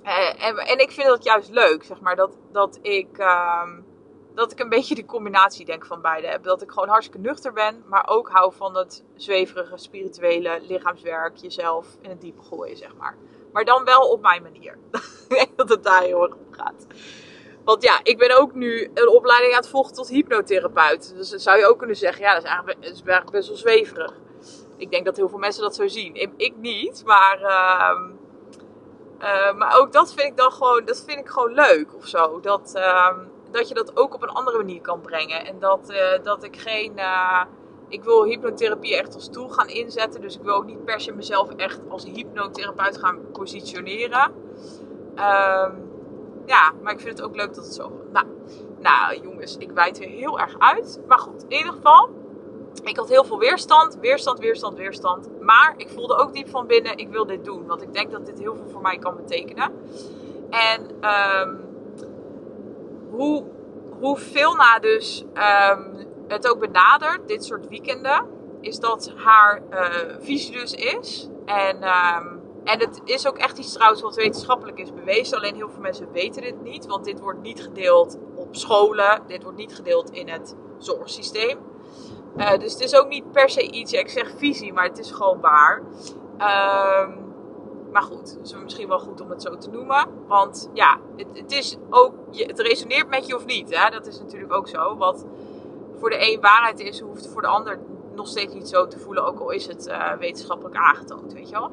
Uh, 0.03 0.45
en, 0.45 0.57
en, 0.57 0.79
ik 0.79 0.91
vind 0.91 1.07
dat 1.07 1.23
juist 1.23 1.49
leuk, 1.49 1.83
zeg 1.83 1.99
maar, 1.99 2.15
dat, 2.15 2.37
dat 2.51 2.79
ik... 2.81 3.17
Uh, 3.17 3.63
dat 4.33 4.51
ik 4.51 4.59
een 4.59 4.69
beetje 4.69 4.95
de 4.95 5.05
combinatie 5.05 5.65
denk 5.65 5.85
van 5.85 6.01
beide 6.01 6.27
heb. 6.27 6.43
Dat 6.43 6.61
ik 6.61 6.71
gewoon 6.71 6.89
hartstikke 6.89 7.27
nuchter 7.27 7.53
ben, 7.53 7.83
maar 7.87 8.07
ook 8.07 8.29
hou 8.29 8.53
van 8.53 8.77
het 8.77 9.03
zweverige, 9.15 9.77
spirituele 9.77 10.59
lichaamswerk, 10.61 11.37
jezelf 11.37 11.97
in 12.01 12.09
het 12.09 12.21
diepe 12.21 12.41
gooien, 12.43 12.77
zeg 12.77 12.95
maar. 12.95 13.17
Maar 13.51 13.65
dan 13.65 13.83
wel 13.83 14.01
op 14.01 14.21
mijn 14.21 14.41
manier. 14.41 14.77
ik 15.29 15.29
denk 15.29 15.57
dat 15.57 15.69
het 15.69 15.83
daar 15.83 16.01
heel 16.01 16.23
erg 16.23 16.33
om 16.33 16.53
gaat. 16.53 16.87
Want 17.63 17.83
ja, 17.83 17.99
ik 18.03 18.17
ben 18.17 18.39
ook 18.39 18.53
nu 18.53 18.91
een 18.93 19.09
opleiding 19.09 19.53
aan 19.53 19.59
het 19.59 19.69
volgen 19.69 19.93
tot 19.93 20.09
hypnotherapeut. 20.09 21.13
Dus 21.15 21.29
dan 21.29 21.39
zou 21.39 21.57
je 21.57 21.67
ook 21.67 21.77
kunnen 21.77 21.95
zeggen, 21.95 22.23
ja, 22.23 22.33
dat 22.33 22.43
is 22.43 22.49
eigenlijk, 22.49 23.31
best 23.31 23.47
wel 23.47 23.57
zweverig. 23.57 24.13
Ik 24.77 24.91
denk 24.91 25.05
dat 25.05 25.15
heel 25.15 25.29
veel 25.29 25.37
mensen 25.37 25.63
dat 25.63 25.75
zo 25.75 25.87
zien. 25.87 26.15
Ik 26.37 26.53
niet, 26.57 27.03
maar, 27.05 27.39
uh, 27.41 27.99
uh, 29.21 29.53
maar 29.53 29.79
ook 29.79 29.91
dat 29.91 30.13
vind 30.13 30.27
ik 30.27 30.37
dan 30.37 30.51
gewoon, 30.51 30.85
dat 30.85 31.03
vind 31.07 31.19
ik 31.19 31.29
gewoon 31.29 31.53
leuk 31.53 31.95
of 31.95 32.07
zo. 32.07 32.39
Dat, 32.39 32.73
uh, 32.75 33.17
dat 33.51 33.67
je 33.67 33.73
dat 33.73 33.97
ook 33.97 34.13
op 34.13 34.23
een 34.23 34.29
andere 34.29 34.57
manier 34.57 34.81
kan 34.81 35.01
brengen. 35.01 35.45
En 35.45 35.59
dat, 35.59 35.91
uh, 35.91 36.23
dat 36.23 36.43
ik 36.43 36.57
geen. 36.57 36.93
Uh, 36.97 37.43
ik 37.87 38.03
wil 38.03 38.23
hypnotherapie 38.23 38.97
echt 38.97 39.15
als 39.15 39.29
tool 39.29 39.49
gaan 39.49 39.67
inzetten. 39.67 40.21
Dus 40.21 40.35
ik 40.35 40.41
wil 40.41 40.55
ook 40.55 40.65
niet 40.65 40.85
per 40.85 41.01
se 41.01 41.11
mezelf 41.11 41.55
echt 41.55 41.79
als 41.89 42.03
hypnotherapeut 42.03 42.97
gaan 42.97 43.31
positioneren. 43.31 44.33
Um, 45.15 45.88
ja, 46.49 46.73
maar 46.81 46.93
ik 46.93 46.99
vind 46.99 47.17
het 47.17 47.27
ook 47.27 47.35
leuk 47.35 47.53
dat 47.53 47.65
het 47.65 47.73
zo. 47.73 47.91
Nou, 48.11 48.25
nou 48.79 49.21
jongens, 49.21 49.57
ik 49.57 49.71
wijd 49.71 49.97
weer 49.97 50.09
heel 50.09 50.39
erg 50.39 50.55
uit. 50.59 50.99
Maar 51.07 51.19
goed, 51.19 51.43
in 51.47 51.57
ieder 51.57 51.73
geval. 51.73 52.09
Ik 52.83 52.97
had 52.97 53.09
heel 53.09 53.23
veel 53.23 53.39
weerstand, 53.39 53.97
weerstand, 54.01 54.39
weerstand, 54.39 54.77
weerstand. 54.77 55.41
Maar 55.41 55.73
ik 55.77 55.89
voelde 55.89 56.15
ook 56.15 56.33
diep 56.33 56.49
van 56.49 56.67
binnen, 56.67 56.97
ik 56.97 57.09
wil 57.09 57.25
dit 57.25 57.45
doen. 57.45 57.65
Want 57.65 57.81
ik 57.81 57.93
denk 57.93 58.11
dat 58.11 58.25
dit 58.25 58.39
heel 58.39 58.55
veel 58.55 58.69
voor 58.69 58.81
mij 58.81 58.97
kan 58.97 59.15
betekenen. 59.15 59.71
En 60.49 60.91
um, 61.41 61.59
hoe, 63.09 63.43
hoe 63.99 64.17
veel 64.17 64.55
na 64.55 64.79
dus 64.79 65.23
um, 65.23 66.07
het 66.27 66.47
ook 66.49 66.59
benadert, 66.59 67.27
dit 67.27 67.45
soort 67.45 67.67
weekenden, 67.67 68.25
is 68.61 68.79
dat 68.79 69.13
haar 69.15 69.61
uh, 69.71 70.15
visie 70.19 70.53
dus 70.53 70.73
is. 70.73 71.29
En, 71.45 71.83
um, 71.83 72.38
en 72.69 72.79
het 72.79 73.01
is 73.03 73.27
ook 73.27 73.37
echt 73.37 73.57
iets 73.57 73.73
trouwens 73.73 74.01
wat 74.01 74.15
wetenschappelijk 74.15 74.79
is 74.79 74.93
bewezen. 74.93 75.37
Alleen 75.37 75.55
heel 75.55 75.69
veel 75.69 75.81
mensen 75.81 76.11
weten 76.11 76.41
dit 76.41 76.61
niet, 76.61 76.85
want 76.85 77.05
dit 77.05 77.19
wordt 77.19 77.41
niet 77.41 77.61
gedeeld 77.61 78.17
op 78.35 78.55
scholen. 78.55 79.21
Dit 79.27 79.43
wordt 79.43 79.57
niet 79.57 79.75
gedeeld 79.75 80.09
in 80.11 80.29
het 80.29 80.55
zorgsysteem. 80.77 81.57
Uh, 82.37 82.57
dus 82.57 82.71
het 82.73 82.81
is 82.81 82.95
ook 82.95 83.07
niet 83.07 83.31
per 83.31 83.49
se 83.49 83.71
iets, 83.71 83.93
ik 83.93 84.09
zeg 84.09 84.31
visie, 84.37 84.73
maar 84.73 84.83
het 84.83 84.99
is 84.99 85.11
gewoon 85.11 85.39
waar. 85.41 85.77
Um, 85.77 87.27
maar 87.91 88.01
goed, 88.01 88.35
het 88.37 88.39
is 88.43 88.55
misschien 88.63 88.87
wel 88.87 88.99
goed 88.99 89.21
om 89.21 89.29
het 89.29 89.41
zo 89.41 89.57
te 89.57 89.69
noemen. 89.69 90.07
Want 90.27 90.69
ja, 90.73 90.99
het, 91.15 91.27
het 91.33 91.51
is 91.51 91.77
ook, 91.89 92.13
het 92.31 92.59
resoneert 92.59 93.09
met 93.09 93.27
je 93.27 93.35
of 93.35 93.45
niet. 93.45 93.75
Hè? 93.75 93.89
Dat 93.89 94.07
is 94.07 94.19
natuurlijk 94.19 94.53
ook 94.53 94.67
zo. 94.67 94.97
Wat 94.97 95.25
voor 95.99 96.09
de 96.09 96.31
een 96.31 96.41
waarheid 96.41 96.79
is, 96.79 96.99
hoeft 96.99 97.27
voor 97.27 97.41
de 97.41 97.47
ander 97.47 97.79
nog 98.15 98.27
steeds 98.27 98.53
niet 98.53 98.69
zo 98.69 98.87
te 98.87 98.99
voelen. 98.99 99.25
Ook 99.25 99.39
al 99.39 99.49
is 99.49 99.67
het 99.67 99.87
uh, 99.87 100.13
wetenschappelijk 100.13 100.75
aangetoond, 100.75 101.33
weet 101.33 101.49
je 101.49 101.55
wel. 101.55 101.71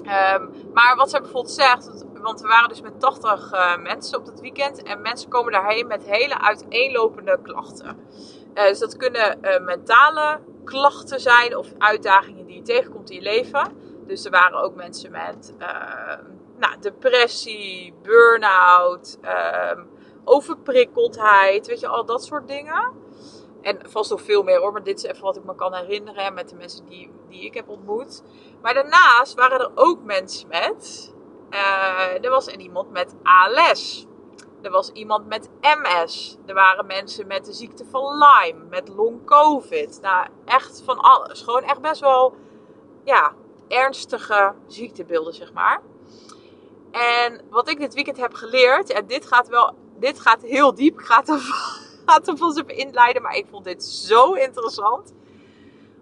Um, 0.00 0.50
maar 0.74 0.94
wat 0.96 1.10
zij 1.10 1.20
bijvoorbeeld 1.20 1.54
zegt, 1.54 2.04
want 2.22 2.40
we 2.40 2.46
waren 2.46 2.68
dus 2.68 2.80
met 2.80 3.00
80 3.00 3.52
uh, 3.52 3.76
mensen 3.76 4.18
op 4.18 4.26
dat 4.26 4.40
weekend. 4.40 4.82
En 4.82 5.02
mensen 5.02 5.28
komen 5.28 5.52
daarheen 5.52 5.86
met 5.86 6.04
hele 6.04 6.40
uiteenlopende 6.40 7.38
klachten. 7.42 7.98
Uh, 8.54 8.64
dus 8.64 8.78
dat 8.78 8.96
kunnen 8.96 9.38
uh, 9.42 9.60
mentale 9.60 10.40
klachten 10.64 11.20
zijn 11.20 11.56
of 11.56 11.68
uitdagingen 11.78 12.46
die 12.46 12.56
je 12.56 12.62
tegenkomt 12.62 13.10
in 13.10 13.16
je 13.16 13.22
leven. 13.22 13.72
Dus 14.06 14.24
er 14.24 14.30
waren 14.30 14.62
ook 14.62 14.74
mensen 14.74 15.10
met 15.10 15.54
uh, 15.58 15.66
nou, 16.58 16.74
depressie, 16.80 17.94
burn-out, 18.02 19.18
uh, 19.22 19.82
overprikkeldheid, 20.24 21.66
weet 21.66 21.80
je, 21.80 21.86
al 21.86 22.04
dat 22.04 22.24
soort 22.24 22.48
dingen. 22.48 23.05
En 23.66 23.78
vast 23.84 24.10
nog 24.10 24.22
veel 24.22 24.42
meer 24.42 24.58
hoor, 24.58 24.72
maar 24.72 24.82
dit 24.82 24.98
is 24.98 25.04
even 25.04 25.22
wat 25.22 25.36
ik 25.36 25.44
me 25.44 25.54
kan 25.54 25.74
herinneren 25.74 26.34
met 26.34 26.48
de 26.48 26.56
mensen 26.56 26.86
die, 26.86 27.10
die 27.28 27.44
ik 27.44 27.54
heb 27.54 27.68
ontmoet. 27.68 28.22
Maar 28.62 28.74
daarnaast 28.74 29.34
waren 29.34 29.60
er 29.60 29.70
ook 29.74 30.02
mensen 30.02 30.48
met, 30.48 31.14
uh, 31.50 32.24
er 32.24 32.30
was 32.30 32.46
iemand 32.46 32.90
met 32.90 33.14
ALS. 33.22 34.06
Er 34.62 34.70
was 34.70 34.90
iemand 34.90 35.26
met 35.26 35.50
MS. 35.60 36.36
Er 36.46 36.54
waren 36.54 36.86
mensen 36.86 37.26
met 37.26 37.44
de 37.44 37.52
ziekte 37.52 37.84
van 37.84 38.18
Lyme, 38.18 38.64
met 38.70 38.88
long 38.88 39.24
COVID. 39.24 39.98
Nou, 40.02 40.26
echt 40.44 40.82
van 40.84 40.98
alles. 40.98 41.42
Gewoon 41.42 41.62
echt 41.62 41.80
best 41.80 42.00
wel, 42.00 42.34
ja, 43.04 43.32
ernstige 43.68 44.54
ziektebeelden, 44.66 45.34
zeg 45.34 45.52
maar. 45.52 45.82
En 46.90 47.40
wat 47.50 47.68
ik 47.68 47.78
dit 47.78 47.94
weekend 47.94 48.16
heb 48.16 48.34
geleerd, 48.34 48.90
en 48.90 49.06
dit 49.06 49.26
gaat 49.26 49.48
wel, 49.48 49.74
dit 49.98 50.20
gaat 50.20 50.42
heel 50.42 50.74
diep, 50.74 51.00
ik 51.00 51.06
ga 51.06 51.22
er 52.06 52.36
vast 52.36 52.58
even 52.58 52.76
inleiden, 52.76 53.22
maar 53.22 53.36
ik 53.36 53.46
vond 53.50 53.64
dit 53.64 53.84
zo 53.84 54.32
interessant. 54.32 55.14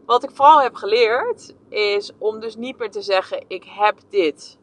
Wat 0.07 0.25
ik 0.25 0.31
vooral 0.31 0.63
heb 0.63 0.75
geleerd, 0.75 1.55
is 1.69 2.11
om 2.19 2.41
dus 2.41 2.57
niet 2.57 2.79
meer 2.79 2.91
te 2.91 3.03
zeggen, 3.03 3.45
ik 3.49 3.65
heb 3.65 3.99
dit. 4.09 4.59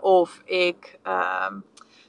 Of 0.00 0.42
ik, 0.44 0.98
um, 1.06 1.64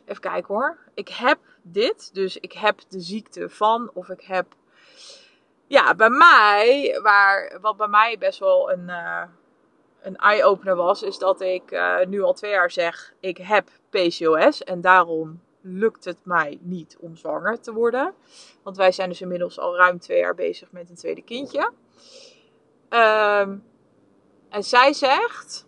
even 0.05 0.21
kijken 0.21 0.55
hoor, 0.55 0.77
ik 0.93 1.09
heb 1.09 1.39
dit, 1.61 2.13
dus 2.13 2.37
ik 2.37 2.53
heb 2.53 2.79
de 2.89 2.99
ziekte 2.99 3.49
van, 3.49 3.89
of 3.93 4.09
ik 4.09 4.21
heb, 4.21 4.45
ja, 5.67 5.95
bij 5.95 6.09
mij, 6.09 6.99
waar, 7.01 7.57
wat 7.61 7.77
bij 7.77 7.87
mij 7.87 8.17
best 8.17 8.39
wel 8.39 8.71
een, 8.71 8.87
uh, 8.87 9.23
een 10.01 10.15
eye-opener 10.15 10.75
was, 10.75 11.03
is 11.03 11.17
dat 11.17 11.41
ik 11.41 11.71
uh, 11.71 12.05
nu 12.07 12.21
al 12.21 12.33
twee 12.33 12.51
jaar 12.51 12.71
zeg: 12.71 13.13
ik 13.19 13.37
heb 13.37 13.69
PCOS 13.89 14.63
en 14.63 14.81
daarom 14.81 15.41
lukt 15.77 16.05
het 16.05 16.17
mij 16.23 16.59
niet 16.61 16.97
om 16.99 17.15
zwanger 17.15 17.59
te 17.59 17.73
worden. 17.73 18.13
Want 18.63 18.77
wij 18.77 18.91
zijn 18.91 19.09
dus 19.09 19.21
inmiddels 19.21 19.59
al 19.59 19.75
ruim 19.75 19.99
twee 19.99 20.19
jaar 20.19 20.35
bezig 20.35 20.71
met 20.71 20.89
een 20.89 20.95
tweede 20.95 21.21
kindje. 21.21 21.71
Um, 22.89 23.63
en 24.49 24.63
zij 24.63 24.93
zegt, 24.93 25.67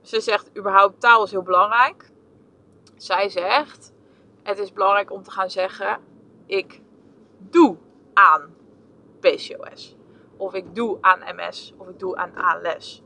ze 0.00 0.20
zegt 0.20 0.50
überhaupt 0.56 1.00
taal 1.00 1.24
is 1.24 1.30
heel 1.30 1.42
belangrijk. 1.42 2.10
Zij 2.96 3.28
zegt, 3.28 3.92
het 4.42 4.58
is 4.58 4.72
belangrijk 4.72 5.10
om 5.12 5.22
te 5.22 5.30
gaan 5.30 5.50
zeggen, 5.50 6.00
ik 6.46 6.80
doe 7.38 7.76
aan 8.12 8.54
PCOS. 9.20 9.96
Of 10.36 10.54
ik 10.54 10.74
doe 10.74 10.98
aan 11.00 11.36
MS. 11.36 11.72
Of 11.76 11.88
ik 11.88 11.98
doe 11.98 12.16
aan 12.16 12.34
ALS. 12.34 13.02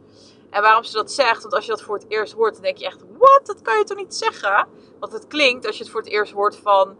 En 0.56 0.62
waarom 0.62 0.84
ze 0.84 0.92
dat 0.92 1.12
zegt, 1.12 1.42
want 1.42 1.54
als 1.54 1.64
je 1.64 1.70
dat 1.70 1.82
voor 1.82 1.94
het 1.94 2.04
eerst 2.08 2.32
hoort, 2.32 2.52
dan 2.52 2.62
denk 2.62 2.76
je 2.76 2.84
echt, 2.84 3.04
wat? 3.18 3.40
Dat 3.44 3.62
kan 3.62 3.78
je 3.78 3.84
toch 3.84 3.96
niet 3.96 4.14
zeggen? 4.14 4.68
Want 5.00 5.12
het 5.12 5.26
klinkt, 5.26 5.66
als 5.66 5.76
je 5.76 5.82
het 5.82 5.92
voor 5.92 6.00
het 6.00 6.10
eerst 6.10 6.32
hoort 6.32 6.56
van, 6.56 6.96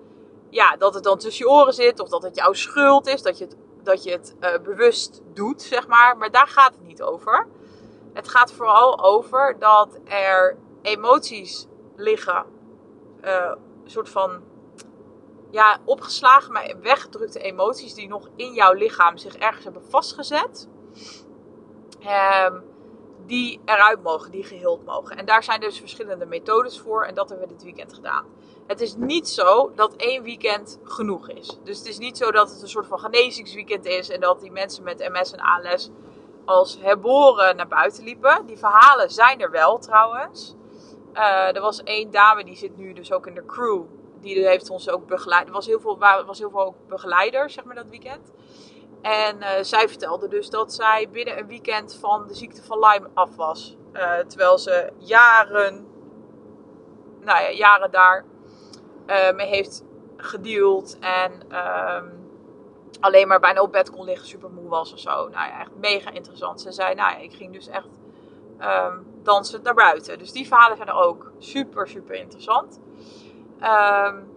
ja, 0.50 0.76
dat 0.76 0.94
het 0.94 1.04
dan 1.04 1.18
tussen 1.18 1.46
je 1.46 1.52
oren 1.52 1.72
zit, 1.72 2.00
of 2.00 2.08
dat 2.08 2.22
het 2.22 2.36
jouw 2.36 2.52
schuld 2.52 3.06
is, 3.06 3.22
dat 3.22 3.38
je 3.38 3.44
het, 3.44 3.56
dat 3.82 4.02
je 4.02 4.10
het 4.10 4.34
uh, 4.40 4.58
bewust 4.62 5.22
doet, 5.34 5.62
zeg 5.62 5.86
maar. 5.86 6.16
Maar 6.16 6.30
daar 6.30 6.48
gaat 6.48 6.74
het 6.74 6.86
niet 6.86 7.02
over. 7.02 7.46
Het 8.12 8.28
gaat 8.28 8.52
vooral 8.52 9.04
over 9.04 9.56
dat 9.58 9.98
er 10.04 10.56
emoties 10.82 11.66
liggen, 11.94 12.44
een 13.20 13.58
soort 13.84 14.08
van, 14.08 14.42
ja, 15.50 15.78
opgeslagen, 15.84 16.52
maar 16.52 16.74
weggedrukte 16.82 17.38
emoties 17.38 17.94
die 17.94 18.08
nog 18.08 18.28
in 18.34 18.52
jouw 18.52 18.72
lichaam 18.72 19.16
zich 19.16 19.36
ergens 19.36 19.64
hebben 19.64 19.84
vastgezet. 19.88 20.68
Um, 22.00 22.74
die 23.26 23.60
eruit 23.64 24.02
mogen, 24.02 24.30
die 24.30 24.44
geheeld 24.44 24.84
mogen. 24.84 25.16
En 25.16 25.26
daar 25.26 25.42
zijn 25.42 25.60
dus 25.60 25.78
verschillende 25.78 26.26
methodes 26.26 26.80
voor 26.80 27.04
en 27.04 27.14
dat 27.14 27.28
hebben 27.28 27.48
we 27.48 27.54
dit 27.54 27.62
weekend 27.62 27.94
gedaan. 27.94 28.24
Het 28.66 28.80
is 28.80 28.94
niet 28.96 29.28
zo 29.28 29.72
dat 29.74 29.96
één 29.96 30.22
weekend 30.22 30.78
genoeg 30.84 31.28
is. 31.28 31.58
Dus 31.64 31.78
het 31.78 31.86
is 31.86 31.98
niet 31.98 32.16
zo 32.16 32.30
dat 32.30 32.50
het 32.50 32.62
een 32.62 32.68
soort 32.68 32.86
van 32.86 32.98
genezingsweekend 32.98 33.84
is 33.84 34.10
en 34.10 34.20
dat 34.20 34.40
die 34.40 34.50
mensen 34.50 34.84
met 34.84 34.98
MS 34.98 35.32
en 35.32 35.40
ALS 35.40 35.90
als 36.44 36.78
herboren 36.80 37.56
naar 37.56 37.68
buiten 37.68 38.04
liepen. 38.04 38.46
Die 38.46 38.58
verhalen 38.58 39.10
zijn 39.10 39.40
er 39.40 39.50
wel 39.50 39.78
trouwens. 39.78 40.54
Uh, 41.14 41.56
er 41.56 41.60
was 41.60 41.82
één 41.82 42.10
dame 42.10 42.44
die 42.44 42.56
zit 42.56 42.76
nu 42.76 42.92
dus 42.92 43.12
ook 43.12 43.26
in 43.26 43.34
de 43.34 43.46
crew. 43.46 43.82
Die 44.20 44.46
heeft 44.46 44.70
ons 44.70 44.88
ook 44.88 45.06
begeleid. 45.06 45.46
Er 45.46 45.52
was 45.52 45.66
heel 45.66 45.80
veel, 45.80 45.98
was 46.26 46.38
heel 46.38 46.50
veel 46.50 46.64
ook 46.64 46.74
begeleiders, 46.88 47.54
zeg 47.54 47.64
maar, 47.64 47.74
dat 47.74 47.88
weekend. 47.88 48.32
En 49.06 49.36
uh, 49.36 49.48
zij 49.60 49.88
vertelde 49.88 50.28
dus 50.28 50.50
dat 50.50 50.72
zij 50.72 51.08
binnen 51.12 51.38
een 51.38 51.46
weekend 51.46 51.94
van 51.94 52.26
de 52.26 52.34
ziekte 52.34 52.62
van 52.64 52.78
Lyme 52.78 53.08
af 53.14 53.36
was. 53.36 53.76
Uh, 53.92 54.18
terwijl 54.18 54.58
ze 54.58 54.92
jaren, 54.96 55.86
nou 57.20 57.42
ja, 57.42 57.50
jaren 57.50 57.90
daar 57.90 58.24
uh, 59.06 59.32
mee 59.32 59.46
heeft 59.46 59.84
gedeeld. 60.16 60.98
En 60.98 61.32
um, 61.32 62.30
alleen 63.00 63.28
maar 63.28 63.40
bijna 63.40 63.62
op 63.62 63.72
bed 63.72 63.90
kon 63.90 64.04
liggen, 64.04 64.26
super 64.28 64.50
moe 64.50 64.68
was 64.68 64.92
of 64.92 64.98
zo. 64.98 65.10
Nou 65.10 65.48
ja, 65.48 65.60
echt 65.60 65.74
mega 65.80 66.10
interessant. 66.10 66.60
Ze 66.60 66.72
zei, 66.72 66.94
nou 66.94 67.10
ja, 67.10 67.18
ik 67.18 67.32
ging 67.32 67.52
dus 67.52 67.68
echt 67.68 67.88
um, 68.60 69.06
dansend 69.22 69.62
naar 69.62 69.74
buiten. 69.74 70.18
Dus 70.18 70.32
die 70.32 70.46
verhalen 70.46 70.76
zijn 70.76 70.88
er 70.88 70.94
ook 70.94 71.32
super, 71.38 71.88
super 71.88 72.14
interessant. 72.14 72.80
Um, 73.62 74.35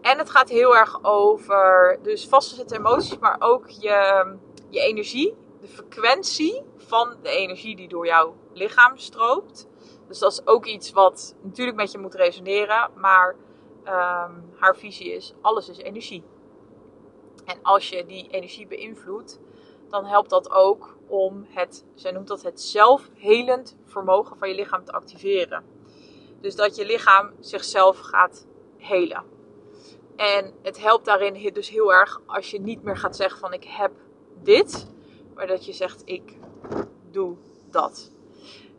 en 0.00 0.18
het 0.18 0.30
gaat 0.30 0.48
heel 0.48 0.76
erg 0.76 1.04
over 1.04 1.98
dus 2.02 2.28
vastgezette 2.28 2.76
emoties, 2.76 3.18
maar 3.18 3.36
ook 3.38 3.68
je, 3.68 4.34
je 4.68 4.80
energie, 4.80 5.36
de 5.60 5.68
frequentie 5.68 6.62
van 6.76 7.16
de 7.22 7.30
energie 7.30 7.76
die 7.76 7.88
door 7.88 8.06
jouw 8.06 8.36
lichaam 8.52 8.96
stroomt. 8.96 9.68
Dus 10.08 10.18
dat 10.18 10.32
is 10.32 10.46
ook 10.46 10.66
iets 10.66 10.92
wat 10.92 11.36
natuurlijk 11.42 11.76
met 11.76 11.92
je 11.92 11.98
moet 11.98 12.14
resoneren, 12.14 12.90
maar 12.94 13.36
ehm, 13.84 14.32
haar 14.56 14.76
visie 14.76 15.12
is: 15.12 15.34
alles 15.40 15.68
is 15.68 15.78
energie. 15.78 16.24
En 17.44 17.58
als 17.62 17.88
je 17.88 18.06
die 18.06 18.28
energie 18.30 18.66
beïnvloedt, 18.66 19.40
dan 19.88 20.04
helpt 20.04 20.30
dat 20.30 20.50
ook 20.50 20.96
om 21.06 21.46
het, 21.48 21.84
zij 21.94 22.10
noemt 22.10 22.28
dat 22.28 22.42
het 22.42 22.60
zelfhelend 22.60 23.76
vermogen 23.84 24.36
van 24.36 24.48
je 24.48 24.54
lichaam 24.54 24.84
te 24.84 24.92
activeren. 24.92 25.64
Dus 26.40 26.56
dat 26.56 26.76
je 26.76 26.86
lichaam 26.86 27.32
zichzelf 27.40 27.98
gaat 27.98 28.46
helen. 28.76 29.37
En 30.18 30.54
het 30.62 30.80
helpt 30.80 31.04
daarin 31.04 31.52
dus 31.52 31.70
heel 31.70 31.92
erg 31.92 32.20
als 32.26 32.50
je 32.50 32.60
niet 32.60 32.82
meer 32.82 32.96
gaat 32.96 33.16
zeggen 33.16 33.40
van 33.40 33.52
ik 33.52 33.64
heb 33.64 33.92
dit, 34.42 34.86
maar 35.34 35.46
dat 35.46 35.66
je 35.66 35.72
zegt 35.72 36.02
ik 36.04 36.36
doe 37.10 37.36
dat. 37.70 38.10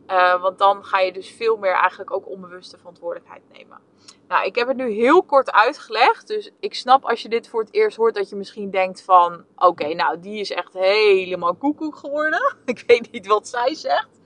Uh, 0.06 0.42
want 0.42 0.58
dan 0.58 0.84
ga 0.84 1.00
je 1.00 1.12
dus 1.12 1.30
veel 1.30 1.56
meer 1.56 1.72
eigenlijk 1.72 2.12
ook 2.12 2.28
onbewuste 2.28 2.78
verantwoordelijkheid 2.78 3.42
nemen. 3.52 3.80
Nou, 4.28 4.46
ik 4.46 4.54
heb 4.54 4.68
het 4.68 4.76
nu 4.76 4.90
heel 4.90 5.22
kort 5.22 5.52
uitgelegd. 5.52 6.26
Dus 6.26 6.50
ik 6.60 6.74
snap 6.74 7.04
als 7.04 7.22
je 7.22 7.28
dit 7.28 7.48
voor 7.48 7.60
het 7.60 7.74
eerst 7.74 7.96
hoort 7.96 8.14
dat 8.14 8.28
je 8.28 8.36
misschien 8.36 8.70
denkt 8.70 9.02
van... 9.02 9.44
Oké, 9.56 9.94
nou 9.94 10.20
die 10.20 10.40
is 10.40 10.50
echt 10.50 10.72
helemaal 10.72 11.54
koekoek 11.54 11.96
geworden. 11.96 12.56
Ik 12.64 12.84
weet 12.86 13.10
niet 13.10 13.26
wat 13.26 13.48
zij 13.48 13.74
zegt. 13.74 14.20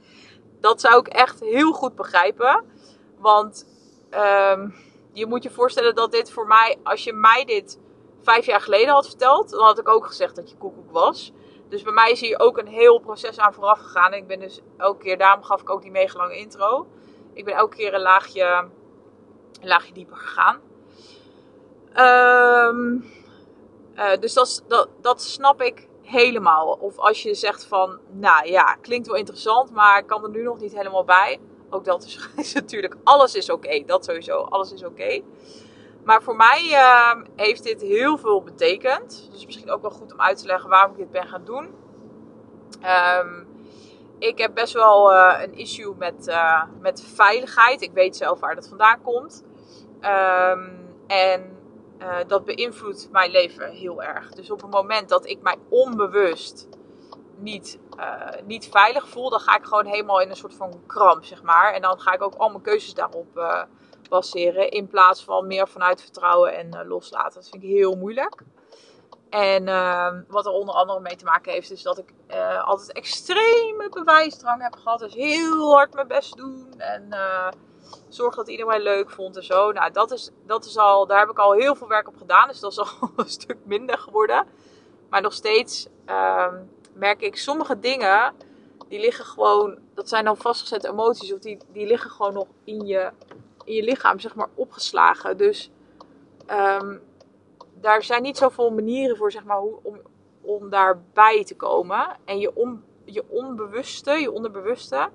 Dat 0.61 0.81
zou 0.81 0.99
ik 0.99 1.09
echt 1.09 1.41
heel 1.41 1.73
goed 1.73 1.95
begrijpen. 1.95 2.65
Want 3.19 3.67
um, 4.11 4.75
je 5.15 5.27
moet 5.27 5.43
je 5.43 5.51
voorstellen 5.51 5.95
dat 5.95 6.12
dit 6.12 6.31
voor 6.31 6.47
mij... 6.47 6.77
Als 6.83 7.05
je 7.05 7.12
mij 7.12 7.45
dit 7.45 7.81
vijf 8.23 8.47
jaar 8.47 8.61
geleden 8.61 8.95
had 8.95 9.07
verteld... 9.07 9.51
Dan 9.51 9.65
had 9.65 9.79
ik 9.79 9.89
ook 9.89 10.07
gezegd 10.07 10.37
dat 10.37 10.51
je 10.51 10.57
koekoek 10.57 10.91
was. 10.91 11.33
Dus 11.69 11.83
bij 11.83 11.93
mij 11.93 12.11
is 12.11 12.21
hier 12.21 12.41
ook 12.41 12.59
een 12.59 12.67
heel 12.67 12.99
proces 12.99 13.39
aan 13.39 13.55
vooraf 13.55 13.79
gegaan. 13.79 14.12
En 14.12 14.19
ik 14.19 14.27
ben 14.27 14.41
dus 14.41 14.61
elke 14.77 15.03
keer, 15.03 15.19
daarom 15.19 15.43
gaf 15.43 15.61
ik 15.61 15.71
ook 15.71 15.83
die 15.83 15.91
mega 15.91 16.19
lange 16.19 16.37
intro. 16.37 16.87
Ik 17.33 17.45
ben 17.45 17.55
elke 17.55 17.77
keer 17.77 17.95
een 17.95 18.01
laagje, 18.01 18.69
laagje 19.61 19.93
dieper 19.93 20.17
gegaan. 20.17 20.61
Um, 21.97 23.05
uh, 23.95 24.17
dus 24.21 24.33
dat, 24.33 24.65
dat, 24.69 24.89
dat 25.01 25.23
snap 25.23 25.62
ik 25.62 25.89
helemaal. 26.03 26.67
Of 26.81 26.99
als 26.99 27.23
je 27.23 27.35
zegt 27.35 27.65
van, 27.65 27.99
nou 28.11 28.49
ja, 28.49 28.75
klinkt 28.75 29.07
wel 29.07 29.17
interessant, 29.17 29.71
maar 29.71 29.99
ik 29.99 30.07
kan 30.07 30.23
er 30.23 30.31
nu 30.31 30.43
nog 30.43 30.59
niet 30.59 30.77
helemaal 30.77 31.05
bij. 31.05 31.41
Ook 31.71 31.85
dat 31.85 32.05
is, 32.37 32.53
natuurlijk, 32.53 32.97
alles 33.05 33.35
is 33.35 33.51
oké. 33.51 33.83
Dat 33.87 34.05
sowieso, 34.05 34.37
alles 34.37 34.73
is 34.73 34.85
oké. 34.85 35.21
Maar 36.05 36.23
voor 36.23 36.37
mij 36.37 36.69
uh, 36.71 37.23
heeft 37.37 37.62
dit 37.62 37.81
heel 37.81 38.19
veel 38.19 38.43
betekend. 38.43 39.29
Dus 39.33 39.45
misschien 39.47 39.71
ook 39.71 39.83
wel 39.83 39.91
goed 39.91 40.12
om 40.12 40.21
uit 40.21 40.39
te 40.39 40.47
leggen 40.47 40.71
waarom 40.71 40.91
ik 40.91 40.99
dit 40.99 41.11
ben 41.11 41.29
gaan 41.29 41.45
doen. 41.45 41.75
Um, 43.23 43.47
ik 44.19 44.39
heb 44.39 44.55
best 44.55 44.73
wel 44.73 45.12
uh, 45.12 45.39
een 45.43 45.55
issue 45.55 45.95
met, 45.99 46.29
uh, 46.29 46.62
met 46.81 47.03
veiligheid. 47.15 47.83
Ik 47.83 47.93
weet 47.93 48.17
zelf 48.17 48.41
waar 48.41 48.55
dat 48.55 48.69
vandaan 48.69 49.03
komt. 49.03 49.45
Um, 50.01 50.93
en 51.07 51.57
uh, 51.99 52.17
dat 52.27 52.45
beïnvloedt 52.45 53.09
mijn 53.12 53.31
leven 53.31 53.71
heel 53.71 54.03
erg. 54.03 54.31
Dus 54.31 54.51
op 54.51 54.62
het 54.62 54.71
moment 54.71 55.09
dat 55.09 55.27
ik 55.27 55.43
mij 55.43 55.57
onbewust 55.69 56.69
niet, 57.39 57.79
niet 58.45 58.68
veilig 58.68 59.09
voel, 59.09 59.30
dan 59.30 59.40
ga 59.40 59.57
ik 59.57 59.64
gewoon 59.64 59.86
helemaal 59.86 60.20
in 60.20 60.30
een 60.30 60.36
soort 60.36 60.55
van 60.55 60.82
kramp, 60.86 61.24
zeg 61.24 61.42
maar. 61.42 61.72
En 61.72 61.82
dan 61.82 62.01
ga 62.01 62.12
ik 62.12 62.22
ook 62.22 62.34
al 62.34 62.49
mijn 62.49 62.62
keuzes 62.62 62.95
daarop 62.95 63.66
baseren. 64.09 64.70
In 64.70 64.86
plaats 64.86 65.24
van 65.24 65.47
meer 65.47 65.68
vanuit 65.68 66.03
vertrouwen 66.03 66.57
en 66.57 66.74
uh, 66.74 66.88
loslaten. 66.88 67.34
Dat 67.34 67.49
vind 67.49 67.62
ik 67.62 67.68
heel 67.68 67.97
moeilijk. 67.97 68.42
En 69.30 69.66
uh, 69.66 70.12
wat 70.28 70.47
er 70.47 70.53
onder 70.53 70.74
andere 70.74 71.01
mee 71.01 71.16
te 71.16 71.24
maken 71.24 71.53
heeft, 71.53 71.70
is 71.70 71.82
dat 71.82 71.99
ik 71.99 72.14
altijd 72.64 72.92
extreme 72.92 73.88
bewijsdrang 73.90 74.62
heb 74.62 74.76
gehad. 74.76 74.99
Dus 74.99 75.14
heel 75.14 75.74
hard 75.74 75.95
mijn 75.95 76.09
best 76.09 76.36
doen. 76.36 76.74
En 76.78 77.09
zorg 78.09 78.34
dat 78.34 78.49
iedereen 78.49 78.80
leuk 78.80 79.11
vond 79.11 79.36
en 79.36 79.45
zo. 79.45 79.72
Nou, 79.72 79.92
dat 79.92 80.11
is, 80.11 80.30
dat 80.47 80.64
is 80.64 80.76
al, 80.78 81.07
daar 81.07 81.18
heb 81.18 81.30
ik 81.30 81.38
al 81.38 81.53
heel 81.53 81.74
veel 81.74 81.88
werk 81.88 82.09
op 82.09 82.16
gedaan. 82.16 82.49
Dus 82.49 82.61
dat 82.61 82.72
is 82.72 82.78
al 82.78 82.86
een 83.16 83.28
stuk 83.28 83.59
minder 83.64 83.99
geworden. 83.99 84.47
Maar 85.11 85.20
nog 85.20 85.32
steeds 85.32 85.88
ehm, 86.05 86.55
merk 86.95 87.20
ik 87.20 87.36
sommige 87.36 87.78
dingen. 87.78 88.32
Die 88.88 89.01
liggen 89.01 89.24
gewoon, 89.24 89.78
dat 89.95 90.09
zijn 90.09 90.24
dan 90.24 90.36
vastgezette 90.36 90.88
emoties. 90.88 91.32
Of 91.32 91.38
die, 91.38 91.59
die 91.72 91.86
liggen 91.86 92.11
gewoon 92.11 92.32
nog 92.32 92.47
in 92.64 92.86
je 92.86 93.11
in 93.64 93.74
je 93.74 93.82
lichaam, 93.82 94.20
zeg 94.20 94.34
maar, 94.34 94.49
opgeslagen. 94.55 95.36
Dus 95.36 95.70
um, 96.51 97.03
daar 97.80 98.03
zijn 98.03 98.22
niet 98.22 98.36
zoveel 98.36 98.70
manieren 98.70 99.16
voor, 99.16 99.32
zeg 99.32 99.45
maar, 99.45 99.59
hoe, 99.59 99.78
om, 99.82 100.01
om 100.40 100.70
daarbij 100.70 101.45
te 101.45 101.57
komen. 101.57 102.16
En 102.24 102.38
je, 102.38 102.57
on, 102.57 102.84
je 103.05 103.24
onbewuste, 103.28 104.11
je 104.11 104.32
onderbewuste, 104.32 105.09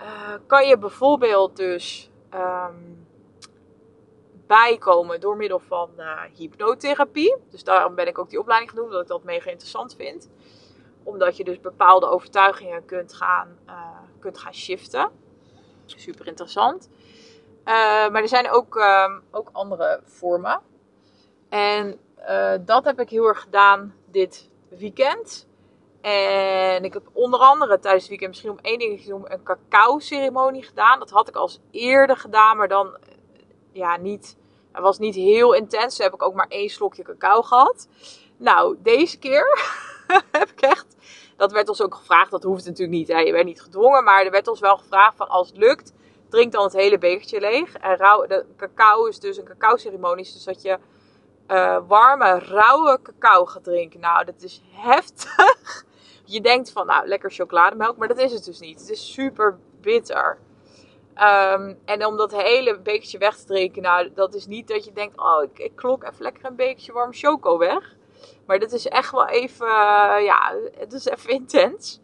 uh, 0.00 0.34
kan 0.46 0.66
je 0.66 0.78
bijvoorbeeld 0.78 1.56
dus 1.56 2.10
um, 2.34 3.06
bijkomen 4.46 5.20
door 5.20 5.36
middel 5.36 5.58
van 5.58 5.90
uh, 5.96 6.20
hypnotherapie. 6.32 7.36
Dus 7.50 7.64
daarom 7.64 7.94
ben 7.94 8.06
ik 8.06 8.18
ook 8.18 8.30
die 8.30 8.38
opleiding 8.38 8.70
gaan 8.70 8.80
doen, 8.80 8.88
omdat 8.88 9.02
ik 9.02 9.08
dat 9.08 9.24
mega 9.24 9.50
interessant 9.50 9.94
vind. 9.94 10.30
Omdat 11.02 11.36
je 11.36 11.44
dus 11.44 11.60
bepaalde 11.60 12.06
overtuigingen 12.06 12.84
kunt 12.84 13.14
gaan, 13.14 13.58
uh, 13.66 13.98
kunt 14.18 14.38
gaan 14.38 14.54
shiften. 14.54 15.10
Super 15.84 16.26
interessant. 16.26 16.88
Uh, 17.64 17.74
maar 18.08 18.22
er 18.22 18.28
zijn 18.28 18.50
ook, 18.50 18.76
uh, 18.76 19.16
ook 19.30 19.48
andere 19.52 20.00
vormen. 20.04 20.60
En 21.48 21.98
uh, 22.28 22.54
dat 22.60 22.84
heb 22.84 23.00
ik 23.00 23.08
heel 23.08 23.26
erg 23.26 23.40
gedaan 23.40 23.94
dit 24.10 24.50
weekend. 24.68 25.48
En 26.00 26.84
ik 26.84 26.92
heb 26.92 27.02
onder 27.12 27.40
andere 27.40 27.78
tijdens 27.78 28.02
het 28.02 28.10
weekend 28.10 28.30
misschien 28.30 28.50
om 28.50 28.58
één 28.62 28.78
ding 28.78 29.00
genoemd 29.00 29.30
een 29.30 29.42
cacao 29.42 29.98
ceremonie 29.98 30.62
gedaan. 30.62 30.98
Dat 30.98 31.10
had 31.10 31.28
ik 31.28 31.36
al 31.36 31.50
eerder 31.70 32.16
gedaan, 32.16 32.56
maar 32.56 32.68
dan 32.68 32.96
ja, 33.72 33.96
niet. 33.96 34.36
Het 34.72 34.82
was 34.82 34.98
niet 34.98 35.14
heel 35.14 35.52
intens. 35.52 35.96
Dus 35.96 36.04
heb 36.04 36.14
ik 36.14 36.22
ook 36.22 36.34
maar 36.34 36.48
één 36.48 36.68
slokje 36.68 37.02
cacao 37.02 37.42
gehad. 37.42 37.88
Nou, 38.36 38.76
deze 38.82 39.18
keer 39.18 39.58
heb 40.38 40.50
ik 40.50 40.60
echt. 40.60 40.86
Dat 41.36 41.52
werd 41.52 41.68
ons 41.68 41.82
ook 41.82 41.94
gevraagd. 41.94 42.30
Dat 42.30 42.42
hoeft 42.42 42.64
natuurlijk 42.64 42.98
niet. 42.98 43.08
Je 43.08 43.32
bent 43.32 43.44
niet 43.44 43.62
gedwongen. 43.62 44.04
Maar 44.04 44.24
er 44.24 44.30
werd 44.30 44.48
ons 44.48 44.60
wel 44.60 44.76
gevraagd 44.76 45.16
van 45.16 45.28
als 45.28 45.48
het 45.48 45.56
lukt 45.56 45.92
drink 46.32 46.52
dan 46.52 46.64
het 46.64 46.72
hele 46.72 46.98
bekertje 46.98 47.40
leeg. 47.40 47.72
En 47.72 47.96
de 48.28 48.44
cacao 48.56 49.06
is 49.06 49.20
dus 49.20 49.36
een 49.36 49.44
cacao 49.44 49.76
ceremonie. 49.76 50.24
Dus 50.24 50.44
dat 50.44 50.62
je 50.62 50.78
uh, 51.48 51.78
warme, 51.86 52.38
rauwe 52.38 52.98
cacao 53.02 53.44
gaat 53.44 53.64
drinken. 53.64 54.00
Nou, 54.00 54.24
dat 54.24 54.42
is 54.42 54.62
heftig. 54.70 55.84
Je 56.24 56.40
denkt 56.40 56.70
van, 56.70 56.86
nou, 56.86 57.06
lekker 57.06 57.30
chocolademelk. 57.30 57.96
Maar 57.96 58.08
dat 58.08 58.18
is 58.18 58.32
het 58.32 58.44
dus 58.44 58.60
niet. 58.60 58.80
Het 58.80 58.90
is 58.90 59.12
super 59.12 59.58
bitter. 59.80 60.38
Um, 61.14 61.78
en 61.84 62.06
om 62.06 62.16
dat 62.16 62.32
hele 62.36 62.80
bekertje 62.80 63.18
weg 63.18 63.36
te 63.36 63.44
drinken, 63.44 63.82
nou, 63.82 64.12
dat 64.14 64.34
is 64.34 64.46
niet 64.46 64.68
dat 64.68 64.84
je 64.84 64.92
denkt, 64.92 65.18
oh, 65.18 65.42
ik, 65.42 65.58
ik 65.58 65.76
klok 65.76 66.04
even 66.04 66.22
lekker 66.22 66.44
een 66.44 66.56
bekertje 66.56 66.92
warm 66.92 67.12
choco 67.12 67.58
weg. 67.58 67.94
Maar 68.52 68.60
dat 68.60 68.72
is 68.72 68.88
echt 68.88 69.10
wel 69.10 69.26
even, 69.26 69.66
uh, 69.66 70.24
ja, 70.24 70.54
het 70.78 70.92
is 70.92 71.06
even 71.06 71.30
intens. 71.40 72.00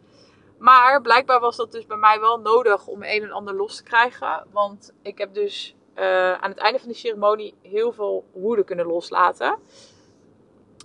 Maar 0.57 1.01
blijkbaar 1.01 1.39
was 1.39 1.55
dat 1.55 1.71
dus 1.71 1.85
bij 1.85 1.97
mij 1.97 2.19
wel 2.19 2.37
nodig 2.39 2.87
om 2.87 3.03
een 3.03 3.23
en 3.23 3.31
ander 3.31 3.55
los 3.55 3.75
te 3.75 3.83
krijgen. 3.83 4.47
Want 4.51 4.93
ik 5.01 5.17
heb 5.17 5.33
dus 5.33 5.75
uh, 5.95 6.33
aan 6.33 6.49
het 6.49 6.57
einde 6.57 6.79
van 6.79 6.87
de 6.89 6.95
ceremonie 6.95 7.55
heel 7.61 7.91
veel 7.91 8.25
woede 8.33 8.63
kunnen 8.63 8.85
loslaten. 8.85 9.57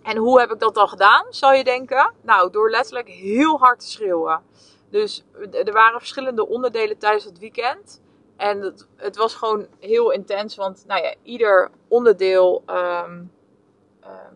En 0.03 0.17
hoe 0.17 0.41
heb 0.41 0.51
ik 0.51 0.59
dat 0.59 0.75
dan 0.75 0.89
gedaan, 0.89 1.27
zou 1.31 1.55
je 1.55 1.65
denken? 1.65 2.15
Nou, 2.23 2.51
door 2.51 2.71
letterlijk 2.71 3.09
heel 3.09 3.59
hard 3.59 3.81
te 3.81 3.91
schreeuwen. 3.91 4.43
Dus 4.91 5.25
er 5.51 5.73
waren 5.73 5.99
verschillende 5.99 6.49
onderdelen 6.49 6.99
tijdens 6.99 7.25
het 7.25 7.39
weekend. 7.39 8.03
En 8.37 8.61
het, 8.61 8.89
het 8.97 9.17
was 9.17 9.35
gewoon 9.35 9.67
heel 9.79 10.11
intens, 10.11 10.57
want 10.57 10.85
nou 10.87 11.03
ja, 11.03 11.15
ieder 11.23 11.71
onderdeel 11.89 12.63
um, 12.67 13.33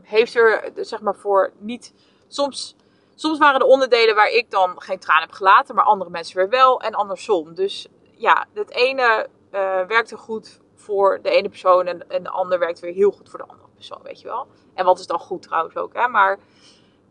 heeft 0.03 0.35
er 0.35 0.73
zeg 0.77 1.01
maar 1.01 1.14
voor 1.16 1.53
niet. 1.59 1.95
Soms 2.29 2.77
Soms 3.21 3.39
waren 3.39 3.61
er 3.61 3.66
onderdelen 3.66 4.14
waar 4.14 4.31
ik 4.31 4.51
dan 4.51 4.83
geen 4.83 4.99
traan 4.99 5.21
heb 5.21 5.33
gelaten, 5.33 5.75
maar 5.75 5.85
andere 5.85 6.11
mensen 6.11 6.37
weer 6.37 6.49
wel 6.49 6.81
en 6.81 6.95
andersom. 6.95 7.55
Dus 7.55 7.89
ja, 8.12 8.47
het 8.55 8.71
ene 8.71 9.29
uh, 9.53 9.87
werkte 9.87 10.16
goed 10.16 10.61
voor 10.75 11.19
de 11.23 11.31
ene 11.31 11.49
persoon 11.49 11.87
en, 11.87 12.23
de 12.23 12.31
ander 12.31 12.59
werkt 12.59 12.81
weer 12.81 12.93
heel 12.93 13.11
goed 13.11 13.31
voor 13.31 13.39
de 13.39 13.47
andere 13.47 13.69
persoon, 13.75 14.03
weet 14.03 14.21
je 14.21 14.27
wel. 14.27 14.47
En 14.75 14.85
wat 14.85 14.99
is 14.99 15.07
dan 15.07 15.19
goed 15.19 15.43
trouwens 15.43 15.77
ook, 15.77 15.95
hè. 15.95 16.09
Maar 16.09 16.39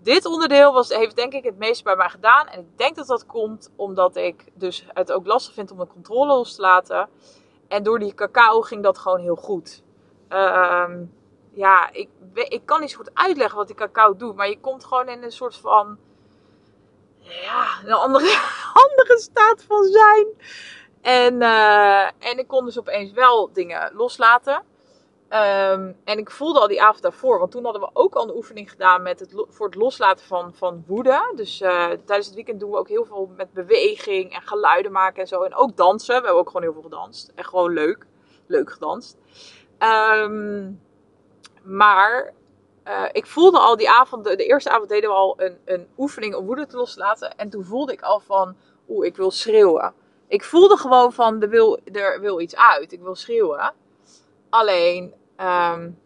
dit 0.01 0.25
onderdeel 0.25 0.73
was, 0.73 0.89
heeft 0.89 1.15
denk 1.15 1.33
ik 1.33 1.43
het 1.43 1.57
meest 1.57 1.83
bij 1.83 1.95
mij 1.95 2.09
gedaan. 2.09 2.47
En 2.47 2.59
ik 2.59 2.77
denk 2.77 2.95
dat 2.95 3.07
dat 3.07 3.25
komt 3.25 3.71
omdat 3.75 4.15
ik 4.15 4.45
dus 4.53 4.85
het 4.87 5.11
ook 5.11 5.25
lastig 5.25 5.53
vind 5.53 5.71
om 5.71 5.77
de 5.77 5.87
controle 5.87 6.27
los 6.27 6.55
te 6.55 6.61
laten. 6.61 7.09
En 7.67 7.83
door 7.83 7.99
die 7.99 8.13
cacao 8.13 8.61
ging 8.61 8.83
dat 8.83 8.97
gewoon 8.97 9.19
heel 9.19 9.35
goed. 9.35 9.83
Uh, 10.29 10.89
ja, 11.57 11.89
ik, 11.91 12.09
ik 12.33 12.61
kan 12.65 12.79
niet 12.79 12.91
zo 12.91 12.97
goed 12.97 13.11
uitleggen 13.13 13.57
wat 13.57 13.67
die 13.67 13.75
cacao 13.75 14.15
doet. 14.15 14.35
Maar 14.35 14.49
je 14.49 14.59
komt 14.59 14.85
gewoon 14.85 15.09
in 15.09 15.23
een 15.23 15.31
soort 15.31 15.55
van. 15.55 15.97
Ja, 17.19 17.67
een 17.85 17.93
andere, 17.93 18.25
andere 18.83 19.19
staat 19.19 19.63
van 19.63 19.83
zijn. 19.83 20.27
En, 21.01 21.41
uh, 21.41 22.03
en 22.03 22.37
ik 22.37 22.47
kon 22.47 22.65
dus 22.65 22.79
opeens 22.79 23.11
wel 23.11 23.49
dingen 23.53 23.91
loslaten. 23.95 24.63
Um, 25.29 25.97
en 26.03 26.17
ik 26.17 26.31
voelde 26.31 26.59
al 26.59 26.67
die 26.67 26.81
avond 26.81 27.01
daarvoor, 27.01 27.39
want 27.39 27.51
toen 27.51 27.63
hadden 27.63 27.81
we 27.81 27.89
ook 27.93 28.15
al 28.15 28.23
een 28.23 28.35
oefening 28.35 28.71
gedaan 28.71 29.01
met 29.01 29.19
het, 29.19 29.45
voor 29.49 29.65
het 29.65 29.75
loslaten 29.75 30.25
van, 30.25 30.53
van 30.53 30.83
woede. 30.87 31.33
Dus 31.35 31.61
uh, 31.61 31.85
tijdens 31.85 32.25
het 32.25 32.35
weekend 32.35 32.59
doen 32.59 32.71
we 32.71 32.77
ook 32.77 32.87
heel 32.87 33.05
veel 33.05 33.31
met 33.37 33.53
beweging 33.53 34.33
en 34.33 34.41
geluiden 34.41 34.91
maken 34.91 35.21
en 35.21 35.27
zo. 35.27 35.41
En 35.41 35.55
ook 35.55 35.77
dansen. 35.77 36.07
We 36.07 36.13
hebben 36.13 36.39
ook 36.39 36.47
gewoon 36.47 36.61
heel 36.61 36.73
veel 36.73 36.81
gedanst. 36.81 37.31
En 37.35 37.45
gewoon 37.45 37.73
leuk. 37.73 38.05
Leuk 38.47 38.71
gedanst. 38.71 39.17
Ehm, 39.77 40.71
maar 41.67 42.33
uh, 42.87 43.03
ik 43.11 43.25
voelde 43.25 43.59
al 43.59 43.77
die 43.77 43.89
avond, 43.89 44.23
de, 44.23 44.35
eerste 44.35 44.69
avond 44.69 44.89
deden 44.89 45.09
we 45.09 45.15
al 45.15 45.33
een, 45.37 45.57
een 45.65 45.87
oefening 45.97 46.35
om 46.35 46.45
woede 46.45 46.65
te 46.65 46.77
loslaten. 46.77 47.37
En 47.37 47.49
toen 47.49 47.65
voelde 47.65 47.93
ik 47.93 48.01
al 48.01 48.19
van, 48.19 48.55
oeh, 48.87 49.05
ik 49.05 49.15
wil 49.15 49.31
schreeuwen. 49.31 49.93
Ik 50.27 50.43
voelde 50.43 50.77
gewoon 50.77 51.13
van, 51.13 51.41
er 51.41 51.49
wil, 51.49 51.79
er 51.93 52.19
wil 52.19 52.39
iets 52.39 52.55
uit. 52.55 52.91
Ik 52.91 53.01
wil 53.01 53.15
schreeuwen. 53.15 53.73
Alleen, 54.49 55.13
um, 55.37 55.99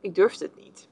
ik 0.00 0.14
durfde 0.14 0.44
het 0.44 0.56
niet. 0.56 0.88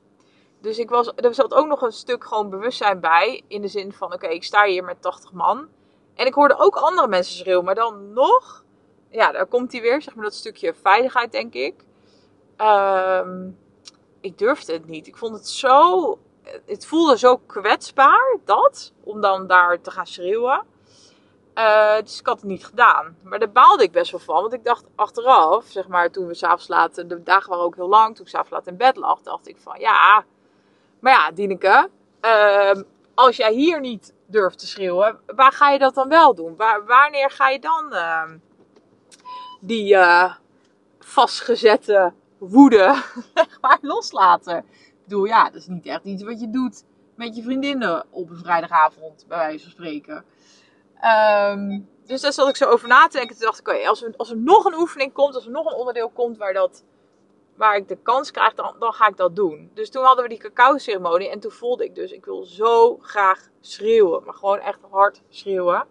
Dus 0.60 0.78
ik 0.78 0.88
was, 0.88 1.12
er 1.16 1.34
zat 1.34 1.54
ook 1.54 1.66
nog 1.66 1.82
een 1.82 1.92
stuk 1.92 2.24
gewoon 2.24 2.50
bewustzijn 2.50 3.00
bij. 3.00 3.42
In 3.48 3.62
de 3.62 3.68
zin 3.68 3.92
van, 3.92 4.12
oké, 4.12 4.26
ik 4.26 4.44
sta 4.44 4.64
hier 4.64 4.84
met 4.84 5.02
80 5.02 5.32
man. 5.32 5.68
En 6.14 6.26
ik 6.26 6.34
hoorde 6.34 6.58
ook 6.58 6.76
andere 6.76 7.08
mensen 7.08 7.36
schreeuwen. 7.36 7.64
Maar 7.64 7.74
dan 7.74 8.12
nog, 8.12 8.64
ja, 9.10 9.32
daar 9.32 9.46
komt 9.46 9.72
hij 9.72 9.80
weer, 9.80 10.02
zeg 10.02 10.14
maar 10.14 10.24
dat 10.24 10.34
stukje 10.34 10.74
veiligheid, 10.74 11.32
denk 11.32 11.54
ik. 11.54 11.84
Um, 12.60 13.58
ik 14.26 14.38
durfde 14.38 14.72
het 14.72 14.86
niet. 14.86 15.06
Ik 15.06 15.16
vond 15.16 15.34
het 15.34 15.48
zo. 15.48 16.18
Het 16.66 16.86
voelde 16.86 17.18
zo 17.18 17.36
kwetsbaar, 17.36 18.36
dat. 18.44 18.92
Om 19.04 19.20
dan 19.20 19.46
daar 19.46 19.80
te 19.80 19.90
gaan 19.90 20.06
schreeuwen. 20.06 20.62
Uh, 21.54 21.98
dus 22.00 22.20
ik 22.20 22.26
had 22.26 22.40
het 22.40 22.48
niet 22.48 22.66
gedaan. 22.66 23.16
Maar 23.22 23.38
daar 23.38 23.52
baalde 23.52 23.82
ik 23.82 23.92
best 23.92 24.10
wel 24.10 24.20
van. 24.20 24.40
Want 24.40 24.52
ik 24.52 24.64
dacht 24.64 24.84
achteraf, 24.94 25.64
zeg 25.66 25.88
maar, 25.88 26.10
toen 26.10 26.26
we 26.26 26.34
s'avonds 26.34 26.68
laat. 26.68 26.94
De 26.94 27.22
dagen 27.22 27.50
waren 27.50 27.64
ook 27.64 27.76
heel 27.76 27.88
lang. 27.88 28.14
Toen 28.16 28.24
ik 28.24 28.30
s'avonds 28.30 28.50
laat 28.50 28.66
in 28.66 28.76
bed 28.76 28.96
lag, 28.96 29.20
dacht 29.20 29.48
ik 29.48 29.56
van 29.58 29.80
ja. 29.80 30.24
Maar 30.98 31.12
ja, 31.12 31.30
Dieneke. 31.30 31.88
Uh, 32.20 32.82
als 33.14 33.36
jij 33.36 33.52
hier 33.52 33.80
niet 33.80 34.14
durft 34.26 34.58
te 34.58 34.66
schreeuwen, 34.66 35.18
waar 35.26 35.52
ga 35.52 35.70
je 35.70 35.78
dat 35.78 35.94
dan 35.94 36.08
wel 36.08 36.34
doen? 36.34 36.56
Waar, 36.56 36.86
wanneer 36.86 37.30
ga 37.30 37.48
je 37.48 37.58
dan 37.58 37.92
uh, 37.92 38.30
die 39.60 39.94
uh, 39.94 40.34
vastgezette 40.98 42.12
woede 42.38 43.02
maar, 43.60 43.78
loslaten. 43.80 44.56
Ik 44.56 45.02
bedoel, 45.02 45.24
ja, 45.24 45.44
dat 45.44 45.54
is 45.54 45.66
niet 45.66 45.86
echt 45.86 46.04
iets 46.04 46.22
wat 46.22 46.40
je 46.40 46.50
doet 46.50 46.84
met 47.14 47.36
je 47.36 47.42
vriendinnen 47.42 48.06
op 48.10 48.30
een 48.30 48.36
vrijdagavond, 48.36 49.24
bij 49.28 49.38
wijze 49.38 49.62
van 49.62 49.72
spreken. 49.72 50.24
Um, 51.04 51.88
dus 52.04 52.20
daar 52.20 52.32
zat 52.32 52.48
ik 52.48 52.56
zo 52.56 52.64
over 52.64 52.88
na 52.88 53.06
te 53.06 53.16
denken. 53.16 53.36
Toen 53.36 53.44
dacht 53.44 53.60
ik, 53.60 53.68
oké, 53.68 53.88
als, 53.88 54.02
er, 54.02 54.14
als 54.16 54.30
er 54.30 54.36
nog 54.36 54.64
een 54.64 54.74
oefening 54.74 55.12
komt, 55.12 55.34
als 55.34 55.44
er 55.44 55.50
nog 55.50 55.66
een 55.66 55.78
onderdeel 55.78 56.08
komt 56.08 56.36
waar, 56.36 56.52
dat, 56.52 56.84
waar 57.54 57.76
ik 57.76 57.88
de 57.88 57.98
kans 58.02 58.30
krijg, 58.30 58.54
dan, 58.54 58.74
dan 58.78 58.92
ga 58.92 59.08
ik 59.08 59.16
dat 59.16 59.36
doen. 59.36 59.70
Dus 59.74 59.90
toen 59.90 60.04
hadden 60.04 60.22
we 60.22 60.30
die 60.30 60.38
cacao-ceremonie 60.38 61.30
en 61.30 61.40
toen 61.40 61.50
voelde 61.50 61.84
ik 61.84 61.94
dus, 61.94 62.12
ik 62.12 62.24
wil 62.24 62.44
zo 62.44 62.98
graag 63.00 63.48
schreeuwen. 63.60 64.24
Maar 64.24 64.34
gewoon 64.34 64.58
echt 64.58 64.78
hard 64.90 65.22
schreeuwen. 65.28 65.86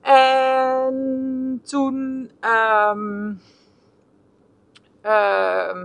En 0.00 1.60
toen... 1.64 2.30
Um, 2.40 3.40
Uh, 5.02 5.82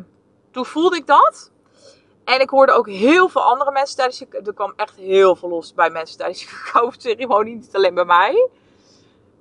toen 0.52 0.66
voelde 0.66 0.96
ik 0.96 1.08
dat. 1.08 1.52
En 2.24 2.40
ik 2.40 2.50
hoorde 2.50 2.72
ook 2.72 2.90
heel 2.90 3.30
veel 3.30 3.42
andere 3.42 3.72
mensen 3.72 3.96
tijdens 3.98 4.20
de... 4.20 4.42
Er 4.44 4.54
kwam 4.54 4.74
echt 4.76 4.96
heel 4.96 5.36
veel 5.36 5.50
los 5.50 5.74
bij 5.74 5.90
mensen 5.90 6.18
tijdens 6.18 6.40
de 6.40 6.46
cacao-ceremonie. 6.46 7.56
Niet 7.56 7.76
alleen 7.76 7.94
bij 7.94 8.06
mij. 8.06 8.50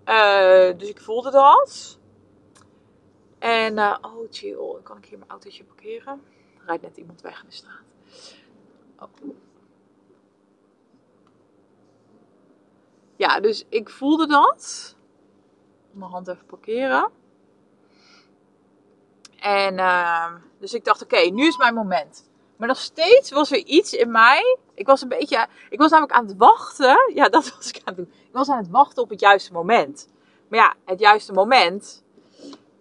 Uh, 0.04 0.78
dus 0.78 0.88
ik 0.88 1.00
voelde 1.00 1.30
dat. 1.30 1.98
En, 3.38 3.76
uh, 3.76 3.96
oh 4.00 4.26
chill, 4.30 4.80
kan 4.82 4.96
ik 4.96 5.04
hier 5.04 5.18
mijn 5.18 5.30
autootje 5.30 5.64
parkeren? 5.64 6.22
Er 6.58 6.64
rijdt 6.66 6.82
net 6.82 6.96
iemand 6.96 7.20
weg 7.20 7.40
in 7.42 7.48
de 7.48 7.54
straat. 7.54 7.82
Oh. 8.98 9.34
Ja, 13.16 13.40
dus 13.40 13.64
ik 13.68 13.90
voelde 13.90 14.26
dat. 14.26 14.94
Mijn 15.90 16.10
hand 16.10 16.28
even 16.28 16.46
parkeren. 16.46 17.10
En 19.44 19.78
uh, 19.78 20.26
dus 20.58 20.74
ik 20.74 20.84
dacht, 20.84 21.02
oké, 21.02 21.16
nu 21.16 21.46
is 21.46 21.56
mijn 21.56 21.74
moment. 21.74 22.28
Maar 22.56 22.68
nog 22.68 22.78
steeds 22.78 23.30
was 23.30 23.50
er 23.50 23.58
iets 23.58 23.92
in 23.92 24.10
mij. 24.10 24.58
Ik 24.74 24.86
was 24.86 25.02
een 25.02 25.08
beetje. 25.08 25.46
Ik 25.68 25.78
was 25.78 25.90
namelijk 25.90 26.16
aan 26.16 26.26
het 26.26 26.36
wachten. 26.36 26.98
Ja, 27.14 27.28
dat 27.28 27.54
was 27.56 27.68
ik 27.68 27.76
aan 27.76 27.82
het 27.84 27.96
doen. 27.96 28.12
Ik 28.12 28.32
was 28.32 28.48
aan 28.48 28.58
het 28.58 28.70
wachten 28.70 29.02
op 29.02 29.10
het 29.10 29.20
juiste 29.20 29.52
moment. 29.52 30.08
Maar 30.48 30.58
ja, 30.58 30.74
het 30.84 31.00
juiste 31.00 31.32
moment. 31.32 32.02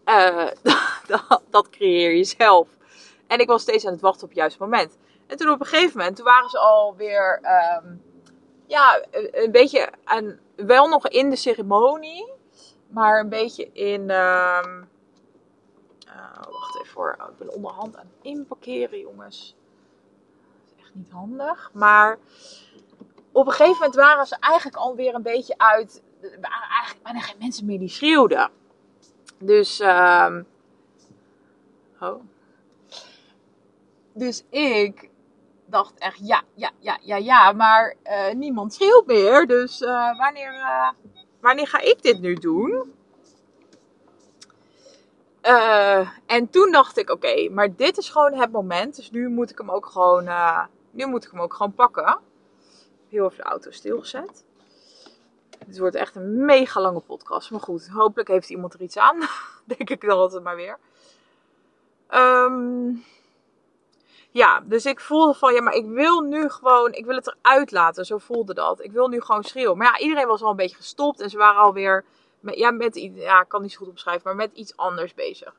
Uh, 0.05 0.47
dat, 1.07 1.41
dat, 1.49 1.69
creëer 1.69 2.15
je 2.15 2.23
zelf. 2.23 2.67
En 3.27 3.39
ik 3.39 3.47
was 3.47 3.61
steeds 3.61 3.85
aan 3.85 3.91
het 3.91 4.01
wachten 4.01 4.23
op 4.23 4.29
het 4.29 4.37
juiste 4.37 4.61
moment. 4.61 4.97
En 5.27 5.37
toen 5.37 5.49
op 5.49 5.59
een 5.59 5.65
gegeven 5.65 5.97
moment, 5.97 6.15
toen 6.15 6.25
waren 6.25 6.49
ze 6.49 6.59
alweer. 6.59 7.41
Um, 7.83 8.01
ja, 8.67 9.03
een, 9.11 9.51
beetje. 9.51 9.89
Wel 10.55 10.87
nog 10.87 11.07
in 11.07 11.29
de 11.29 11.35
ceremonie. 11.35 12.31
Maar 12.87 13.19
een 13.19 13.29
beetje 13.29 13.69
in. 13.73 14.09
Um, 14.09 14.91
wacht 16.51 16.75
even 16.75 16.87
voor. 16.87 17.17
Oh, 17.21 17.29
ik 17.29 17.37
ben 17.37 17.55
onderhand 17.55 17.97
aan 17.97 18.09
het 18.15 18.25
inparkeren, 18.25 18.99
jongens. 18.99 19.55
Dat 20.53 20.73
is 20.75 20.83
echt 20.83 20.95
niet 20.95 21.11
handig. 21.11 21.71
Maar 21.73 22.17
op 23.31 23.45
een 23.45 23.51
gegeven 23.51 23.77
moment 23.79 23.95
waren 23.95 24.25
ze 24.25 24.35
eigenlijk 24.39 24.77
alweer 24.77 25.15
een 25.15 25.21
beetje 25.21 25.57
uit. 25.57 26.03
Er 26.21 26.37
waren 26.41 26.69
eigenlijk 26.69 27.03
bijna 27.03 27.19
geen 27.19 27.37
mensen 27.39 27.65
meer 27.65 27.79
die 27.79 27.89
schreeuwden. 27.89 28.51
Dus. 29.37 29.79
Um, 29.79 30.45
oh. 31.99 32.21
Dus 34.13 34.43
ik 34.49 35.09
dacht 35.65 35.93
echt, 35.97 36.19
ja, 36.27 36.41
ja, 36.53 36.71
ja, 36.79 36.97
ja, 37.01 37.15
ja, 37.15 37.51
maar 37.51 37.95
uh, 38.03 38.33
niemand 38.33 38.73
schreeuwt 38.73 39.05
meer. 39.05 39.47
Dus 39.47 39.81
uh, 39.81 40.17
wanneer, 40.17 40.53
uh, 40.53 40.89
wanneer 41.41 41.67
ga 41.67 41.79
ik 41.79 42.01
dit 42.01 42.19
nu 42.19 42.33
doen? 42.33 42.93
Uh, 45.43 46.09
en 46.25 46.49
toen 46.49 46.71
dacht 46.71 46.97
ik, 46.97 47.09
oké, 47.09 47.49
maar 47.49 47.75
dit 47.75 47.97
is 47.97 48.09
gewoon 48.09 48.33
het 48.33 48.51
moment. 48.51 48.95
Dus 48.95 49.11
nu 49.11 49.29
moet 49.29 49.49
ik 49.49 49.57
hem 49.57 49.71
ook 49.71 49.85
gewoon, 49.85 50.27
uh, 50.27 50.63
nu 50.91 51.05
moet 51.05 51.25
ik 51.25 51.31
hem 51.31 51.41
ook 51.41 51.53
gewoon 51.53 51.73
pakken. 51.73 52.17
Heel 53.09 53.25
even 53.25 53.37
de 53.37 53.43
auto 53.43 53.71
stilgezet. 53.71 54.43
Dit 55.65 55.77
wordt 55.77 55.95
echt 55.95 56.15
een 56.15 56.45
mega 56.45 56.81
lange 56.81 56.99
podcast. 56.99 57.51
Maar 57.51 57.59
goed, 57.59 57.87
hopelijk 57.87 58.27
heeft 58.29 58.49
iemand 58.49 58.73
er 58.73 58.81
iets 58.81 58.97
aan. 58.97 59.19
Denk 59.77 59.89
ik 59.89 60.01
dan 60.01 60.17
altijd 60.17 60.43
maar 60.43 60.55
weer. 60.55 60.77
Um, 62.11 63.03
ja, 64.31 64.63
dus 64.65 64.85
ik 64.85 64.99
voelde 64.99 65.33
van, 65.33 65.53
ja, 65.53 65.61
maar 65.61 65.73
ik 65.73 65.85
wil 65.85 66.19
nu 66.21 66.49
gewoon, 66.49 66.93
ik 66.93 67.05
wil 67.05 67.15
het 67.15 67.35
eruit 67.41 67.71
laten. 67.71 68.05
Zo 68.05 68.17
voelde 68.17 68.53
dat. 68.53 68.83
Ik 68.83 68.91
wil 68.91 69.07
nu 69.07 69.21
gewoon 69.21 69.43
schreeuwen. 69.43 69.77
Maar 69.77 69.87
ja, 69.87 69.99
iedereen 69.99 70.27
was 70.27 70.41
al 70.41 70.49
een 70.49 70.55
beetje 70.55 70.75
gestopt. 70.75 71.21
En 71.21 71.29
ze 71.29 71.37
waren 71.37 71.61
alweer 71.61 72.05
ja, 72.43 72.71
met 72.71 72.95
ja, 73.13 73.41
ik 73.41 73.47
kan 73.47 73.61
niet 73.61 73.71
zo 73.71 73.77
goed 73.77 73.89
omschrijven, 73.89 74.21
maar 74.23 74.35
met 74.35 74.57
iets 74.57 74.77
anders 74.77 75.13
bezig. 75.13 75.55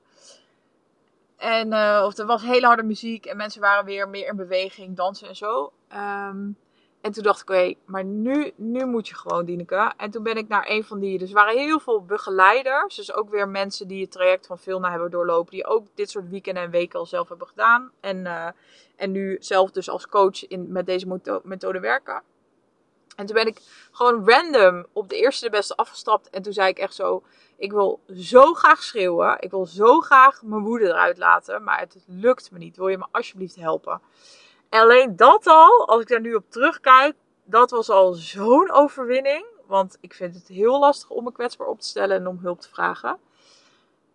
En 1.36 1.72
uh, 1.72 2.02
of 2.06 2.18
er 2.18 2.26
was 2.26 2.42
hele 2.42 2.66
harde 2.66 2.82
muziek 2.82 3.26
en 3.26 3.36
mensen 3.36 3.60
waren 3.60 3.84
weer 3.84 4.08
meer 4.08 4.26
in 4.26 4.36
beweging, 4.36 4.96
dansen 4.96 5.28
en 5.28 5.36
zo. 5.36 5.72
Um, 5.92 6.56
en 7.04 7.12
toen 7.12 7.22
dacht 7.22 7.40
ik, 7.40 7.50
oké, 7.50 7.74
maar 7.84 8.04
nu, 8.04 8.52
nu 8.56 8.84
moet 8.84 9.08
je 9.08 9.14
gewoon, 9.14 9.44
Dieneke. 9.44 9.92
En 9.96 10.10
toen 10.10 10.22
ben 10.22 10.36
ik 10.36 10.48
naar 10.48 10.64
een 10.68 10.84
van 10.84 10.98
die, 10.98 11.18
dus 11.18 11.28
er 11.28 11.34
waren 11.34 11.58
heel 11.58 11.80
veel 11.80 12.04
begeleiders. 12.04 12.96
Dus 12.96 13.12
ook 13.12 13.30
weer 13.30 13.48
mensen 13.48 13.88
die 13.88 14.02
het 14.02 14.10
traject 14.10 14.46
van 14.46 14.58
Vilna 14.58 14.90
hebben 14.90 15.10
doorlopen. 15.10 15.50
Die 15.50 15.66
ook 15.66 15.86
dit 15.94 16.10
soort 16.10 16.28
weekenden 16.28 16.62
en 16.62 16.70
weken 16.70 16.98
al 16.98 17.06
zelf 17.06 17.28
hebben 17.28 17.46
gedaan. 17.46 17.90
En, 18.00 18.16
uh, 18.16 18.48
en 18.96 19.12
nu 19.12 19.36
zelf 19.40 19.70
dus 19.70 19.90
als 19.90 20.06
coach 20.06 20.46
in, 20.48 20.72
met 20.72 20.86
deze 20.86 21.20
methode 21.42 21.80
werken. 21.80 22.22
En 23.16 23.26
toen 23.26 23.34
ben 23.34 23.46
ik 23.46 23.60
gewoon 23.92 24.30
random 24.30 24.86
op 24.92 25.08
de 25.08 25.16
eerste 25.16 25.44
de 25.44 25.50
beste 25.50 25.76
afgestapt. 25.76 26.30
En 26.30 26.42
toen 26.42 26.52
zei 26.52 26.68
ik 26.68 26.78
echt 26.78 26.94
zo: 26.94 27.22
Ik 27.56 27.72
wil 27.72 28.00
zo 28.16 28.54
graag 28.54 28.82
schreeuwen. 28.82 29.36
Ik 29.40 29.50
wil 29.50 29.66
zo 29.66 30.00
graag 30.00 30.42
mijn 30.42 30.62
woede 30.62 30.86
eruit 30.86 31.18
laten. 31.18 31.62
Maar 31.62 31.78
het 31.78 31.96
lukt 32.06 32.50
me 32.50 32.58
niet. 32.58 32.76
Wil 32.76 32.88
je 32.88 32.98
me 32.98 33.06
alsjeblieft 33.10 33.56
helpen? 33.56 34.00
En 34.68 34.80
alleen 34.80 35.16
dat 35.16 35.46
al, 35.46 35.88
als 35.88 36.00
ik 36.00 36.08
daar 36.08 36.20
nu 36.20 36.34
op 36.34 36.50
terugkijk, 36.50 37.16
dat 37.44 37.70
was 37.70 37.90
al 37.90 38.12
zo'n 38.12 38.70
overwinning. 38.70 39.46
Want 39.66 39.98
ik 40.00 40.14
vind 40.14 40.34
het 40.34 40.48
heel 40.48 40.78
lastig 40.78 41.10
om 41.10 41.24
me 41.24 41.32
kwetsbaar 41.32 41.66
op 41.66 41.80
te 41.80 41.86
stellen 41.86 42.16
en 42.16 42.26
om 42.26 42.38
hulp 42.38 42.60
te 42.60 42.68
vragen. 42.68 43.18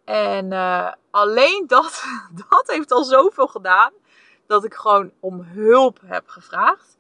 En 0.06 0.52
uh, 0.52 0.92
alleen 1.12 1.64
dat, 1.68 2.04
dat 2.50 2.64
heeft 2.66 2.92
al 2.92 3.04
zoveel 3.04 3.48
gedaan. 3.48 3.92
Dat 4.48 4.64
ik 4.64 4.74
gewoon 4.74 5.12
om 5.20 5.42
hulp 5.42 6.00
heb 6.06 6.28
gevraagd. 6.28 6.98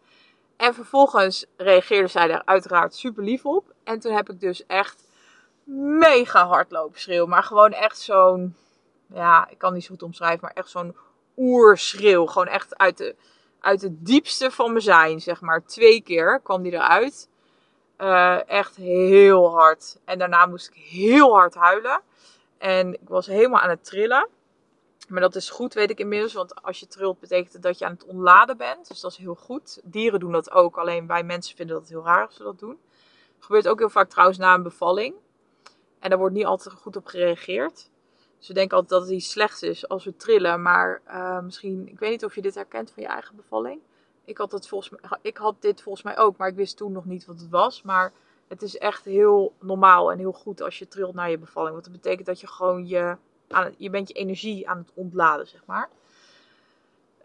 En 0.59 0.73
vervolgens 0.73 1.45
reageerde 1.57 2.07
zij 2.07 2.27
daar 2.27 2.41
uiteraard 2.45 2.95
super 2.95 3.23
lief 3.23 3.45
op. 3.45 3.73
En 3.83 3.99
toen 3.99 4.13
heb 4.13 4.29
ik 4.29 4.39
dus 4.39 4.65
echt 4.65 5.07
mega 5.99 6.47
hard 6.47 6.71
lopen 6.71 6.99
schreeuwen. 6.99 7.29
Maar 7.29 7.43
gewoon 7.43 7.71
echt 7.71 7.99
zo'n, 7.99 8.55
ja, 9.13 9.47
ik 9.49 9.57
kan 9.57 9.73
niet 9.73 9.83
zo 9.83 9.89
goed 9.89 10.03
omschrijven, 10.03 10.39
maar 10.41 10.53
echt 10.53 10.69
zo'n 10.69 10.95
oerschreeuw. 11.37 12.25
Gewoon 12.25 12.47
echt 12.47 12.77
uit, 12.77 12.97
de, 12.97 13.15
uit 13.59 13.81
het 13.81 14.05
diepste 14.05 14.51
van 14.51 14.71
mijn 14.71 14.83
zijn, 14.83 15.19
zeg 15.21 15.41
maar. 15.41 15.65
Twee 15.65 16.01
keer 16.01 16.39
kwam 16.43 16.61
die 16.61 16.73
eruit. 16.73 17.29
Uh, 17.97 18.49
echt 18.49 18.75
heel 18.75 19.51
hard. 19.55 19.99
En 20.05 20.19
daarna 20.19 20.45
moest 20.45 20.67
ik 20.67 20.75
heel 20.75 21.33
hard 21.35 21.55
huilen. 21.55 22.01
En 22.57 22.93
ik 22.93 23.07
was 23.09 23.25
helemaal 23.27 23.61
aan 23.61 23.69
het 23.69 23.85
trillen. 23.85 24.27
Maar 25.09 25.21
dat 25.21 25.35
is 25.35 25.49
goed, 25.49 25.73
weet 25.73 25.89
ik 25.89 25.99
inmiddels. 25.99 26.33
Want 26.33 26.63
als 26.63 26.79
je 26.79 26.87
trilt, 26.87 27.19
betekent 27.19 27.53
het 27.53 27.61
dat 27.61 27.79
je 27.79 27.85
aan 27.85 27.91
het 27.91 28.05
ontladen 28.05 28.57
bent. 28.57 28.87
Dus 28.87 28.99
dat 28.99 29.11
is 29.11 29.17
heel 29.17 29.35
goed. 29.35 29.81
Dieren 29.83 30.19
doen 30.19 30.31
dat 30.31 30.51
ook. 30.51 30.77
Alleen 30.77 31.07
wij 31.07 31.23
mensen 31.23 31.55
vinden 31.55 31.75
dat 31.75 31.89
heel 31.89 32.03
raar 32.03 32.25
als 32.25 32.35
ze 32.35 32.43
dat 32.43 32.59
doen. 32.59 32.77
Dat 33.35 33.45
gebeurt 33.45 33.67
ook 33.67 33.79
heel 33.79 33.89
vaak 33.89 34.09
trouwens 34.09 34.37
na 34.37 34.53
een 34.53 34.63
bevalling. 34.63 35.15
En 35.99 36.09
daar 36.09 36.19
wordt 36.19 36.35
niet 36.35 36.45
altijd 36.45 36.75
goed 36.75 36.95
op 36.95 37.05
gereageerd. 37.05 37.89
ze 38.37 38.53
denken 38.53 38.77
altijd 38.77 38.99
dat 38.99 39.09
het 39.09 39.17
iets 39.17 39.31
slechts 39.31 39.61
is 39.61 39.87
als 39.87 40.05
we 40.05 40.15
trillen. 40.15 40.61
Maar 40.61 41.01
uh, 41.07 41.39
misschien, 41.39 41.87
ik 41.87 41.99
weet 41.99 42.11
niet 42.11 42.25
of 42.25 42.35
je 42.35 42.41
dit 42.41 42.55
herkent 42.55 42.91
van 42.91 43.03
je 43.03 43.09
eigen 43.09 43.35
bevalling. 43.35 43.81
Ik 44.25 44.37
had, 44.37 44.51
het 44.51 44.67
volgens 44.67 45.01
ik 45.21 45.37
had 45.37 45.55
dit 45.59 45.81
volgens 45.81 46.03
mij 46.03 46.17
ook, 46.17 46.37
maar 46.37 46.47
ik 46.47 46.55
wist 46.55 46.77
toen 46.77 46.91
nog 46.91 47.05
niet 47.05 47.25
wat 47.25 47.39
het 47.39 47.49
was. 47.49 47.81
Maar 47.81 48.13
het 48.47 48.61
is 48.61 48.77
echt 48.77 49.05
heel 49.05 49.53
normaal 49.59 50.11
en 50.11 50.17
heel 50.17 50.31
goed 50.31 50.61
als 50.61 50.79
je 50.79 50.87
trilt 50.87 51.13
naar 51.13 51.29
je 51.29 51.37
bevalling. 51.37 51.73
Want 51.73 51.85
dat 51.85 51.93
betekent 51.93 52.25
dat 52.25 52.39
je 52.39 52.47
gewoon 52.47 52.87
je, 52.87 53.17
aan, 53.53 53.73
je 53.77 53.89
bent 53.89 54.07
je 54.07 54.13
energie 54.13 54.69
aan 54.69 54.77
het 54.77 54.91
ontladen, 54.93 55.47
zeg 55.47 55.61
maar. 55.65 55.89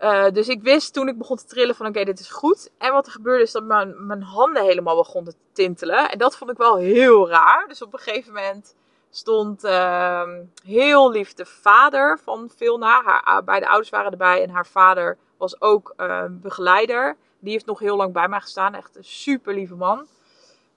Uh, 0.01 0.31
dus 0.31 0.49
ik 0.49 0.63
wist 0.63 0.93
toen 0.93 1.09
ik 1.09 1.19
begon 1.19 1.37
te 1.37 1.47
trillen 1.47 1.75
van 1.75 1.87
oké, 1.87 2.05
dit 2.05 2.21
is 2.21 2.31
goed. 2.31 2.71
En 2.79 2.93
wat 2.93 3.07
er 3.07 3.13
gebeurde 3.13 3.43
is 3.43 3.53
dat 3.53 3.65
mijn, 3.65 4.07
mijn 4.07 4.23
handen 4.23 4.65
helemaal 4.65 4.97
begonnen 4.97 5.33
te 5.33 5.39
tintelen. 5.53 6.11
En 6.11 6.19
dat 6.19 6.37
vond 6.37 6.51
ik 6.51 6.57
wel 6.57 6.77
heel 6.77 7.29
raar. 7.29 7.69
Dus 7.69 7.83
op 7.83 7.93
een 7.93 7.99
gegeven 7.99 8.33
moment 8.33 8.75
stond 9.11 9.65
uh, 9.65 10.23
heel 10.65 11.11
lief 11.11 11.35
de 11.35 11.47
vader 11.47 12.19
van 12.19 12.51
Vilna. 12.57 13.03
Haar, 13.03 13.45
beide 13.45 13.69
ouders 13.69 13.91
waren 13.91 14.11
erbij 14.11 14.43
en 14.43 14.51
haar 14.51 14.67
vader 14.67 15.19
was 15.37 15.61
ook 15.61 15.95
uh, 15.97 16.25
begeleider. 16.31 17.17
Die 17.39 17.53
heeft 17.53 17.67
nog 17.67 17.79
heel 17.79 17.97
lang 17.97 18.13
bij 18.13 18.29
mij 18.29 18.41
gestaan. 18.41 18.75
Echt 18.75 18.97
een 18.97 19.05
super 19.05 19.55
lieve 19.55 19.75
man. 19.75 20.07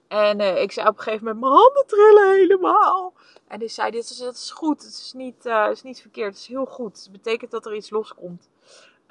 En 0.08 0.40
uh, 0.40 0.62
ik 0.62 0.72
zei 0.72 0.88
op 0.88 0.96
een 0.96 1.02
gegeven 1.02 1.24
moment, 1.24 1.44
mijn 1.44 1.52
handen 1.52 1.86
trillen 1.86 2.30
helemaal. 2.30 3.12
En 3.48 3.58
hij 3.58 3.68
zei, 3.68 3.90
dit 3.90 4.10
is, 4.10 4.16
dat 4.16 4.34
is 4.34 4.50
goed, 4.50 4.82
het 4.82 4.92
is, 4.92 5.12
niet, 5.12 5.46
uh, 5.46 5.68
is 5.70 5.82
niet 5.82 6.00
verkeerd, 6.00 6.28
het 6.28 6.38
is 6.38 6.46
heel 6.46 6.64
goed. 6.64 7.02
Het 7.02 7.12
betekent 7.12 7.50
dat 7.50 7.66
er 7.66 7.74
iets 7.74 7.90
loskomt. 7.90 8.48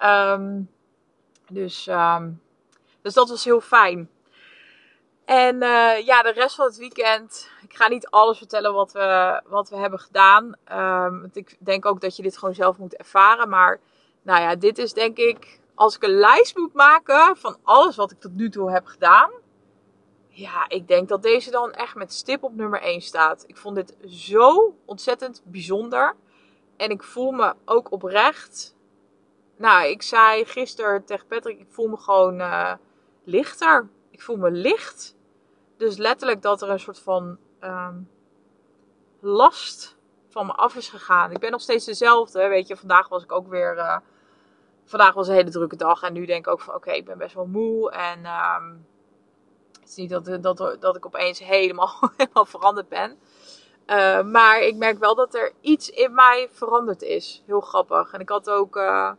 Um, 0.03 0.71
dus, 1.49 1.83
dat 3.01 3.29
was 3.29 3.43
heel 3.43 3.61
fijn. 3.61 4.09
En 5.25 5.55
uh, 5.55 6.05
ja, 6.05 6.21
de 6.21 6.31
rest 6.31 6.55
van 6.55 6.65
het 6.65 6.77
weekend. 6.77 7.49
Ik 7.61 7.75
ga 7.75 7.87
niet 7.87 8.07
alles 8.09 8.37
vertellen 8.37 8.73
wat 8.73 8.91
we, 8.91 9.41
wat 9.45 9.69
we 9.69 9.75
hebben 9.75 9.99
gedaan. 9.99 10.55
Um, 10.71 11.21
want 11.21 11.35
ik 11.35 11.55
denk 11.59 11.85
ook 11.85 12.01
dat 12.01 12.15
je 12.15 12.23
dit 12.23 12.37
gewoon 12.37 12.55
zelf 12.55 12.77
moet 12.77 12.95
ervaren. 12.95 13.49
Maar 13.49 13.79
nou 14.21 14.41
ja, 14.41 14.55
dit 14.55 14.77
is 14.77 14.93
denk 14.93 15.17
ik. 15.17 15.59
Als 15.75 15.95
ik 15.95 16.03
een 16.03 16.19
lijst 16.19 16.57
moet 16.57 16.73
maken 16.73 17.37
van 17.37 17.57
alles 17.63 17.95
wat 17.95 18.11
ik 18.11 18.19
tot 18.19 18.33
nu 18.33 18.49
toe 18.49 18.71
heb 18.71 18.85
gedaan. 18.85 19.31
Ja, 20.37 20.69
ik 20.69 20.87
denk 20.87 21.07
dat 21.07 21.21
deze 21.21 21.51
dan 21.51 21.71
echt 21.71 21.95
met 21.95 22.13
stip 22.13 22.43
op 22.43 22.55
nummer 22.55 22.81
1 22.81 23.01
staat. 23.01 23.43
Ik 23.47 23.57
vond 23.57 23.75
dit 23.75 23.97
zo 24.05 24.75
ontzettend 24.85 25.41
bijzonder. 25.45 26.15
En 26.75 26.89
ik 26.89 27.03
voel 27.03 27.31
me 27.31 27.53
ook 27.65 27.91
oprecht. 27.91 28.75
Nou, 29.55 29.87
ik 29.87 30.01
zei 30.01 30.45
gisteren 30.45 31.05
tegen 31.05 31.27
Patrick, 31.27 31.59
ik 31.59 31.67
voel 31.69 31.87
me 31.87 31.97
gewoon 31.97 32.39
uh, 32.39 32.73
lichter. 33.23 33.89
Ik 34.09 34.21
voel 34.21 34.37
me 34.37 34.51
licht. 34.51 35.15
Dus 35.77 35.97
letterlijk 35.97 36.41
dat 36.41 36.61
er 36.61 36.69
een 36.69 36.79
soort 36.79 36.99
van 36.99 37.37
um, 37.61 38.09
last 39.19 39.97
van 40.29 40.45
me 40.45 40.53
af 40.53 40.75
is 40.75 40.89
gegaan. 40.89 41.31
Ik 41.31 41.39
ben 41.39 41.51
nog 41.51 41.61
steeds 41.61 41.85
dezelfde. 41.85 42.47
Weet 42.47 42.67
je, 42.67 42.77
vandaag 42.77 43.07
was 43.07 43.23
ik 43.23 43.31
ook 43.31 43.47
weer. 43.47 43.77
Uh, 43.77 43.97
vandaag 44.85 45.13
was 45.13 45.27
een 45.27 45.35
hele 45.35 45.49
drukke 45.49 45.75
dag. 45.75 46.01
En 46.01 46.13
nu 46.13 46.25
denk 46.25 46.45
ik 46.45 46.51
ook 46.51 46.61
van 46.61 46.75
oké, 46.75 46.91
ik 46.91 47.05
ben 47.05 47.17
best 47.17 47.35
wel 47.35 47.47
moe. 47.47 47.91
En 47.91 48.25
um, 48.25 48.85
het 49.87 49.97
is 49.97 50.03
niet 50.03 50.41
dat, 50.41 50.57
dat, 50.57 50.81
dat 50.81 50.95
ik 50.95 51.05
opeens 51.05 51.39
helemaal, 51.39 51.99
helemaal 52.17 52.45
veranderd 52.45 52.89
ben. 52.89 53.17
Uh, 53.87 54.23
maar 54.23 54.61
ik 54.61 54.75
merk 54.75 54.99
wel 54.99 55.15
dat 55.15 55.35
er 55.35 55.51
iets 55.61 55.89
in 55.89 56.13
mij 56.13 56.47
veranderd 56.51 57.01
is. 57.01 57.43
Heel 57.45 57.61
grappig. 57.61 58.13
En 58.13 58.19
ik 58.19 58.29
had 58.29 58.49
ook 58.49 58.75
uh, 58.75 59.11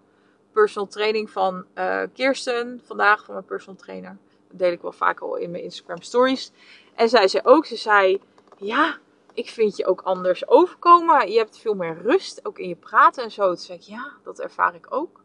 personal 0.53 0.89
training 0.89 1.31
van 1.31 1.64
uh, 1.75 2.03
Kirsten 2.14 2.81
vandaag, 2.85 3.25
van 3.25 3.35
mijn 3.35 3.47
personal 3.47 3.81
trainer. 3.81 4.19
Dat 4.49 4.59
deel 4.59 4.73
ik 4.73 4.83
wel 4.83 4.93
vaak 4.93 5.21
al 5.21 5.37
in 5.37 5.51
mijn 5.51 5.62
Instagram 5.62 6.03
stories. 6.03 6.53
En 6.95 7.09
zij 7.09 7.29
zei 7.29 7.43
ook, 7.47 7.66
ze 7.66 7.77
zei, 7.77 8.21
ja, 8.57 8.99
ik 9.33 9.49
vind 9.49 9.77
je 9.77 9.87
ook 9.87 10.01
anders 10.01 10.49
overkomen. 10.49 11.31
Je 11.31 11.39
hebt 11.39 11.59
veel 11.59 11.75
meer 11.75 12.03
rust, 12.03 12.47
ook 12.47 12.59
in 12.59 12.69
je 12.69 12.77
praten 12.77 13.25
en 13.25 13.31
zo. 13.31 13.47
Toen 13.47 13.57
zei 13.57 13.79
ik, 13.79 13.85
ja, 13.85 14.12
dat 14.25 14.41
ervaar 14.41 14.75
ik 14.75 14.87
ook. 14.91 15.21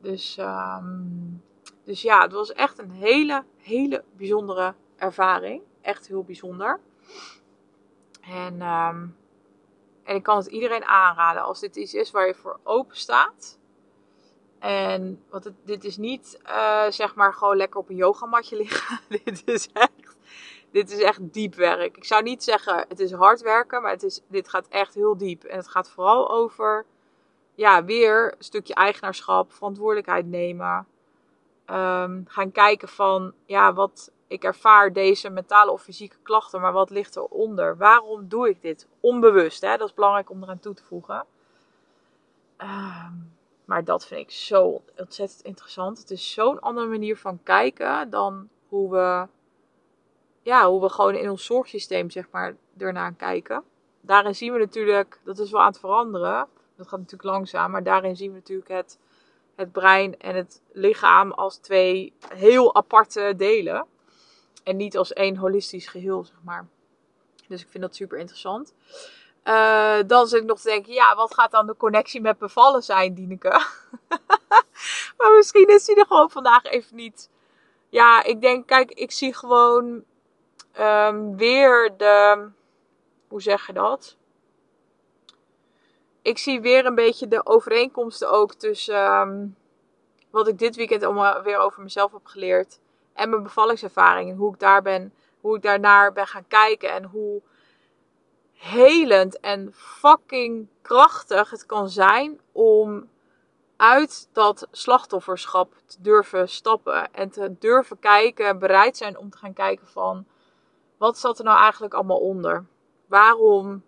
Dus, 0.00 0.36
um, 0.38 1.42
dus 1.90 2.02
ja, 2.02 2.22
het 2.22 2.32
was 2.32 2.52
echt 2.52 2.78
een 2.78 2.90
hele, 2.90 3.44
hele 3.56 4.04
bijzondere 4.16 4.74
ervaring. 4.96 5.62
Echt 5.80 6.06
heel 6.06 6.24
bijzonder. 6.24 6.80
En, 8.20 8.62
um, 8.62 9.16
en 10.04 10.14
ik 10.14 10.22
kan 10.22 10.36
het 10.36 10.46
iedereen 10.46 10.84
aanraden 10.84 11.42
als 11.42 11.60
dit 11.60 11.76
iets 11.76 11.94
is 11.94 12.10
waar 12.10 12.26
je 12.26 12.34
voor 12.34 12.60
open 12.62 12.96
staat. 12.96 13.58
En 14.58 15.24
want 15.30 15.50
dit 15.64 15.84
is 15.84 15.96
niet 15.96 16.40
uh, 16.46 16.90
zeg 16.90 17.14
maar 17.14 17.34
gewoon 17.34 17.56
lekker 17.56 17.80
op 17.80 17.88
een 17.88 17.96
yogamatje 17.96 18.56
liggen. 18.56 19.00
dit 19.24 19.42
is 19.44 19.68
echt, 19.72 20.16
dit 20.70 20.90
is 20.90 21.02
echt 21.02 21.32
diep 21.32 21.54
werk. 21.54 21.96
Ik 21.96 22.04
zou 22.04 22.22
niet 22.22 22.44
zeggen 22.44 22.84
het 22.88 23.00
is 23.00 23.12
hard 23.12 23.40
werken, 23.40 23.82
maar 23.82 23.92
het 23.92 24.02
is, 24.02 24.20
dit 24.28 24.48
gaat 24.48 24.68
echt 24.68 24.94
heel 24.94 25.16
diep. 25.16 25.44
En 25.44 25.56
het 25.56 25.68
gaat 25.68 25.90
vooral 25.90 26.30
over, 26.30 26.86
ja, 27.54 27.84
weer 27.84 28.34
een 28.38 28.44
stukje 28.44 28.74
eigenaarschap, 28.74 29.52
verantwoordelijkheid 29.52 30.26
nemen. 30.26 30.86
Um, 31.70 32.24
gaan 32.28 32.52
kijken 32.52 32.88
van, 32.88 33.32
ja, 33.44 33.72
wat 33.72 34.12
ik 34.26 34.44
ervaar 34.44 34.92
deze 34.92 35.30
mentale 35.30 35.70
of 35.70 35.82
fysieke 35.82 36.16
klachten, 36.22 36.60
maar 36.60 36.72
wat 36.72 36.90
ligt 36.90 37.16
eronder? 37.16 37.76
Waarom 37.76 38.28
doe 38.28 38.48
ik 38.48 38.62
dit? 38.62 38.88
Onbewust, 39.00 39.60
hè? 39.60 39.76
dat 39.76 39.88
is 39.88 39.94
belangrijk 39.94 40.30
om 40.30 40.42
eraan 40.42 40.60
toe 40.60 40.74
te 40.74 40.84
voegen. 40.84 41.24
Um, 42.58 43.32
maar 43.64 43.84
dat 43.84 44.06
vind 44.06 44.20
ik 44.20 44.30
zo 44.30 44.82
ontzettend 44.96 45.42
interessant. 45.42 45.98
Het 45.98 46.10
is 46.10 46.32
zo'n 46.32 46.60
andere 46.60 46.86
manier 46.86 47.16
van 47.16 47.42
kijken 47.42 48.10
dan 48.10 48.48
hoe 48.68 48.90
we, 48.90 49.26
ja, 50.42 50.68
hoe 50.68 50.80
we 50.80 50.88
gewoon 50.88 51.14
in 51.14 51.30
ons 51.30 51.44
zorgsysteem, 51.44 52.10
zeg 52.10 52.26
maar, 52.30 52.56
ernaar 52.78 53.12
kijken. 53.12 53.62
Daarin 54.00 54.34
zien 54.34 54.52
we 54.52 54.58
natuurlijk, 54.58 55.20
dat 55.24 55.38
is 55.38 55.50
wel 55.50 55.60
aan 55.60 55.66
het 55.66 55.78
veranderen. 55.78 56.48
Dat 56.76 56.88
gaat 56.88 56.98
natuurlijk 56.98 57.30
langzaam, 57.30 57.70
maar 57.70 57.82
daarin 57.82 58.16
zien 58.16 58.30
we 58.30 58.36
natuurlijk 58.36 58.70
het, 58.70 58.98
het 59.60 59.72
brein 59.72 60.18
en 60.18 60.34
het 60.34 60.62
lichaam 60.72 61.32
als 61.32 61.56
twee 61.56 62.12
heel 62.34 62.74
aparte 62.74 63.34
delen. 63.36 63.86
En 64.64 64.76
niet 64.76 64.96
als 64.96 65.12
één 65.12 65.36
holistisch 65.36 65.86
geheel, 65.86 66.24
zeg 66.24 66.36
maar. 66.44 66.66
Dus 67.48 67.62
ik 67.62 67.68
vind 67.68 67.82
dat 67.82 67.94
super 67.94 68.18
interessant. 68.18 68.74
Uh, 69.44 69.98
dan 70.06 70.26
zit 70.26 70.40
ik 70.40 70.46
nog 70.46 70.60
te 70.60 70.68
denken, 70.68 70.92
ja, 70.92 71.14
wat 71.14 71.34
gaat 71.34 71.50
dan 71.50 71.66
de 71.66 71.76
connectie 71.76 72.20
met 72.20 72.38
bevallen 72.38 72.82
zijn, 72.82 73.14
Dieneke? 73.14 73.48
maar 75.18 75.32
misschien 75.36 75.68
is 75.68 75.84
die 75.84 75.96
er 75.96 76.06
gewoon 76.06 76.30
vandaag 76.30 76.64
even 76.64 76.96
niet. 76.96 77.30
Ja, 77.88 78.22
ik 78.22 78.40
denk, 78.40 78.66
kijk, 78.66 78.90
ik 78.90 79.12
zie 79.12 79.34
gewoon 79.34 80.04
um, 80.78 81.36
weer 81.36 81.96
de. 81.96 82.48
Hoe 83.28 83.42
zeg 83.42 83.66
je 83.66 83.72
dat? 83.72 84.16
Ik 86.22 86.38
zie 86.38 86.60
weer 86.60 86.86
een 86.86 86.94
beetje 86.94 87.28
de 87.28 87.46
overeenkomsten 87.46 88.30
ook 88.30 88.54
tussen 88.54 89.12
um, 89.12 89.56
wat 90.30 90.48
ik 90.48 90.58
dit 90.58 90.76
weekend 90.76 91.02
allemaal 91.02 91.42
weer 91.42 91.58
over 91.58 91.82
mezelf 91.82 92.12
heb 92.12 92.26
geleerd 92.26 92.80
en 93.12 93.30
mijn 93.30 93.42
bevallingservaring 93.42 94.36
hoe 94.36 94.52
ik 94.52 94.60
daar 94.60 94.82
ben, 94.82 95.14
hoe 95.40 95.56
ik 95.56 95.62
daarnaar 95.62 96.12
ben 96.12 96.26
gaan 96.26 96.46
kijken 96.48 96.92
en 96.92 97.04
hoe 97.04 97.42
helend 98.52 99.40
en 99.40 99.70
fucking 99.74 100.68
krachtig 100.82 101.50
het 101.50 101.66
kan 101.66 101.88
zijn 101.88 102.40
om 102.52 103.08
uit 103.76 104.28
dat 104.32 104.68
slachtofferschap 104.70 105.74
te 105.86 105.96
durven 106.00 106.48
stappen 106.48 107.12
en 107.12 107.30
te 107.30 107.56
durven 107.58 107.98
kijken, 107.98 108.58
bereid 108.58 108.96
zijn 108.96 109.18
om 109.18 109.30
te 109.30 109.38
gaan 109.38 109.52
kijken 109.52 109.86
van 109.86 110.26
wat 110.96 111.18
zat 111.18 111.38
er 111.38 111.44
nou 111.44 111.58
eigenlijk 111.58 111.94
allemaal 111.94 112.20
onder? 112.20 112.64
Waarom, 113.06 113.82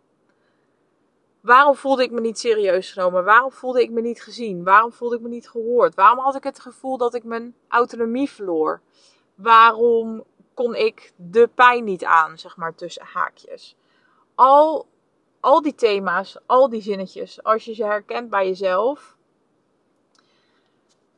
waarom 1.42 1.74
voelde 1.74 2.02
ik 2.02 2.10
me 2.10 2.20
niet 2.20 2.38
serieus 2.38 2.92
genomen? 2.92 3.24
Waarom 3.24 3.52
voelde 3.52 3.82
ik 3.82 3.90
me 3.90 4.00
niet 4.00 4.22
gezien? 4.22 4.64
Waarom 4.64 4.92
voelde 4.92 5.16
ik 5.16 5.22
me 5.22 5.28
niet 5.28 5.48
gehoord? 5.48 5.94
Waarom 5.94 6.18
had 6.18 6.34
ik 6.34 6.44
het 6.44 6.60
gevoel 6.60 6.96
dat 6.96 7.14
ik 7.14 7.24
mijn 7.24 7.54
autonomie 7.68 8.30
verloor? 8.30 8.80
Waarom 9.34 10.24
kon 10.54 10.74
ik 10.74 11.12
de 11.16 11.48
pijn 11.54 11.84
niet 11.84 12.04
aan, 12.04 12.38
zeg 12.38 12.56
maar 12.56 12.74
tussen 12.74 13.04
haakjes? 13.04 13.76
al, 14.34 14.86
al 15.40 15.62
die 15.62 15.74
thema's, 15.74 16.36
al 16.46 16.68
die 16.68 16.82
zinnetjes, 16.82 17.42
als 17.42 17.64
je 17.64 17.74
ze 17.74 17.84
herkent 17.84 18.30
bij 18.30 18.46
jezelf, 18.46 19.16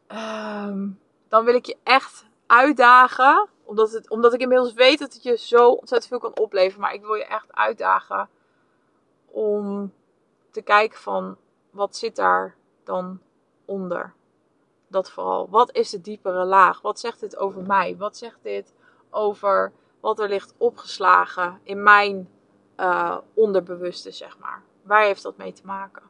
um, 0.08 1.00
dan 1.28 1.44
wil 1.44 1.54
ik 1.54 1.66
je 1.66 1.76
echt 1.82 2.24
uitdagen. 2.46 3.48
Omdat, 3.66 3.92
het, 3.92 4.10
omdat 4.10 4.32
ik 4.32 4.40
inmiddels 4.40 4.72
weet 4.72 4.98
dat 4.98 5.12
het 5.12 5.22
je 5.22 5.36
zo 5.36 5.68
ontzettend 5.68 6.06
veel 6.06 6.18
kan 6.18 6.44
opleveren. 6.44 6.80
Maar 6.80 6.94
ik 6.94 7.00
wil 7.00 7.14
je 7.14 7.24
echt 7.24 7.52
uitdagen 7.52 8.28
om 9.26 9.92
te 10.54 10.62
kijken 10.62 10.98
van 10.98 11.36
wat 11.70 11.96
zit 11.96 12.16
daar 12.16 12.56
dan 12.84 13.20
onder. 13.64 14.14
Dat 14.88 15.10
vooral. 15.10 15.48
Wat 15.50 15.72
is 15.72 15.90
de 15.90 16.00
diepere 16.00 16.44
laag? 16.44 16.80
Wat 16.80 17.00
zegt 17.00 17.20
dit 17.20 17.36
over 17.36 17.62
mij? 17.62 17.96
Wat 17.96 18.16
zegt 18.16 18.38
dit 18.42 18.74
over 19.10 19.72
wat 20.00 20.18
er 20.18 20.28
ligt 20.28 20.54
opgeslagen 20.56 21.60
in 21.62 21.82
mijn 21.82 22.28
uh, 22.80 23.18
onderbewuste, 23.34 24.10
zeg 24.10 24.38
maar. 24.38 24.62
Waar 24.82 25.02
heeft 25.02 25.22
dat 25.22 25.36
mee 25.36 25.52
te 25.52 25.62
maken? 25.64 26.02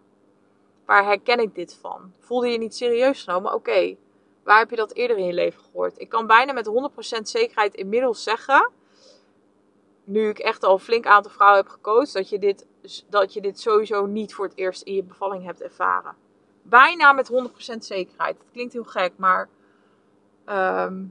Waar 0.84 1.05
herken 1.05 1.38
ik 1.38 1.55
dit 1.55 1.78
van? 1.80 2.12
Voelde 2.18 2.49
je 2.49 2.59
niet 2.59 2.74
serieus 2.74 3.22
genomen? 3.24 3.55
Oké, 3.55 3.97
waar 4.42 4.59
heb 4.59 4.70
je 4.70 4.76
dat 4.76 4.92
eerder 4.92 5.16
in 5.16 5.26
je 5.26 5.32
leven 5.32 5.62
gehoord? 5.62 6.01
Ik 6.01 6.09
kan 6.09 6.26
bijna 6.26 6.53
met 6.53 6.90
100% 7.18 7.20
zekerheid 7.22 7.74
inmiddels 7.74 8.22
zeggen 8.22 8.70
nu 10.05 10.28
ik 10.28 10.38
echt 10.38 10.64
al 10.64 10.72
een 10.72 10.78
flink 10.78 11.07
aantal 11.07 11.32
vrouwen 11.32 11.61
heb 11.61 11.72
gecoacht, 11.72 12.12
dat 12.12 12.28
je 12.28 12.38
dit, 12.38 12.66
dat 13.09 13.32
je 13.32 13.40
dit 13.40 13.61
sowieso 13.61 14.07
niet 14.07 14.34
voor 14.34 14.44
het 14.44 14.57
eerst 14.57 14.82
in 14.82 14.94
je 14.94 15.02
bevalling 15.02 15.44
hebt 15.44 15.62
ervaren. 15.62 16.16
Bijna 16.62 17.12
met 17.12 17.30
100% 17.74 17.76
zekerheid. 17.78 18.36
Dat 18.38 18.46
klinkt 18.52 18.72
heel 18.72 18.84
gek, 18.84 19.12
maar 19.16 19.48
ehm, 20.44 21.05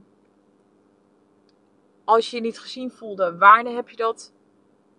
als 2.04 2.30
je 2.30 2.36
je 2.36 2.42
niet 2.42 2.58
gezien 2.58 2.90
voelde, 2.90 3.36
wanneer 3.38 3.74
heb 3.74 3.88
je 3.88 3.96
dat 3.96 4.32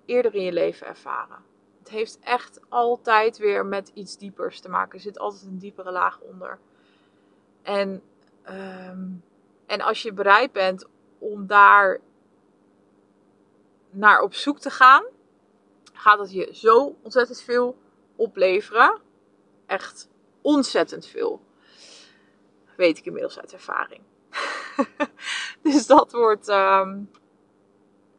eerder 0.06 0.36
in 0.36 0.43
je 0.43 0.54
leven 0.54 0.88
ervaren? 0.88 1.43
Het 1.80 1.89
heeft 1.89 2.20
echt 2.20 2.60
altijd 2.70 3.38
weer 3.38 3.66
met 3.66 3.91
iets 3.93 4.18
diepers 4.18 4.60
te 4.60 4.70
maken. 4.70 4.93
Er 4.93 5.04
zit 5.04 5.20
altijd 5.20 5.43
een 5.43 5.58
diepere 5.58 5.91
laag 5.91 6.20
onder. 6.20 6.60
En, 7.62 8.02
ehm, 8.41 9.08
en 9.66 9.82
als 9.82 10.02
je 10.02 10.14
bereid 10.14 10.52
bent 10.52 10.88
om 11.20 11.48
daar 11.48 12.00
naar 13.96 14.22
op 14.22 14.34
zoek 14.34 14.60
te 14.60 14.70
gaan, 14.70 15.04
gaat 15.93 16.20
het 16.20 16.32
je 16.32 16.50
zo 16.54 16.96
ontzettend 17.02 17.41
veel 17.41 17.78
opleveren. 18.16 19.02
Echt 19.66 20.10
ontzettend 20.41 21.06
veel. 21.06 21.41
Weet 22.78 22.98
ik 22.98 23.06
inmiddels 23.06 23.39
uit 23.39 23.54
ervaring. 23.54 24.02
dus 25.64 25.88
dat 25.88 26.12
wordt, 26.12 26.48
ehm, 26.48 27.00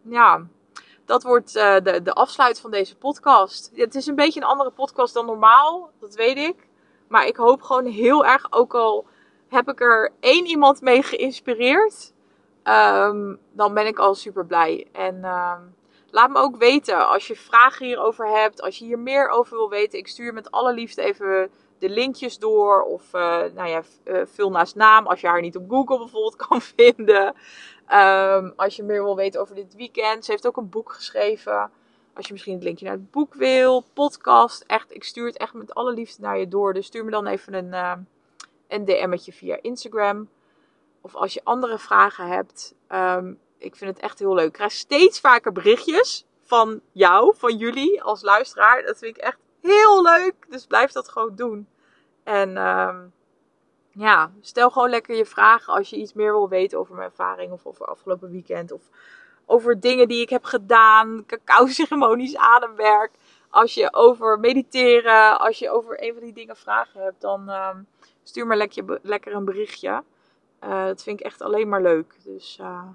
ja, 0.02 0.46
dat 1.04 1.22
wordt 1.22 1.56
uh, 1.56 1.76
de, 1.82 2.02
de 2.02 2.12
afsluit 2.12 2.60
van 2.60 2.70
deze 2.70 2.96
podcast. 2.96 3.70
Het 3.74 3.94
is 3.94 4.06
een 4.06 4.14
beetje 4.14 4.40
een 4.40 4.46
andere 4.46 4.70
podcast 4.70 5.14
dan 5.14 5.26
normaal, 5.26 5.90
dat 6.00 6.14
weet 6.14 6.36
ik. 6.36 6.68
Maar 7.08 7.26
ik 7.26 7.36
hoop 7.36 7.62
gewoon 7.62 7.86
heel 7.86 8.26
erg, 8.26 8.52
ook 8.52 8.74
al 8.74 9.06
heb 9.48 9.68
ik 9.68 9.80
er 9.80 10.12
één 10.20 10.46
iemand 10.46 10.80
mee 10.80 11.02
geïnspireerd, 11.02 12.12
um, 12.68 13.38
dan 13.52 13.74
ben 13.74 13.86
ik 13.86 13.98
al 13.98 14.14
super 14.14 14.46
blij. 14.46 14.86
En 14.92 15.24
um, 15.24 15.74
laat 16.10 16.30
me 16.30 16.38
ook 16.38 16.56
weten 16.56 17.08
als 17.08 17.26
je 17.26 17.36
vragen 17.36 17.86
hierover 17.86 18.28
hebt, 18.28 18.62
als 18.62 18.78
je 18.78 18.84
hier 18.84 18.98
meer 18.98 19.28
over 19.28 19.56
wil 19.56 19.68
weten. 19.68 19.98
Ik 19.98 20.08
stuur 20.08 20.32
met 20.32 20.50
alle 20.50 20.72
liefde 20.72 21.02
even 21.02 21.50
de 21.78 21.88
linkjes 21.88 22.38
door. 22.38 22.82
Of 22.82 23.14
uh, 23.14 23.20
nou 23.54 23.68
ja, 23.68 23.82
uh, 24.04 24.20
vul 24.24 24.50
naast 24.50 24.74
naam 24.74 25.06
als 25.06 25.20
je 25.20 25.26
haar 25.26 25.40
niet 25.40 25.56
op 25.56 25.70
Google 25.70 25.98
bijvoorbeeld 25.98 26.36
kan 26.46 26.60
vinden. 26.60 27.34
Um, 27.92 28.52
als 28.56 28.76
je 28.76 28.82
meer 28.82 29.02
wil 29.04 29.16
weten 29.16 29.40
over 29.40 29.54
dit 29.54 29.74
weekend. 29.74 30.24
Ze 30.24 30.30
heeft 30.30 30.46
ook 30.46 30.56
een 30.56 30.68
boek 30.68 30.92
geschreven. 30.92 31.70
Als 32.14 32.26
je 32.26 32.32
misschien 32.32 32.54
het 32.54 32.62
linkje 32.62 32.84
naar 32.84 32.94
het 32.94 33.10
boek 33.10 33.34
wil. 33.34 33.84
Podcast. 33.92 34.64
Echt, 34.66 34.94
ik 34.94 35.04
stuur 35.04 35.26
het 35.26 35.36
echt 35.36 35.54
met 35.54 35.74
alle 35.74 35.92
liefde 35.92 36.22
naar 36.22 36.38
je 36.38 36.48
door. 36.48 36.74
Dus 36.74 36.86
stuur 36.86 37.04
me 37.04 37.10
dan 37.10 37.26
even 37.26 37.54
een, 37.54 37.72
uh, 37.72 37.92
een 38.68 38.84
DM'tje 38.84 39.32
via 39.32 39.58
Instagram. 39.60 40.28
Of 41.06 41.14
als 41.14 41.34
je 41.34 41.40
andere 41.44 41.78
vragen 41.78 42.26
hebt. 42.26 42.74
Um, 42.88 43.38
ik 43.58 43.76
vind 43.76 43.94
het 43.94 44.02
echt 44.02 44.18
heel 44.18 44.34
leuk. 44.34 44.46
Ik 44.46 44.52
krijg 44.52 44.72
steeds 44.72 45.20
vaker 45.20 45.52
berichtjes 45.52 46.26
van 46.42 46.80
jou, 46.92 47.34
van 47.36 47.56
jullie 47.56 48.02
als 48.02 48.22
luisteraar. 48.22 48.82
Dat 48.82 48.98
vind 48.98 49.16
ik 49.16 49.22
echt 49.22 49.38
heel 49.62 50.02
leuk. 50.02 50.34
Dus 50.48 50.66
blijf 50.66 50.92
dat 50.92 51.08
gewoon 51.08 51.34
doen. 51.34 51.68
En 52.24 52.56
um, 52.56 53.12
ja, 53.90 54.32
stel 54.40 54.70
gewoon 54.70 54.90
lekker 54.90 55.16
je 55.16 55.26
vragen 55.26 55.72
als 55.72 55.90
je 55.90 55.96
iets 55.96 56.12
meer 56.12 56.32
wil 56.32 56.48
weten 56.48 56.78
over 56.78 56.94
mijn 56.94 57.08
ervaring 57.08 57.52
of 57.52 57.66
over 57.66 57.86
afgelopen 57.86 58.30
weekend. 58.30 58.72
Of 58.72 58.82
over 59.44 59.80
dingen 59.80 60.08
die 60.08 60.20
ik 60.20 60.30
heb 60.30 60.44
gedaan, 60.44 61.24
cacao-ceremonies, 61.26 62.36
ademwerk. 62.54 63.12
Als 63.50 63.74
je 63.74 63.94
over 63.94 64.38
mediteren, 64.38 65.40
als 65.40 65.58
je 65.58 65.70
over 65.70 66.02
een 66.02 66.12
van 66.12 66.22
die 66.22 66.32
dingen 66.32 66.56
vragen 66.56 67.00
hebt, 67.02 67.20
dan 67.20 67.48
um, 67.48 67.86
stuur 68.22 68.46
me 68.46 68.68
lekker 69.02 69.34
een 69.34 69.44
berichtje. 69.44 70.02
Uh, 70.64 70.84
dat 70.84 71.02
vind 71.02 71.20
ik 71.20 71.26
echt 71.26 71.42
alleen 71.42 71.68
maar 71.68 71.82
leuk. 71.82 72.16
Dus, 72.24 72.58
uh, 72.60 72.88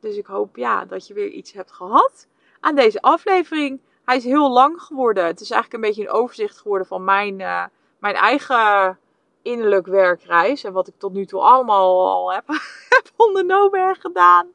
dus 0.00 0.16
ik 0.16 0.26
hoop 0.26 0.56
ja, 0.56 0.84
dat 0.84 1.06
je 1.06 1.14
weer 1.14 1.28
iets 1.28 1.52
hebt 1.52 1.72
gehad 1.72 2.28
aan 2.60 2.74
deze 2.74 3.00
aflevering. 3.00 3.80
Hij 4.04 4.16
is 4.16 4.24
heel 4.24 4.50
lang 4.50 4.82
geworden. 4.82 5.24
Het 5.24 5.40
is 5.40 5.50
eigenlijk 5.50 5.82
een 5.82 5.88
beetje 5.88 6.08
een 6.08 6.20
overzicht 6.20 6.58
geworden 6.58 6.86
van 6.86 7.04
mijn, 7.04 7.40
uh, 7.40 7.64
mijn 7.98 8.14
eigen 8.14 8.98
innerlijk 9.42 9.86
werkreis. 9.86 10.64
En 10.64 10.72
wat 10.72 10.88
ik 10.88 10.94
tot 10.98 11.12
nu 11.12 11.26
toe 11.26 11.40
allemaal 11.40 12.08
al 12.08 12.32
heb, 12.32 12.46
heb 12.88 13.10
ondernomen 13.16 13.88
en 13.88 13.96
gedaan. 13.96 14.46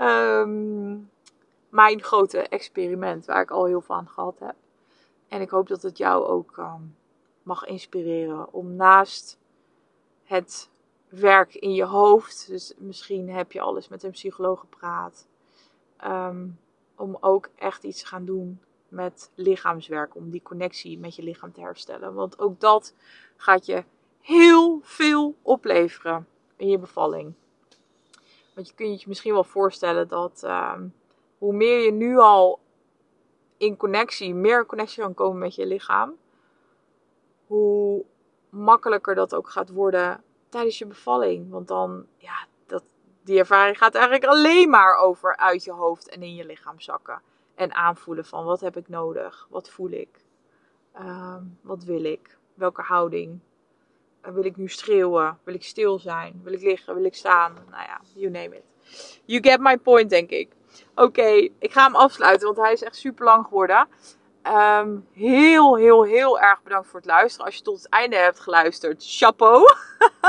Um, 0.00 1.10
mijn 1.68 2.02
grote 2.02 2.38
experiment 2.38 3.26
waar 3.26 3.42
ik 3.42 3.50
al 3.50 3.64
heel 3.64 3.80
veel 3.80 3.94
aan 3.94 4.08
gehad 4.08 4.38
heb. 4.38 4.54
En 5.28 5.40
ik 5.40 5.50
hoop 5.50 5.68
dat 5.68 5.82
het 5.82 5.98
jou 5.98 6.24
ook 6.24 6.56
um, 6.56 6.96
mag 7.42 7.64
inspireren 7.64 8.52
om 8.52 8.74
naast 8.74 9.38
het 10.24 10.69
werk 11.10 11.54
in 11.54 11.74
je 11.74 11.84
hoofd, 11.84 12.48
dus 12.48 12.74
misschien 12.78 13.30
heb 13.30 13.52
je 13.52 13.60
alles 13.60 13.88
met 13.88 14.02
een 14.02 14.10
psycholoog 14.10 14.60
gepraat, 14.60 15.26
um, 16.04 16.58
om 16.96 17.16
ook 17.20 17.48
echt 17.54 17.84
iets 17.84 18.00
te 18.00 18.06
gaan 18.06 18.24
doen 18.24 18.60
met 18.88 19.30
lichaamswerk, 19.34 20.14
om 20.14 20.30
die 20.30 20.42
connectie 20.42 20.98
met 20.98 21.16
je 21.16 21.22
lichaam 21.22 21.52
te 21.52 21.60
herstellen. 21.60 22.14
Want 22.14 22.38
ook 22.38 22.60
dat 22.60 22.94
gaat 23.36 23.66
je 23.66 23.84
heel 24.20 24.80
veel 24.82 25.34
opleveren 25.42 26.26
in 26.56 26.68
je 26.68 26.78
bevalling. 26.78 27.32
Want 28.54 28.68
je 28.68 28.74
kunt 28.74 29.00
je 29.02 29.08
misschien 29.08 29.32
wel 29.32 29.44
voorstellen 29.44 30.08
dat 30.08 30.42
um, 30.44 30.94
hoe 31.38 31.52
meer 31.52 31.84
je 31.84 31.92
nu 31.92 32.18
al 32.18 32.60
in 33.56 33.76
connectie, 33.76 34.34
meer 34.34 34.66
connectie 34.66 35.02
kan 35.02 35.14
komen 35.14 35.38
met 35.38 35.54
je 35.54 35.66
lichaam, 35.66 36.14
hoe 37.46 38.04
makkelijker 38.48 39.14
dat 39.14 39.34
ook 39.34 39.50
gaat 39.50 39.70
worden 39.70 40.22
tijdens 40.50 40.78
je 40.78 40.86
bevalling. 40.86 41.50
Want 41.50 41.68
dan, 41.68 42.06
ja, 42.16 42.46
dat, 42.66 42.82
die 43.22 43.38
ervaring 43.38 43.78
gaat 43.78 43.94
eigenlijk 43.94 44.24
alleen 44.24 44.70
maar 44.70 44.96
over 44.96 45.36
uit 45.36 45.64
je 45.64 45.72
hoofd 45.72 46.08
en 46.08 46.22
in 46.22 46.34
je 46.34 46.46
lichaam 46.46 46.80
zakken. 46.80 47.22
En 47.54 47.74
aanvoelen 47.74 48.24
van 48.24 48.44
wat 48.44 48.60
heb 48.60 48.76
ik 48.76 48.88
nodig? 48.88 49.46
Wat 49.50 49.70
voel 49.70 49.90
ik? 49.90 50.08
Um, 50.98 51.58
wat 51.62 51.84
wil 51.84 52.04
ik? 52.04 52.38
Welke 52.54 52.82
houding? 52.82 53.38
Uh, 54.26 54.32
wil 54.32 54.44
ik 54.44 54.56
nu 54.56 54.68
schreeuwen? 54.68 55.38
Wil 55.44 55.54
ik 55.54 55.64
stil 55.64 55.98
zijn? 55.98 56.40
Wil 56.42 56.52
ik 56.52 56.62
liggen? 56.62 56.94
Wil 56.94 57.04
ik 57.04 57.14
staan? 57.14 57.54
Nou 57.70 57.82
ja, 57.82 58.00
you 58.14 58.30
name 58.30 58.56
it. 58.56 58.62
You 59.24 59.42
get 59.42 59.60
my 59.60 59.76
point, 59.78 60.10
denk 60.10 60.30
ik. 60.30 60.52
Oké, 60.94 61.48
ik 61.58 61.72
ga 61.72 61.84
hem 61.84 61.94
afsluiten, 61.94 62.46
want 62.46 62.58
hij 62.58 62.72
is 62.72 62.82
echt 62.82 62.96
super 62.96 63.24
lang 63.24 63.44
geworden. 63.44 63.88
Um, 64.46 65.06
heel, 65.12 65.76
heel, 65.76 66.04
heel 66.04 66.40
erg 66.40 66.62
bedankt 66.62 66.88
voor 66.88 67.00
het 67.00 67.08
luisteren. 67.08 67.46
Als 67.46 67.56
je 67.56 67.62
tot 67.62 67.76
het 67.76 67.88
einde 67.88 68.16
hebt 68.16 68.40
geluisterd, 68.40 69.04
chapeau. 69.06 69.74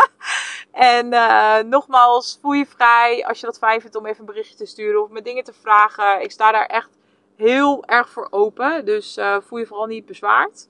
en 0.72 1.14
uh, 1.14 1.58
nogmaals, 1.60 2.38
voel 2.42 2.52
je 2.52 2.66
vrij 2.66 3.26
als 3.26 3.40
je 3.40 3.46
dat 3.46 3.58
fijn 3.58 3.82
vindt 3.82 3.96
om 3.96 4.06
even 4.06 4.20
een 4.20 4.26
berichtje 4.26 4.56
te 4.56 4.66
sturen 4.66 5.04
of 5.04 5.10
me 5.10 5.22
dingen 5.22 5.44
te 5.44 5.54
vragen. 5.54 6.22
Ik 6.22 6.32
sta 6.32 6.52
daar 6.52 6.66
echt 6.66 6.98
heel 7.36 7.86
erg 7.86 8.10
voor 8.10 8.28
open. 8.30 8.86
Dus 8.86 9.18
uh, 9.18 9.38
voel 9.42 9.60
je 9.60 9.66
vooral 9.66 9.86
niet 9.86 10.06
bezwaard. 10.06 10.68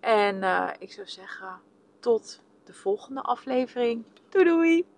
En 0.00 0.36
uh, 0.36 0.68
ik 0.78 0.92
zou 0.92 1.06
zeggen, 1.06 1.60
tot 2.00 2.40
de 2.64 2.72
volgende 2.72 3.20
aflevering. 3.20 4.04
Doei 4.28 4.44
doei! 4.44 4.95